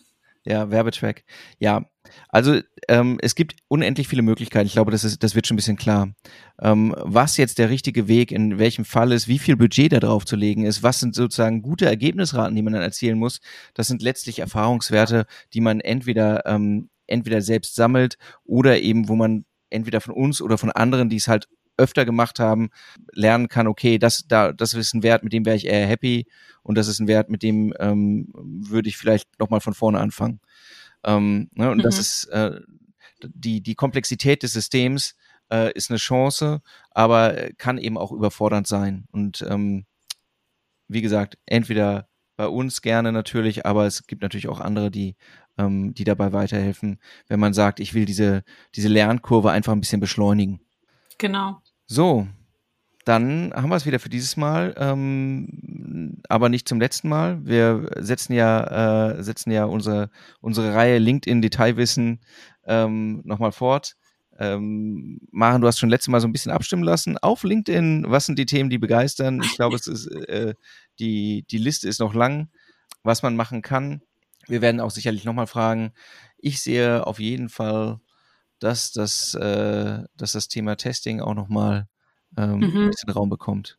ja, 0.44 0.70
Werbetrack. 0.70 1.24
Ja, 1.58 1.86
also 2.28 2.60
ähm, 2.88 3.18
es 3.20 3.34
gibt 3.34 3.56
unendlich 3.68 4.08
viele 4.08 4.22
Möglichkeiten. 4.22 4.66
Ich 4.66 4.74
glaube, 4.74 4.92
das, 4.92 5.04
ist, 5.04 5.22
das 5.22 5.34
wird 5.34 5.46
schon 5.46 5.54
ein 5.54 5.56
bisschen 5.56 5.76
klar. 5.76 6.14
Ähm, 6.60 6.94
was 6.98 7.36
jetzt 7.36 7.58
der 7.58 7.70
richtige 7.70 8.08
Weg 8.08 8.30
in 8.30 8.58
welchem 8.58 8.84
Fall 8.84 9.12
ist, 9.12 9.26
wie 9.26 9.38
viel 9.38 9.56
Budget 9.56 9.92
da 9.92 10.00
drauf 10.00 10.24
zu 10.24 10.36
legen 10.36 10.64
ist, 10.64 10.82
was 10.82 11.00
sind 11.00 11.14
sozusagen 11.14 11.62
gute 11.62 11.86
Ergebnisraten, 11.86 12.54
die 12.54 12.62
man 12.62 12.74
dann 12.74 12.82
erzielen 12.82 13.18
muss, 13.18 13.40
das 13.74 13.88
sind 13.88 14.02
letztlich 14.02 14.38
Erfahrungswerte, 14.38 15.26
die 15.52 15.60
man 15.60 15.80
entweder, 15.80 16.46
ähm, 16.46 16.90
entweder 17.06 17.40
selbst 17.40 17.74
sammelt 17.74 18.18
oder 18.44 18.80
eben, 18.80 19.08
wo 19.08 19.16
man 19.16 19.44
entweder 19.70 20.00
von 20.00 20.14
uns 20.14 20.40
oder 20.40 20.58
von 20.58 20.70
anderen, 20.70 21.08
die 21.08 21.16
es 21.16 21.28
halt 21.28 21.48
öfter 21.76 22.04
gemacht 22.04 22.38
haben, 22.38 22.70
lernen 23.12 23.48
kann, 23.48 23.66
okay, 23.66 23.98
das, 23.98 24.24
da, 24.28 24.52
das 24.52 24.74
ist 24.74 24.94
ein 24.94 25.02
Wert, 25.02 25.24
mit 25.24 25.32
dem 25.32 25.44
wäre 25.44 25.56
ich 25.56 25.66
eher 25.66 25.86
happy 25.86 26.26
und 26.62 26.76
das 26.76 26.88
ist 26.88 27.00
ein 27.00 27.08
Wert, 27.08 27.30
mit 27.30 27.42
dem 27.42 27.74
ähm, 27.78 28.28
würde 28.34 28.88
ich 28.88 28.96
vielleicht 28.96 29.38
nochmal 29.38 29.60
von 29.60 29.74
vorne 29.74 30.00
anfangen. 30.00 30.40
Ähm, 31.04 31.50
ne, 31.52 31.70
und 31.70 31.78
mhm. 31.78 31.82
das 31.82 31.98
ist 31.98 32.24
äh, 32.26 32.60
die, 33.22 33.60
die 33.60 33.74
Komplexität 33.74 34.42
des 34.42 34.52
Systems 34.52 35.14
äh, 35.50 35.72
ist 35.72 35.90
eine 35.90 35.98
Chance, 35.98 36.62
aber 36.90 37.50
kann 37.58 37.78
eben 37.78 37.98
auch 37.98 38.12
überfordernd 38.12 38.66
sein. 38.66 39.04
Und 39.12 39.44
ähm, 39.48 39.86
wie 40.88 41.02
gesagt, 41.02 41.38
entweder 41.46 42.08
bei 42.36 42.48
uns 42.48 42.82
gerne 42.82 43.12
natürlich, 43.12 43.64
aber 43.64 43.86
es 43.86 44.06
gibt 44.06 44.22
natürlich 44.22 44.48
auch 44.48 44.60
andere, 44.60 44.90
die, 44.90 45.16
ähm, 45.56 45.94
die 45.94 46.04
dabei 46.04 46.32
weiterhelfen, 46.32 46.98
wenn 47.28 47.40
man 47.40 47.54
sagt, 47.54 47.80
ich 47.80 47.94
will 47.94 48.04
diese, 48.06 48.42
diese 48.74 48.88
Lernkurve 48.88 49.50
einfach 49.50 49.72
ein 49.72 49.80
bisschen 49.80 50.00
beschleunigen. 50.00 50.60
Genau. 51.18 51.60
So, 51.94 52.26
dann 53.04 53.52
haben 53.54 53.68
wir 53.68 53.76
es 53.76 53.86
wieder 53.86 54.00
für 54.00 54.08
dieses 54.08 54.36
Mal, 54.36 54.74
ähm, 54.78 56.20
aber 56.28 56.48
nicht 56.48 56.66
zum 56.66 56.80
letzten 56.80 57.08
Mal. 57.08 57.38
Wir 57.46 57.88
setzen 58.00 58.32
ja, 58.32 59.12
äh, 59.12 59.22
setzen 59.22 59.52
ja 59.52 59.64
unsere, 59.66 60.10
unsere 60.40 60.74
Reihe 60.74 60.98
LinkedIn 60.98 61.40
Detailwissen 61.40 62.18
ähm, 62.66 63.22
nochmal 63.24 63.52
fort. 63.52 63.94
Ähm, 64.40 65.20
Maren, 65.30 65.60
du 65.60 65.68
hast 65.68 65.78
schon 65.78 65.88
letztes 65.88 66.08
Mal 66.08 66.20
so 66.20 66.26
ein 66.26 66.32
bisschen 66.32 66.50
abstimmen 66.50 66.82
lassen. 66.82 67.16
Auf 67.18 67.44
LinkedIn, 67.44 68.06
was 68.08 68.26
sind 68.26 68.40
die 68.40 68.46
Themen, 68.46 68.70
die 68.70 68.78
begeistern? 68.78 69.40
Ich 69.44 69.54
glaube, 69.54 69.76
es 69.76 69.86
ist, 69.86 70.08
äh, 70.08 70.54
die, 70.98 71.44
die 71.48 71.58
Liste 71.58 71.88
ist 71.88 72.00
noch 72.00 72.12
lang, 72.12 72.48
was 73.04 73.22
man 73.22 73.36
machen 73.36 73.62
kann. 73.62 74.02
Wir 74.48 74.62
werden 74.62 74.80
auch 74.80 74.90
sicherlich 74.90 75.24
nochmal 75.24 75.46
fragen. 75.46 75.92
Ich 76.38 76.60
sehe 76.60 77.06
auf 77.06 77.20
jeden 77.20 77.50
Fall 77.50 78.00
dass 78.58 78.92
das, 78.92 79.34
äh, 79.34 80.02
dass 80.16 80.32
das 80.32 80.48
Thema 80.48 80.76
Testing 80.76 81.20
auch 81.20 81.34
nochmal 81.34 81.88
ähm, 82.36 82.58
mhm. 82.58 82.64
ein 82.64 82.90
bisschen 82.90 83.10
Raum 83.10 83.30
bekommt. 83.30 83.78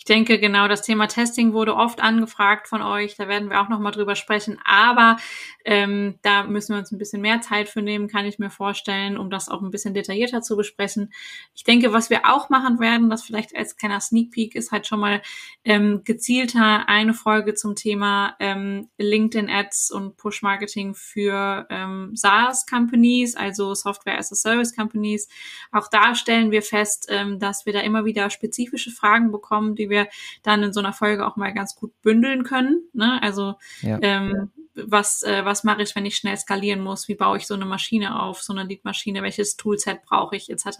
Ich 0.00 0.06
denke, 0.06 0.38
genau, 0.38 0.66
das 0.66 0.80
Thema 0.80 1.08
Testing 1.08 1.52
wurde 1.52 1.76
oft 1.76 2.00
angefragt 2.00 2.68
von 2.68 2.80
euch. 2.80 3.16
Da 3.16 3.28
werden 3.28 3.50
wir 3.50 3.60
auch 3.60 3.68
nochmal 3.68 3.92
drüber 3.92 4.16
sprechen. 4.16 4.58
Aber 4.64 5.18
ähm, 5.66 6.18
da 6.22 6.44
müssen 6.44 6.72
wir 6.72 6.78
uns 6.78 6.90
ein 6.90 6.96
bisschen 6.96 7.20
mehr 7.20 7.42
Zeit 7.42 7.68
für 7.68 7.82
nehmen, 7.82 8.08
kann 8.08 8.24
ich 8.24 8.38
mir 8.38 8.48
vorstellen, 8.48 9.18
um 9.18 9.28
das 9.28 9.50
auch 9.50 9.60
ein 9.60 9.70
bisschen 9.70 9.92
detaillierter 9.92 10.40
zu 10.40 10.56
besprechen. 10.56 11.12
Ich 11.54 11.64
denke, 11.64 11.92
was 11.92 12.08
wir 12.08 12.24
auch 12.24 12.48
machen 12.48 12.80
werden, 12.80 13.10
das 13.10 13.22
vielleicht 13.22 13.54
als 13.54 13.76
kleiner 13.76 14.00
Sneak 14.00 14.30
Peek 14.30 14.54
ist 14.54 14.72
halt 14.72 14.86
schon 14.86 15.00
mal 15.00 15.20
ähm, 15.64 16.00
gezielter 16.02 16.88
eine 16.88 17.12
Folge 17.12 17.52
zum 17.52 17.74
Thema 17.74 18.36
ähm, 18.40 18.88
LinkedIn 18.96 19.50
Ads 19.50 19.90
und 19.90 20.16
Push 20.16 20.40
Marketing 20.40 20.94
für 20.94 21.66
ähm, 21.68 22.12
SaaS 22.14 22.64
Companies, 22.64 23.36
also 23.36 23.74
Software 23.74 24.16
as 24.16 24.32
a 24.32 24.34
Service 24.34 24.74
Companies. 24.74 25.28
Auch 25.72 25.88
da 25.88 26.14
stellen 26.14 26.52
wir 26.52 26.62
fest, 26.62 27.08
ähm, 27.10 27.38
dass 27.38 27.66
wir 27.66 27.74
da 27.74 27.80
immer 27.80 28.06
wieder 28.06 28.30
spezifische 28.30 28.90
Fragen 28.90 29.30
bekommen, 29.30 29.74
die 29.74 29.89
wir 29.90 30.08
dann 30.42 30.62
in 30.62 30.72
so 30.72 30.80
einer 30.80 30.92
Folge 30.92 31.26
auch 31.26 31.36
mal 31.36 31.52
ganz 31.52 31.76
gut 31.76 31.92
bündeln 32.02 32.44
können. 32.44 32.82
Ne? 32.92 33.22
Also 33.22 33.56
ja. 33.82 33.98
ähm, 34.00 34.50
was, 34.74 35.22
äh, 35.22 35.44
was 35.44 35.64
mache 35.64 35.82
ich, 35.82 35.94
wenn 35.96 36.06
ich 36.06 36.16
schnell 36.16 36.36
skalieren 36.36 36.80
muss? 36.80 37.08
Wie 37.08 37.14
baue 37.14 37.38
ich 37.38 37.46
so 37.46 37.54
eine 37.54 37.64
Maschine 37.64 38.20
auf, 38.20 38.42
so 38.42 38.52
eine 38.52 38.64
Lead-Maschine? 38.64 39.22
Welches 39.22 39.56
Toolset 39.56 40.02
brauche 40.02 40.36
ich, 40.36 40.50
etc. 40.50 40.78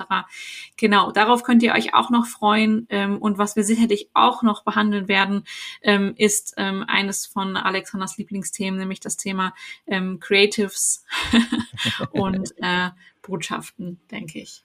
Genau, 0.76 1.10
darauf 1.10 1.42
könnt 1.42 1.62
ihr 1.62 1.72
euch 1.72 1.94
auch 1.94 2.10
noch 2.10 2.26
freuen. 2.26 2.86
Ähm, 2.88 3.18
und 3.18 3.38
was 3.38 3.56
wir 3.56 3.64
sicherlich 3.64 4.10
auch 4.14 4.42
noch 4.42 4.64
behandeln 4.64 5.08
werden, 5.08 5.44
ähm, 5.82 6.14
ist 6.16 6.54
ähm, 6.56 6.84
eines 6.86 7.26
von 7.26 7.56
Alexanders 7.56 8.16
Lieblingsthemen, 8.16 8.78
nämlich 8.78 9.00
das 9.00 9.16
Thema 9.16 9.54
ähm, 9.86 10.20
Creatives 10.20 11.04
und 12.12 12.52
äh, 12.58 12.90
Botschaften, 13.22 14.00
denke 14.10 14.40
ich. 14.40 14.62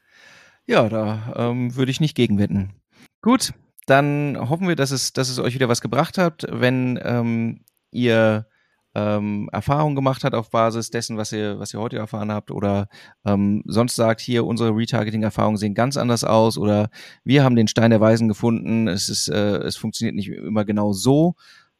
Ja, 0.67 0.89
da 0.89 1.33
ähm, 1.35 1.75
würde 1.75 1.91
ich 1.91 1.99
nicht 1.99 2.15
gegenwetten. 2.15 2.73
Gut, 3.21 3.53
dann 3.85 4.37
hoffen 4.37 4.67
wir, 4.67 4.75
dass 4.75 4.91
es, 4.91 5.13
dass 5.13 5.29
es 5.29 5.39
euch 5.39 5.53
wieder 5.53 5.69
was 5.69 5.81
gebracht 5.81 6.17
hat. 6.17 6.45
Wenn 6.49 6.99
ähm, 7.03 7.61
ihr 7.91 8.47
ähm, 8.95 9.49
Erfahrungen 9.51 9.95
gemacht 9.95 10.23
habt 10.23 10.33
auf 10.33 10.49
Basis 10.49 10.89
dessen, 10.89 11.17
was 11.17 11.31
ihr, 11.33 11.59
was 11.59 11.73
ihr 11.73 11.79
heute 11.79 11.97
erfahren 11.97 12.31
habt, 12.31 12.49
oder 12.49 12.87
ähm, 13.25 13.61
sonst 13.65 13.95
sagt, 13.95 14.21
hier 14.21 14.45
unsere 14.45 14.75
Retargeting-Erfahrungen 14.75 15.57
sehen 15.57 15.75
ganz 15.75 15.97
anders 15.97 16.23
aus, 16.23 16.57
oder 16.57 16.89
wir 17.23 17.43
haben 17.43 17.57
den 17.57 17.67
Stein 17.67 17.91
der 17.91 18.01
Weisen 18.01 18.27
gefunden, 18.27 18.87
es 18.87 19.09
ist, 19.09 19.27
äh, 19.27 19.57
es 19.57 19.75
funktioniert 19.75 20.15
nicht 20.15 20.29
immer 20.29 20.63
genau 20.63 20.93
so, 20.93 21.35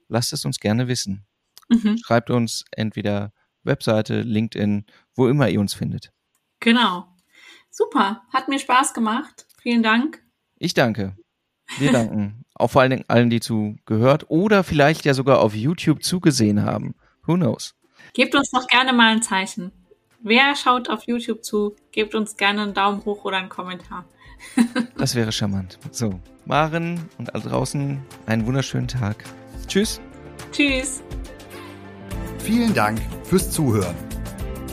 lasst 0.10 0.34
es 0.34 0.45
uns 0.45 0.60
gerne 0.60 0.88
wissen. 0.88 1.26
Mhm. 1.70 1.97
Schreibt 1.97 2.30
uns 2.30 2.66
entweder 2.72 3.32
Webseite, 3.64 4.22
LinkedIn, 4.22 4.86
wo 5.16 5.28
immer 5.28 5.49
ihr 5.49 5.60
uns 5.60 5.74
findet. 5.74 6.12
Genau. 6.60 7.08
Super. 7.72 8.24
Hat 8.32 8.47
mir 8.47 8.60
Spaß 8.60 8.93
gemacht. 8.93 9.47
Vielen 9.62 9.84
Dank. 9.84 10.22
Ich 10.58 10.74
danke. 10.74 11.16
Wir 11.78 11.91
danken. 11.91 12.45
Auch 12.53 12.72
vor 12.72 12.82
allen 12.82 12.91
Dingen 12.91 13.05
allen, 13.07 13.30
die 13.30 13.39
zugehört 13.39 14.26
oder 14.30 14.63
vielleicht 14.63 15.05
ja 15.05 15.13
sogar 15.13 15.39
auf 15.39 15.53
YouTube 15.53 16.03
zugesehen 16.03 16.63
haben. 16.63 16.95
Who 17.26 17.36
knows? 17.36 17.76
Gebt 18.13 18.36
uns 18.36 18.51
doch 18.51 18.68
gerne 18.68 18.93
mal 18.93 19.11
ein 19.11 19.22
Zeichen. 19.22 19.72
Wer 20.22 20.55
schaut 20.55 20.89
auf 20.89 21.03
YouTube 21.03 21.43
zu, 21.43 21.76
gebt 21.91 22.16
uns 22.16 22.38
gerne 22.38 22.63
einen 22.63 22.74
Daumen 22.74 23.03
hoch 23.05 23.26
oder 23.26 23.38
einen 23.38 23.49
Kommentar. 23.49 24.05
das 24.97 25.16
wäre 25.16 25.32
charmant. 25.32 25.78
So, 25.91 26.20
Maren 26.45 27.09
und 27.18 27.34
alle 27.36 27.43
draußen 27.43 28.01
einen 28.26 28.45
wunderschönen 28.45 28.88
Tag. 28.88 29.24
Tschüss. 29.68 29.99
Tschüss. 30.51 31.03
Vielen 32.39 32.74
Dank 32.74 32.99
fürs 33.24 33.51
Zuhören. 33.51 33.95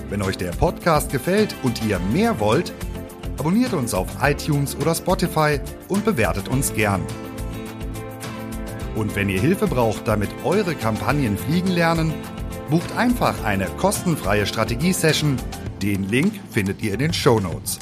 Wenn 0.09 0.23
euch 0.23 0.37
der 0.37 0.51
Podcast 0.51 1.11
gefällt 1.11 1.55
und 1.63 1.85
ihr 1.85 1.99
mehr 1.99 2.39
wollt, 2.39 2.73
abonniert 3.43 3.73
uns 3.73 3.93
auf 3.93 4.07
iTunes 4.23 4.77
oder 4.77 4.95
Spotify 4.95 5.59
und 5.89 6.05
bewertet 6.05 6.47
uns 6.47 6.73
gern. 6.73 7.05
Und 8.95 9.17
wenn 9.17 9.29
ihr 9.29 9.41
Hilfe 9.41 9.67
braucht, 9.67 10.07
damit 10.07 10.31
eure 10.45 10.77
Kampagnen 10.77 11.37
fliegen 11.37 11.73
lernen, 11.73 12.15
bucht 12.71 12.97
einfach 12.97 13.43
eine 13.43 13.67
kostenfreie 13.79 14.47
Strategie-Session. 14.47 15.39
Den 15.83 16.09
Link 16.09 16.35
findet 16.53 16.81
ihr 16.83 16.93
in 16.93 17.01
den 17.01 17.13
Show 17.13 17.41
Notes. 17.41 17.81